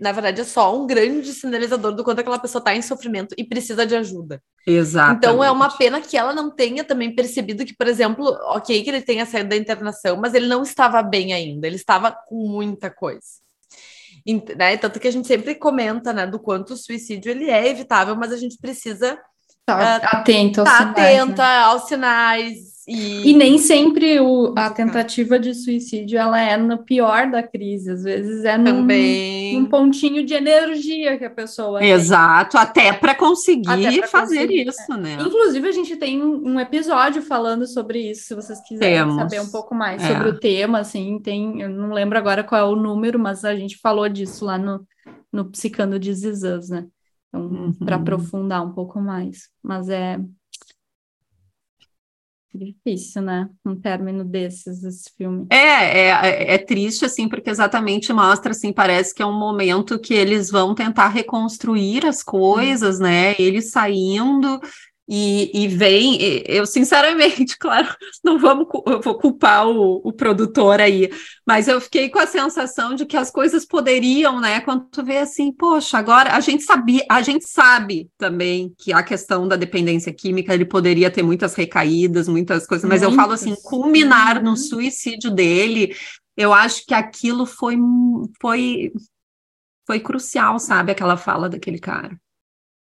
na 0.00 0.12
verdade 0.12 0.40
é 0.40 0.44
só 0.44 0.76
um 0.76 0.86
grande 0.86 1.32
sinalizador 1.32 1.92
do 1.92 2.04
quanto 2.04 2.20
aquela 2.20 2.38
pessoa 2.38 2.62
tá 2.62 2.74
em 2.74 2.82
sofrimento 2.82 3.34
e 3.36 3.44
precisa 3.44 3.86
de 3.86 3.96
ajuda. 3.96 4.42
Exato. 4.66 5.16
Então 5.16 5.42
é 5.42 5.50
uma 5.50 5.76
pena 5.76 6.00
que 6.00 6.16
ela 6.16 6.32
não 6.32 6.50
tenha 6.50 6.84
também 6.84 7.14
percebido 7.14 7.64
que, 7.64 7.76
por 7.76 7.86
exemplo, 7.86 8.26
ok, 8.50 8.82
que 8.82 8.90
ele 8.90 9.02
tenha 9.02 9.26
saído 9.26 9.48
da 9.50 9.56
internação, 9.56 10.16
mas 10.16 10.34
ele 10.34 10.46
não 10.46 10.62
estava 10.62 11.02
bem 11.02 11.32
ainda, 11.32 11.66
ele 11.66 11.76
estava 11.76 12.12
com 12.12 12.48
muita 12.48 12.90
coisa. 12.90 13.26
Né? 14.56 14.76
Tanto 14.76 15.00
que 15.00 15.08
a 15.08 15.10
gente 15.10 15.26
sempre 15.26 15.54
comenta 15.54 16.12
né, 16.12 16.26
do 16.26 16.38
quanto 16.38 16.74
o 16.74 16.76
suicídio 16.76 17.30
ele 17.30 17.50
é 17.50 17.68
evitável, 17.68 18.14
mas 18.14 18.32
a 18.32 18.36
gente 18.36 18.58
precisa 18.58 19.18
Tá 19.68 19.76
uh, 19.76 20.16
atento 20.16 20.60
aos 20.62 20.70
tá 20.70 20.78
sinais. 20.78 20.98
atenta 20.98 21.42
né? 21.42 21.58
aos 21.58 21.82
sinais. 21.82 22.56
E... 22.88 23.30
e 23.30 23.34
nem 23.34 23.58
sempre 23.58 24.18
o, 24.18 24.54
a 24.56 24.70
tentativa 24.70 25.38
de 25.38 25.52
suicídio 25.52 26.18
ela 26.18 26.40
é 26.40 26.56
no 26.56 26.78
pior 26.78 27.30
da 27.30 27.42
crise, 27.42 27.90
às 27.90 28.02
vezes 28.02 28.46
é 28.46 28.56
num, 28.56 28.82
num 28.82 29.66
pontinho 29.66 30.24
de 30.24 30.32
energia 30.32 31.18
que 31.18 31.24
a 31.26 31.30
pessoa 31.30 31.84
Exato, 31.84 32.52
tem. 32.52 32.60
até 32.60 32.92
para 32.94 33.14
conseguir 33.14 33.68
até 33.68 34.06
fazer 34.06 34.40
conseguir, 34.40 34.68
isso, 34.68 34.96
né? 34.96 35.18
Inclusive, 35.20 35.68
a 35.68 35.72
gente 35.72 35.96
tem 35.96 36.22
um 36.22 36.58
episódio 36.58 37.20
falando 37.20 37.66
sobre 37.66 38.10
isso, 38.10 38.28
se 38.28 38.34
vocês 38.34 38.58
quiserem 38.66 39.00
Temos. 39.00 39.16
saber 39.16 39.42
um 39.42 39.50
pouco 39.50 39.74
mais 39.74 40.02
é. 40.02 40.08
sobre 40.08 40.30
o 40.30 40.40
tema, 40.40 40.78
assim, 40.78 41.20
tem, 41.20 41.60
eu 41.60 41.68
não 41.68 41.92
lembro 41.92 42.16
agora 42.16 42.42
qual 42.42 42.58
é 42.58 42.64
o 42.64 42.74
número, 42.74 43.18
mas 43.18 43.44
a 43.44 43.54
gente 43.54 43.76
falou 43.76 44.08
disso 44.08 44.46
lá 44.46 44.56
no, 44.56 44.80
no 45.30 45.44
Psicando 45.50 45.98
de 45.98 46.14
Zizãs, 46.14 46.70
né? 46.70 46.86
Então, 47.28 47.42
uhum. 47.42 47.72
para 47.74 47.96
aprofundar 47.96 48.64
um 48.64 48.72
pouco 48.72 48.98
mais. 48.98 49.50
Mas 49.62 49.90
é 49.90 50.18
difícil, 52.54 53.22
né? 53.22 53.48
Um 53.64 53.76
término 53.76 54.24
desses, 54.24 54.82
esse 54.82 55.10
filme. 55.16 55.46
É, 55.50 56.08
é, 56.08 56.54
é 56.54 56.58
triste, 56.58 57.04
assim, 57.04 57.28
porque 57.28 57.50
exatamente 57.50 58.12
mostra, 58.12 58.52
assim, 58.52 58.72
parece 58.72 59.14
que 59.14 59.22
é 59.22 59.26
um 59.26 59.38
momento 59.38 59.98
que 59.98 60.14
eles 60.14 60.50
vão 60.50 60.74
tentar 60.74 61.08
reconstruir 61.08 62.06
as 62.06 62.22
coisas, 62.22 62.98
né? 62.98 63.34
Eles 63.38 63.70
saindo 63.70 64.60
e, 65.10 65.64
e 65.64 65.68
vem, 65.68 66.18
eu 66.46 66.66
sinceramente, 66.66 67.56
claro, 67.58 67.88
não 68.22 68.38
vamos, 68.38 68.66
eu 68.86 69.00
vou 69.00 69.18
culpar 69.18 69.66
o, 69.66 70.02
o, 70.04 70.12
produtor 70.12 70.82
aí, 70.82 71.10
mas 71.46 71.66
eu 71.66 71.80
fiquei 71.80 72.10
com 72.10 72.18
a 72.18 72.26
sensação 72.26 72.94
de 72.94 73.06
que 73.06 73.16
as 73.16 73.30
coisas 73.30 73.64
poderiam, 73.64 74.38
né, 74.38 74.60
quando 74.60 74.84
tu 74.90 75.02
vê 75.02 75.16
assim, 75.16 75.50
poxa, 75.50 75.96
agora 75.96 76.34
a 76.34 76.40
gente 76.40 76.62
sabia, 76.62 77.06
a 77.10 77.22
gente 77.22 77.48
sabe 77.48 78.10
também 78.18 78.74
que 78.76 78.92
a 78.92 79.02
questão 79.02 79.48
da 79.48 79.56
dependência 79.56 80.12
química, 80.12 80.52
ele 80.52 80.66
poderia 80.66 81.10
ter 81.10 81.22
muitas 81.22 81.54
recaídas, 81.54 82.28
muitas 82.28 82.66
coisas, 82.66 82.86
mas 82.86 83.00
eu 83.00 83.12
falo 83.12 83.32
assim, 83.32 83.56
culminar 83.62 84.42
no 84.42 84.50
uhum. 84.50 84.56
suicídio 84.56 85.30
dele, 85.30 85.96
eu 86.36 86.52
acho 86.52 86.84
que 86.84 86.92
aquilo 86.92 87.46
foi, 87.46 87.78
foi, 88.38 88.92
foi 89.86 90.00
crucial, 90.00 90.58
sabe, 90.58 90.92
aquela 90.92 91.16
fala 91.16 91.48
daquele 91.48 91.78
cara. 91.78 92.14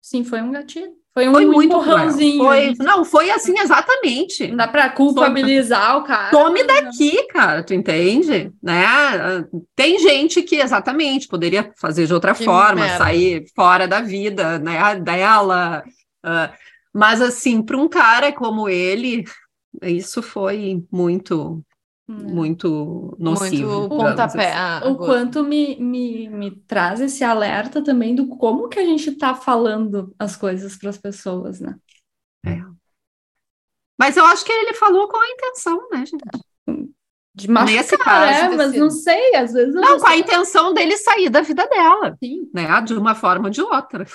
Sim, 0.01 0.25
foi 0.25 0.41
um 0.41 0.51
gatilho. 0.51 0.96
Foi 1.17 1.27
um 1.27 1.33
foi 1.33 1.45
muito 1.47 1.73
empurrãozinho. 1.73 2.43
Foi, 2.43 2.75
não, 2.77 3.03
foi 3.03 3.31
assim 3.31 3.57
exatamente. 3.57 4.49
Não 4.49 4.57
dá 4.57 4.67
para 4.67 4.87
culpabilizar 4.91 5.93
foi, 5.93 6.01
o 6.01 6.03
cara. 6.03 6.29
Tome 6.29 6.63
daqui, 6.63 7.23
cara, 7.29 7.63
tu 7.63 7.73
entende? 7.73 8.51
Né? 8.61 8.77
Tem 9.75 9.97
gente 9.97 10.43
que 10.43 10.57
exatamente 10.57 11.27
poderia 11.27 11.71
fazer 11.75 12.05
de 12.05 12.13
outra 12.13 12.35
que 12.35 12.45
forma, 12.45 12.81
merda. 12.81 12.99
sair 12.99 13.45
fora 13.55 13.87
da 13.87 13.99
vida, 13.99 14.59
né, 14.59 14.93
dela. 14.99 15.83
Uh, 16.23 16.53
mas 16.93 17.19
assim, 17.19 17.63
para 17.63 17.77
um 17.77 17.89
cara 17.89 18.31
como 18.31 18.69
ele, 18.69 19.25
isso 19.81 20.21
foi 20.21 20.83
muito. 20.91 21.65
Muito 22.07 23.15
nocivo. 23.19 23.79
Muito 23.79 23.97
pontapé. 23.97 24.53
Assim. 24.53 24.87
O 24.89 24.95
quanto 24.95 25.43
me, 25.43 25.75
me, 25.75 26.29
me 26.29 26.51
traz 26.51 27.01
esse 27.01 27.23
alerta 27.23 27.83
também 27.83 28.15
do 28.15 28.27
como 28.27 28.69
que 28.69 28.79
a 28.79 28.85
gente 28.85 29.09
está 29.09 29.35
falando 29.35 30.15
as 30.17 30.35
coisas 30.35 30.77
para 30.77 30.89
as 30.89 30.97
pessoas, 30.97 31.59
né? 31.59 31.75
É. 32.45 32.61
Mas 33.99 34.15
eu 34.15 34.25
acho 34.25 34.45
que 34.45 34.51
ele 34.51 34.73
falou 34.73 35.09
com 35.09 35.17
a 35.17 35.29
intenção, 35.29 35.89
né, 35.91 36.05
gente? 36.05 36.23
De 37.35 37.49
machucar, 37.49 37.75
Nesse 37.75 37.97
caso, 37.97 38.53
é, 38.53 38.55
mas 38.55 38.73
não 38.73 38.89
sei, 38.89 39.35
às 39.35 39.53
vezes... 39.53 39.75
Não, 39.75 39.81
não 39.81 39.99
com 39.99 40.07
a 40.07 40.17
intenção 40.17 40.73
dele 40.73 40.97
sair 40.97 41.29
da 41.29 41.41
vida 41.41 41.67
dela, 41.67 42.15
Sim. 42.23 42.49
né, 42.53 42.81
de 42.81 42.93
uma 42.95 43.13
forma 43.13 43.45
ou 43.45 43.51
de 43.51 43.61
outra, 43.61 44.05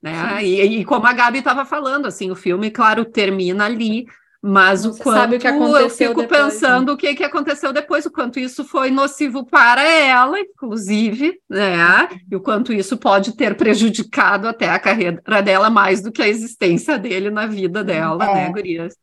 né, 0.00 0.44
e, 0.44 0.80
e 0.80 0.84
como 0.84 1.04
a 1.06 1.12
Gabi 1.12 1.38
estava 1.38 1.64
falando, 1.64 2.06
assim, 2.06 2.30
o 2.30 2.36
filme, 2.36 2.70
claro, 2.70 3.04
termina 3.04 3.64
ali, 3.64 4.06
mas 4.40 4.84
o 4.84 4.96
quanto 4.96 5.16
sabe 5.16 5.36
o 5.36 5.40
que 5.40 5.48
aconteceu 5.48 5.80
eu 5.80 5.90
fico 5.90 6.20
depois, 6.20 6.40
né? 6.40 6.50
pensando 6.50 6.86
né? 6.86 6.92
o 6.92 6.96
que, 6.96 7.14
que 7.14 7.24
aconteceu 7.24 7.72
depois, 7.72 8.06
o 8.06 8.10
quanto 8.10 8.38
isso 8.38 8.64
foi 8.64 8.90
nocivo 8.90 9.44
para 9.44 9.82
ela, 9.82 10.38
inclusive, 10.38 11.40
né? 11.50 12.08
E 12.30 12.36
o 12.36 12.40
quanto 12.40 12.72
isso 12.72 12.96
pode 12.96 13.36
ter 13.36 13.56
prejudicado 13.56 14.46
até 14.46 14.68
a 14.68 14.78
carreira 14.78 15.20
dela 15.42 15.68
mais 15.68 16.00
do 16.00 16.12
que 16.12 16.22
a 16.22 16.28
existência 16.28 16.96
dele 16.96 17.30
na 17.30 17.46
vida 17.46 17.82
dela, 17.82 18.24
é. 18.30 18.34
né, 18.34 18.52
Gurias? 18.52 18.94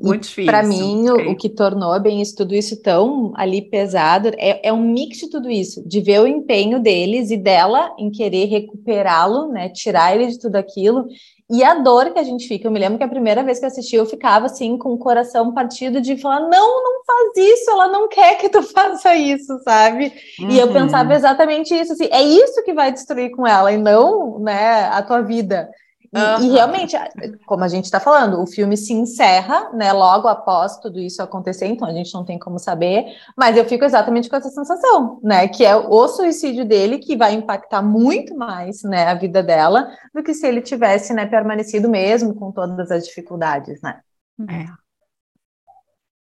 Muito 0.00 0.22
difícil. 0.22 0.46
Para 0.46 0.62
mim, 0.62 1.10
okay. 1.10 1.26
o, 1.26 1.32
o, 1.32 1.36
que 1.36 1.48
tornou 1.48 1.98
bem 2.00 2.22
isso, 2.22 2.36
tudo 2.36 2.54
isso 2.54 2.80
tão 2.80 3.32
ali 3.36 3.62
pesado 3.62 4.28
é, 4.38 4.68
é, 4.68 4.72
um 4.72 4.92
mix 4.92 5.18
de 5.18 5.28
tudo 5.28 5.50
isso, 5.50 5.86
de 5.86 6.00
ver 6.00 6.20
o 6.20 6.26
empenho 6.28 6.80
deles 6.80 7.32
e 7.32 7.36
dela 7.36 7.92
em 7.98 8.08
querer 8.08 8.46
recuperá-lo, 8.46 9.48
né? 9.48 9.68
Tirar 9.70 10.14
ele 10.14 10.28
de 10.28 10.38
tudo 10.38 10.54
aquilo 10.54 11.08
e 11.50 11.64
a 11.64 11.74
dor 11.74 12.12
que 12.12 12.18
a 12.18 12.24
gente 12.24 12.46
fica, 12.46 12.66
eu 12.66 12.70
me 12.70 12.78
lembro 12.78 12.98
que 12.98 13.04
a 13.04 13.08
primeira 13.08 13.42
vez 13.42 13.58
que 13.58 13.64
eu 13.64 13.68
assisti, 13.68 13.96
eu 13.96 14.04
ficava 14.04 14.46
assim, 14.46 14.76
com 14.76 14.92
o 14.92 14.98
coração 14.98 15.52
partido 15.54 16.00
de 16.00 16.16
falar: 16.18 16.40
não, 16.40 16.82
não 16.84 17.04
faz 17.04 17.36
isso, 17.36 17.70
ela 17.70 17.88
não 17.88 18.06
quer 18.08 18.36
que 18.36 18.50
tu 18.50 18.62
faça 18.70 19.16
isso, 19.16 19.58
sabe? 19.62 20.12
Uhum. 20.38 20.50
E 20.50 20.58
eu 20.58 20.66
uhum. 20.66 20.72
pensava 20.74 21.14
exatamente 21.14 21.74
isso, 21.74 21.94
assim, 21.94 22.08
é 22.10 22.22
isso 22.22 22.62
que 22.64 22.74
vai 22.74 22.92
destruir 22.92 23.30
com 23.30 23.46
ela, 23.46 23.72
e 23.72 23.78
não, 23.78 24.38
né, 24.38 24.88
a 24.88 25.02
tua 25.02 25.22
vida. 25.22 25.70
E, 26.14 26.46
e, 26.46 26.50
realmente, 26.50 26.96
como 27.44 27.64
a 27.64 27.68
gente 27.68 27.84
está 27.84 28.00
falando, 28.00 28.40
o 28.40 28.46
filme 28.46 28.76
se 28.78 28.94
encerra, 28.94 29.70
né, 29.74 29.92
logo 29.92 30.26
após 30.26 30.78
tudo 30.78 30.98
isso 30.98 31.22
acontecer, 31.22 31.66
então 31.66 31.86
a 31.86 31.92
gente 31.92 32.14
não 32.14 32.24
tem 32.24 32.38
como 32.38 32.58
saber, 32.58 33.04
mas 33.36 33.56
eu 33.58 33.64
fico 33.66 33.84
exatamente 33.84 34.28
com 34.30 34.36
essa 34.36 34.48
sensação, 34.48 35.20
né, 35.22 35.46
que 35.48 35.64
é 35.64 35.76
o 35.76 36.08
suicídio 36.08 36.64
dele 36.64 36.98
que 36.98 37.14
vai 37.14 37.34
impactar 37.34 37.82
muito 37.82 38.34
mais, 38.34 38.82
né, 38.82 39.06
a 39.06 39.14
vida 39.14 39.42
dela 39.42 39.90
do 40.14 40.22
que 40.22 40.32
se 40.32 40.46
ele 40.46 40.62
tivesse, 40.62 41.12
né, 41.12 41.26
permanecido 41.26 41.90
mesmo 41.90 42.34
com 42.34 42.50
todas 42.50 42.90
as 42.90 43.06
dificuldades, 43.06 43.80
né. 43.82 44.00
É. 44.48 44.88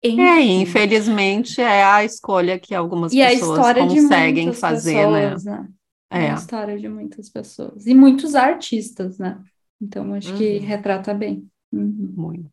É, 0.07 0.39
infelizmente 0.41 1.59
é 1.59 1.83
a 1.83 2.03
escolha 2.03 2.59
que 2.59 2.75
algumas 2.75 3.11
e 3.11 3.17
pessoas 3.17 3.73
conseguem 3.73 4.53
fazer, 4.53 5.07
né? 5.07 5.29
pessoas, 5.31 5.43
né? 5.43 5.57
né? 5.57 5.67
É. 6.11 6.29
a 6.29 6.35
história 6.35 6.77
de 6.77 6.87
muitas 6.87 7.29
pessoas. 7.29 7.87
E 7.87 7.95
muitos 7.95 8.35
artistas, 8.35 9.17
né? 9.17 9.39
Então, 9.81 10.13
acho 10.13 10.31
uhum. 10.31 10.37
que 10.37 10.57
retrata 10.59 11.13
bem. 11.13 11.47
Uhum. 11.71 12.13
Muito. 12.15 12.51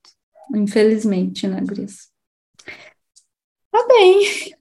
Infelizmente, 0.55 1.47
né, 1.47 1.61
Gris? 1.63 2.11
Tá 3.71 3.87
bem. 3.89 4.55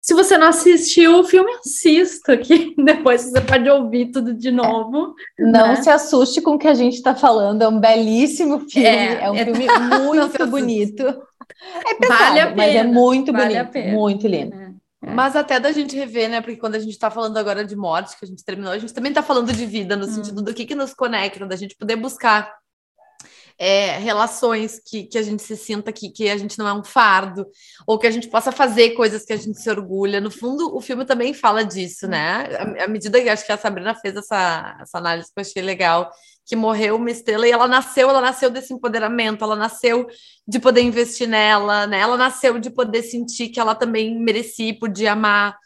Se 0.00 0.14
você 0.14 0.38
não 0.38 0.46
assistiu 0.46 1.18
o 1.18 1.24
filme, 1.24 1.52
assista, 1.54 2.36
que 2.36 2.74
depois 2.78 3.22
você 3.22 3.40
pode 3.40 3.68
ouvir 3.68 4.12
tudo 4.12 4.34
de 4.34 4.50
novo. 4.50 5.14
Não 5.38 5.68
né? 5.68 5.82
se 5.82 5.90
assuste 5.90 6.40
com 6.40 6.52
o 6.52 6.58
que 6.58 6.68
a 6.68 6.74
gente 6.74 6.94
está 6.94 7.14
falando, 7.14 7.62
é 7.62 7.68
um 7.68 7.80
belíssimo 7.80 8.60
filme, 8.60 8.86
é, 8.86 9.24
é 9.24 9.30
um 9.30 9.34
é... 9.34 9.44
filme 9.44 9.66
muito 10.04 10.46
bonito. 10.46 11.02
É 11.04 11.94
pesado, 11.94 12.20
vale 12.20 12.40
a 12.40 12.46
pena, 12.46 12.56
mas 12.56 12.74
é 12.74 12.84
muito 12.84 13.32
vale 13.32 13.64
bonito, 13.64 13.88
muito 13.88 14.26
lindo. 14.26 14.65
É. 15.02 15.12
Mas 15.12 15.36
até 15.36 15.60
da 15.60 15.72
gente 15.72 15.94
rever, 15.94 16.28
né? 16.28 16.40
Porque 16.40 16.56
quando 16.56 16.74
a 16.74 16.78
gente 16.78 16.92
está 16.92 17.10
falando 17.10 17.36
agora 17.36 17.64
de 17.64 17.76
morte, 17.76 18.18
que 18.18 18.24
a 18.24 18.28
gente 18.28 18.44
terminou, 18.44 18.72
a 18.72 18.78
gente 18.78 18.94
também 18.94 19.10
está 19.10 19.22
falando 19.22 19.52
de 19.52 19.66
vida, 19.66 19.96
no 19.96 20.06
hum. 20.06 20.10
sentido 20.10 20.42
do 20.42 20.54
que, 20.54 20.64
que 20.64 20.74
nos 20.74 20.94
conecta, 20.94 21.46
da 21.46 21.56
gente 21.56 21.76
poder 21.76 21.96
buscar 21.96 22.52
é, 23.58 23.98
relações 23.98 24.80
que, 24.84 25.04
que 25.04 25.16
a 25.16 25.22
gente 25.22 25.42
se 25.42 25.56
sinta 25.56 25.92
que, 25.92 26.10
que 26.10 26.28
a 26.28 26.36
gente 26.36 26.58
não 26.58 26.68
é 26.68 26.74
um 26.74 26.84
fardo, 26.84 27.46
ou 27.86 27.98
que 27.98 28.06
a 28.06 28.10
gente 28.10 28.28
possa 28.28 28.52
fazer 28.52 28.90
coisas 28.90 29.24
que 29.24 29.32
a 29.32 29.36
gente 29.36 29.60
se 29.60 29.70
orgulha. 29.70 30.20
No 30.20 30.30
fundo, 30.30 30.76
o 30.76 30.80
filme 30.80 31.04
também 31.04 31.32
fala 31.32 31.64
disso, 31.64 32.06
né? 32.06 32.46
À 32.80 32.86
medida 32.86 33.20
que 33.20 33.28
acho 33.28 33.46
que 33.46 33.52
a 33.52 33.58
Sabrina 33.58 33.94
fez 33.94 34.14
essa, 34.14 34.76
essa 34.80 34.98
análise 34.98 35.32
que 35.32 35.38
eu 35.38 35.42
achei 35.42 35.62
legal, 35.62 36.10
que 36.44 36.54
morreu 36.54 36.96
uma 36.96 37.10
estrela 37.10 37.46
e 37.46 37.50
ela 37.50 37.66
nasceu, 37.66 38.08
ela 38.08 38.20
nasceu 38.20 38.50
desse 38.50 38.72
empoderamento, 38.72 39.42
ela 39.42 39.56
nasceu 39.56 40.06
de 40.46 40.58
poder 40.60 40.82
investir 40.82 41.26
nela, 41.26 41.86
né? 41.86 41.98
Ela 41.98 42.16
nasceu 42.16 42.58
de 42.58 42.70
poder 42.70 43.02
sentir 43.02 43.48
que 43.48 43.58
ela 43.58 43.74
também 43.74 44.18
merecia 44.18 44.68
e 44.68 44.78
podia 44.78 45.12
amar. 45.12 45.56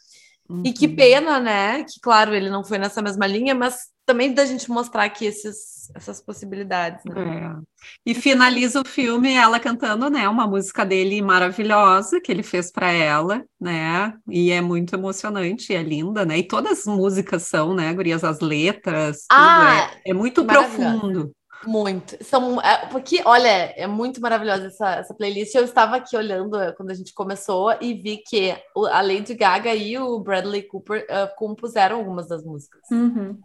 Uhum. 0.49 0.63
E 0.65 0.73
que 0.73 0.87
uhum. 0.87 0.97
pena, 0.97 1.39
né? 1.39 1.85
Que 1.85 2.01
claro, 2.01 2.35
ele 2.35 2.49
não 2.49 2.65
foi 2.65 2.79
nessa 2.79 3.03
mesma 3.03 3.27
linha, 3.27 3.55
mas 3.55 3.91
também 4.11 4.35
da 4.35 4.45
gente 4.45 4.69
mostrar 4.69 5.05
aqui 5.05 5.25
esses, 5.25 5.89
essas 5.95 6.21
possibilidades. 6.21 7.05
Né? 7.05 7.55
É. 7.57 8.11
E 8.11 8.13
finaliza 8.13 8.81
o 8.81 8.85
filme 8.85 9.33
ela 9.33 9.61
cantando, 9.61 10.11
né, 10.11 10.29
uma 10.29 10.49
música 10.49 10.85
dele 10.85 11.23
maravilhosa 11.23 12.21
que 12.21 12.33
ele 12.33 12.43
fez 12.43 12.73
para 12.73 12.91
ela, 12.91 13.45
né? 13.61 14.13
E 14.29 14.51
é 14.51 14.61
muito 14.61 14.97
emocionante, 14.97 15.73
é 15.73 15.81
linda, 15.81 16.27
né? 16.27 16.39
E 16.39 16.43
todas 16.43 16.81
as 16.81 16.87
músicas 16.87 17.45
são, 17.45 17.73
né, 17.73 17.95
gurias, 17.95 18.25
as 18.25 18.41
letras, 18.41 19.27
ah, 19.31 19.89
é, 20.05 20.11
é, 20.11 20.13
muito 20.13 20.45
profundo. 20.45 21.31
Muito. 21.65 22.17
São, 22.25 22.61
é, 22.61 22.87
porque, 22.87 23.23
olha, 23.25 23.73
é 23.77 23.87
muito 23.87 24.21
maravilhosa 24.21 24.67
essa, 24.67 24.95
essa 24.97 25.15
playlist. 25.15 25.55
Eu 25.55 25.63
estava 25.65 25.97
aqui 25.97 26.17
olhando 26.17 26.57
é, 26.59 26.73
quando 26.73 26.91
a 26.91 26.95
gente 26.95 27.15
começou 27.15 27.73
e 27.81 27.95
vi 27.95 28.23
que 28.27 28.57
a 28.91 29.01
Lady 29.03 29.35
Gaga 29.35 29.73
e 29.73 29.97
o 29.99 30.19
Bradley 30.19 30.63
Cooper 30.63 31.05
uh, 31.05 31.37
compuseram 31.37 31.99
algumas 31.99 32.27
das 32.27 32.43
músicas. 32.43 32.81
Uhum. 32.91 33.39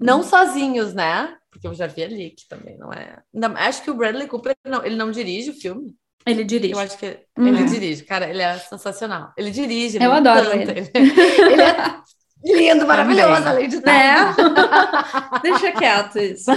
Não 0.00 0.22
sozinhos, 0.22 0.94
né? 0.94 1.36
Porque 1.50 1.66
eu 1.66 1.74
já 1.74 1.86
vi 1.86 2.02
ali 2.02 2.30
que 2.30 2.48
também 2.48 2.78
não 2.78 2.92
é. 2.92 3.22
Acho 3.56 3.82
que 3.82 3.90
o 3.90 3.94
Bradley 3.94 4.26
Cooper 4.26 4.56
não, 4.64 4.84
ele 4.84 4.96
não 4.96 5.10
dirige 5.10 5.50
o 5.50 5.54
filme. 5.54 5.94
Ele 6.24 6.44
dirige. 6.44 6.72
Eu 6.72 6.78
acho 6.78 6.96
que 6.98 7.18
uhum. 7.38 7.48
ele 7.48 7.64
dirige, 7.64 8.04
cara, 8.04 8.28
ele 8.28 8.42
é 8.42 8.58
sensacional. 8.58 9.32
Ele 9.36 9.50
dirige. 9.50 9.96
Ele 9.96 10.06
eu 10.06 10.12
adoro 10.12 10.52
ele. 10.52 10.70
ele. 10.70 10.90
ele 10.94 11.62
é 11.62 12.00
lindo, 12.44 12.86
maravilhoso, 12.86 13.48
além 13.48 13.68
de 13.68 13.76
tudo. 13.76 13.88
É. 13.88 14.34
Deixa 15.42 15.72
quieto 15.72 16.18
isso. 16.18 16.50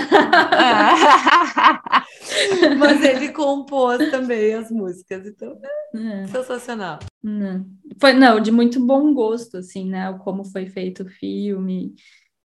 Mas 2.77 3.03
ele 3.03 3.29
compôs 3.29 4.09
também 4.11 4.53
as 4.53 4.69
músicas, 4.69 5.25
então 5.25 5.57
é. 5.95 6.27
sensacional. 6.27 6.99
Não. 7.21 7.65
Foi, 7.99 8.13
não, 8.13 8.39
de 8.39 8.51
muito 8.51 8.79
bom 8.85 9.13
gosto, 9.13 9.57
assim, 9.57 9.89
né? 9.89 10.17
Como 10.23 10.43
foi 10.45 10.67
feito 10.67 11.03
o 11.03 11.09
filme. 11.09 11.95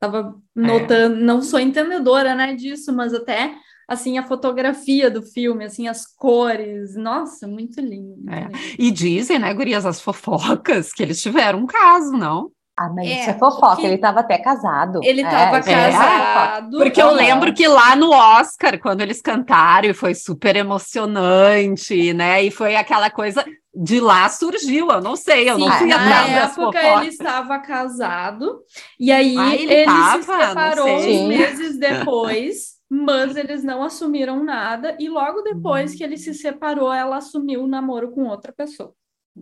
Tava 0.04 0.34
notando, 0.54 1.16
é. 1.16 1.18
não 1.18 1.40
sou 1.40 1.58
entendedora, 1.58 2.34
né, 2.34 2.54
disso, 2.54 2.92
mas 2.92 3.14
até 3.14 3.54
assim 3.88 4.18
a 4.18 4.22
fotografia 4.22 5.10
do 5.10 5.22
filme, 5.22 5.64
assim 5.64 5.88
as 5.88 6.06
cores, 6.06 6.94
nossa, 6.94 7.46
muito 7.46 7.80
lindo. 7.80 8.30
É. 8.30 8.48
E 8.78 8.90
dizem, 8.90 9.38
né, 9.38 9.52
gurias, 9.54 9.86
as 9.86 10.00
fofocas 10.00 10.92
que 10.92 11.02
eles 11.02 11.22
tiveram 11.22 11.60
um 11.60 11.66
caso, 11.66 12.12
não? 12.12 12.50
Ah, 12.76 12.88
mas 12.88 13.06
é, 13.06 13.20
isso 13.20 13.30
é 13.30 13.34
fofoca, 13.34 13.82
ele 13.82 13.94
estava 13.94 14.20
até 14.20 14.36
casado. 14.36 14.98
Ele 15.04 15.22
estava 15.22 15.58
é, 15.58 15.62
casado. 15.62 16.76
Porque 16.76 17.00
eu 17.00 17.12
lembro 17.12 17.54
que 17.54 17.68
lá 17.68 17.94
no 17.94 18.10
Oscar, 18.10 18.80
quando 18.80 19.00
eles 19.00 19.22
cantaram, 19.22 19.94
foi 19.94 20.12
super 20.12 20.56
emocionante, 20.56 22.12
né? 22.12 22.42
E 22.42 22.50
foi 22.50 22.74
aquela 22.74 23.10
coisa 23.10 23.44
de 23.74 24.00
lá 24.00 24.28
surgiu, 24.28 24.88
eu 24.90 25.00
não 25.00 25.16
sei, 25.16 25.50
eu 25.50 25.56
Sim, 25.56 25.66
não 25.66 25.72
fui 25.72 25.90
atrás 25.90 26.30
Na 26.30 26.42
época 26.44 26.98
ele 26.98 27.08
estava 27.08 27.58
casado, 27.58 28.60
e 29.00 29.10
aí 29.10 29.36
ah, 29.36 29.54
ele, 29.54 29.72
ele 29.72 29.84
tava, 29.84 30.22
se 30.22 30.46
separou 30.46 30.88
uns 30.88 31.28
meses 31.28 31.78
depois, 31.78 32.74
mas 32.88 33.34
eles 33.34 33.64
não 33.64 33.82
assumiram 33.82 34.44
nada, 34.44 34.96
e 35.00 35.08
logo 35.08 35.42
depois 35.42 35.92
hum. 35.92 35.96
que 35.96 36.04
ele 36.04 36.16
se 36.16 36.32
separou, 36.34 36.92
ela 36.92 37.16
assumiu 37.16 37.64
o 37.64 37.68
namoro 37.68 38.12
com 38.12 38.28
outra 38.28 38.52
pessoa. 38.52 38.94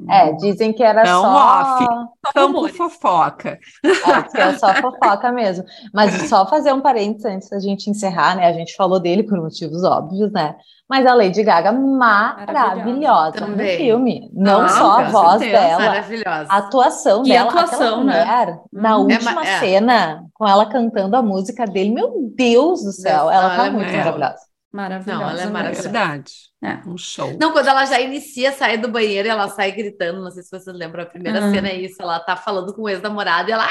É, 0.09 0.33
dizem 0.33 0.73
que 0.73 0.83
era 0.83 1.05
não 1.05 1.23
só. 1.23 1.61
Off, 1.61 1.87
campo 2.35 2.69
fofoca. 2.69 3.59
É, 3.85 4.23
que 4.23 4.39
é 4.39 4.55
só 4.55 4.73
fofoca 4.75 5.31
mesmo. 5.31 5.65
Mas 5.93 6.29
só 6.29 6.47
fazer 6.47 6.73
um 6.73 6.81
parênteses 6.81 7.27
antes 7.27 7.51
da 7.51 7.61
gente 7.61 7.91
encerrar, 7.91 8.37
né? 8.37 8.47
A 8.47 8.53
gente 8.53 8.75
falou 8.75 8.99
dele 8.99 9.23
por 9.23 9.39
motivos 9.39 9.85
óbvios, 9.85 10.33
né? 10.33 10.57
Mas 10.89 11.07
a 11.07 11.15
Lady 11.15 11.43
Gaga 11.43 11.73
maravilhosa 11.73 13.47
no 13.47 13.59
filme. 13.59 14.31
Não 14.33 14.63
ah, 14.63 14.69
só 14.69 15.01
a 15.01 15.03
voz 15.05 15.41
dela, 15.41 16.05
a 16.49 16.57
atuação 16.59 17.23
dela. 17.23 17.49
Atuação, 17.49 18.05
né? 18.05 18.21
mulher, 18.21 18.61
na 18.73 18.97
uhum. 18.97 19.05
última 19.05 19.43
é, 19.43 19.59
cena, 19.59 20.25
com 20.35 20.47
ela 20.47 20.67
cantando 20.67 21.17
a 21.17 21.23
música 21.23 21.67
dele, 21.67 21.91
meu 21.91 22.31
Deus 22.35 22.83
do 22.83 22.93
céu, 22.93 23.31
ela 23.31 23.49
tá 23.49 23.55
ela 23.55 23.67
é 23.67 23.71
muito 23.71 23.91
é 23.91 23.97
maravilhosa. 23.97 24.52
Maravilhosa. 24.73 25.21
Não, 25.21 25.31
ela 25.31 25.43
é 25.43 25.47
maravilhosa. 25.47 25.83
Verdade. 25.83 26.33
É. 26.65 26.79
Um 26.89 26.97
show. 26.97 27.37
Não, 27.39 27.53
quando 27.53 27.69
ela 27.69 27.85
já 27.85 28.01
inicia, 28.01 28.53
sai 28.53 28.79
do 28.79 28.89
banheiro 28.89 29.29
e 29.29 29.31
ela 29.31 29.49
sai 29.49 29.73
gritando, 29.73 30.23
não 30.23 30.31
sei 30.31 30.43
se 30.43 30.51
vocês 30.51 30.75
lembram, 30.75 31.03
a 31.03 31.07
primeira 31.07 31.43
uhum. 31.43 31.53
cena 31.53 31.69
é 31.69 31.77
isso, 31.77 32.01
ela 32.01 32.19
tá 32.21 32.37
falando 32.37 32.75
com 32.75 32.83
o 32.83 32.89
ex-namorado 32.89 33.51
e 33.51 33.53
ela... 33.53 33.69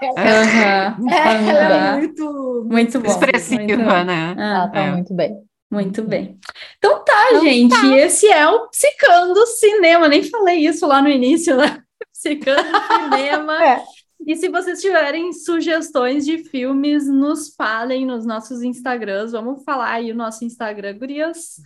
Uhum. 0.00 1.10
É, 1.10 1.50
ela 1.50 1.88
é 1.88 1.96
muito... 1.96 2.66
Muito 2.68 3.00
bom. 3.00 3.10
Expressiva, 3.10 3.62
muito 3.62 4.04
né? 4.04 4.34
Ela 4.36 4.68
tá 4.68 4.80
é. 4.80 4.90
muito 4.92 5.14
bem. 5.14 5.48
Muito 5.70 6.02
bem. 6.02 6.38
Então 6.78 7.04
tá, 7.04 7.28
então, 7.30 7.42
gente. 7.42 7.80
Tá. 7.80 7.96
Esse 7.96 8.26
é 8.26 8.48
o 8.48 8.68
Psicando 8.68 9.46
Cinema. 9.46 10.08
Nem 10.08 10.22
falei 10.22 10.66
isso 10.66 10.86
lá 10.86 11.02
no 11.02 11.08
início, 11.08 11.56
né? 11.56 11.82
Psicando 12.12 12.62
Cinema. 12.88 13.64
é. 13.64 13.82
E 14.28 14.36
se 14.36 14.50
vocês 14.50 14.82
tiverem 14.82 15.32
sugestões 15.32 16.26
de 16.26 16.44
filmes, 16.44 17.08
nos 17.08 17.54
falem 17.54 18.04
nos 18.04 18.26
nossos 18.26 18.62
Instagrams. 18.62 19.32
Vamos 19.32 19.64
falar 19.64 19.90
aí 19.92 20.12
o 20.12 20.14
nosso 20.14 20.44
Instagram, 20.44 20.98
Gurias. 20.98 21.62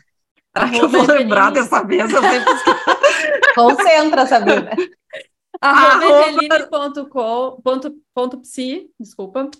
Será 0.56 0.70
que 0.70 0.78
eu 0.78 0.88
vou 0.88 1.02
lembrar 1.02 1.50
dessa 1.50 1.82
vez? 1.82 2.08
Eu 2.08 2.20
Concentra, 3.56 4.26
Sabrina. 4.26 4.70
Arroba 5.60 6.30
psi, 8.40 8.88
desculpa. 8.98 9.50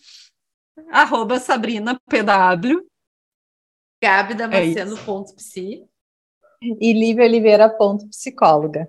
Arroba 0.92 1.40
Sabrina 1.40 2.00
PW. 2.08 2.86
Gabi 4.00 4.34
Damasceno, 4.34 4.96
é. 4.96 5.00
E 6.62 6.92
Lívia 6.92 7.24
Oliveira, 7.24 7.68
ponto 7.68 8.08
psicóloga. 8.10 8.88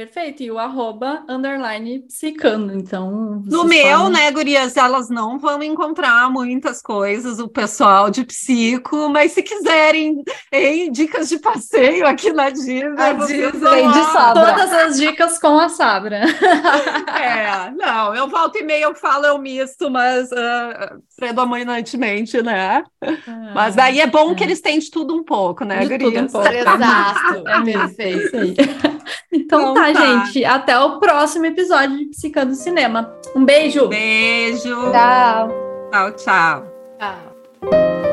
Perfeito, 0.00 0.42
e 0.42 0.50
o 0.50 0.58
arroba 0.58 1.22
underline 1.28 1.98
psicando, 2.08 2.72
então... 2.72 3.42
No 3.44 3.64
meu, 3.64 3.98
podem... 3.98 4.12
né, 4.12 4.30
gurias, 4.30 4.74
elas 4.74 5.10
não 5.10 5.38
vão 5.38 5.62
encontrar 5.62 6.30
muitas 6.30 6.80
coisas, 6.80 7.38
o 7.38 7.46
pessoal 7.46 8.08
de 8.08 8.24
psico, 8.24 9.10
mas 9.10 9.32
se 9.32 9.42
quiserem 9.42 10.24
hein, 10.50 10.90
dicas 10.90 11.28
de 11.28 11.38
passeio 11.38 12.06
aqui 12.06 12.32
na 12.32 12.48
Disney, 12.48 12.82
a 12.96 13.12
Disney 13.12 13.52
de 13.52 14.04
Sabra. 14.10 14.54
Todas 14.54 14.72
as 14.72 14.96
dicas 14.96 15.38
com 15.38 15.60
a 15.60 15.68
Sabra. 15.68 16.22
é, 17.20 17.70
não, 17.72 18.14
eu 18.14 18.26
volto 18.26 18.56
e 18.56 18.62
meio, 18.62 18.84
eu 18.84 18.94
falo, 18.94 19.26
eu 19.26 19.36
misto, 19.36 19.90
mas 19.90 20.32
uh, 20.32 20.98
predominantemente, 21.14 22.42
né? 22.42 22.82
Ah, 23.02 23.52
mas 23.54 23.76
daí 23.76 24.00
é 24.00 24.06
bom 24.06 24.32
é. 24.32 24.34
que 24.34 24.44
eles 24.44 24.62
têm 24.62 24.78
de 24.78 24.90
tudo 24.90 25.14
um 25.14 25.22
pouco, 25.22 25.62
né, 25.62 25.80
de 25.80 25.98
gurias? 25.98 26.32
Tudo 26.32 26.38
um 26.40 26.42
pouco. 26.42 26.48
Exato, 26.48 27.44
é 27.46 27.64
perfeito. 27.64 29.00
Então, 29.32 29.74
tá, 29.74 29.89
tá, 29.92 30.24
gente. 30.24 30.44
Até 30.44 30.78
o 30.78 30.98
próximo 30.98 31.46
episódio 31.46 31.98
de 31.98 32.06
Psicando 32.06 32.54
Cinema. 32.54 33.12
Um 33.34 33.44
beijo. 33.44 33.88
Beijo. 33.88 34.90
Tchau. 34.90 35.48
Tchau, 35.90 36.12
tchau. 36.12 36.66
Tchau. 36.98 38.09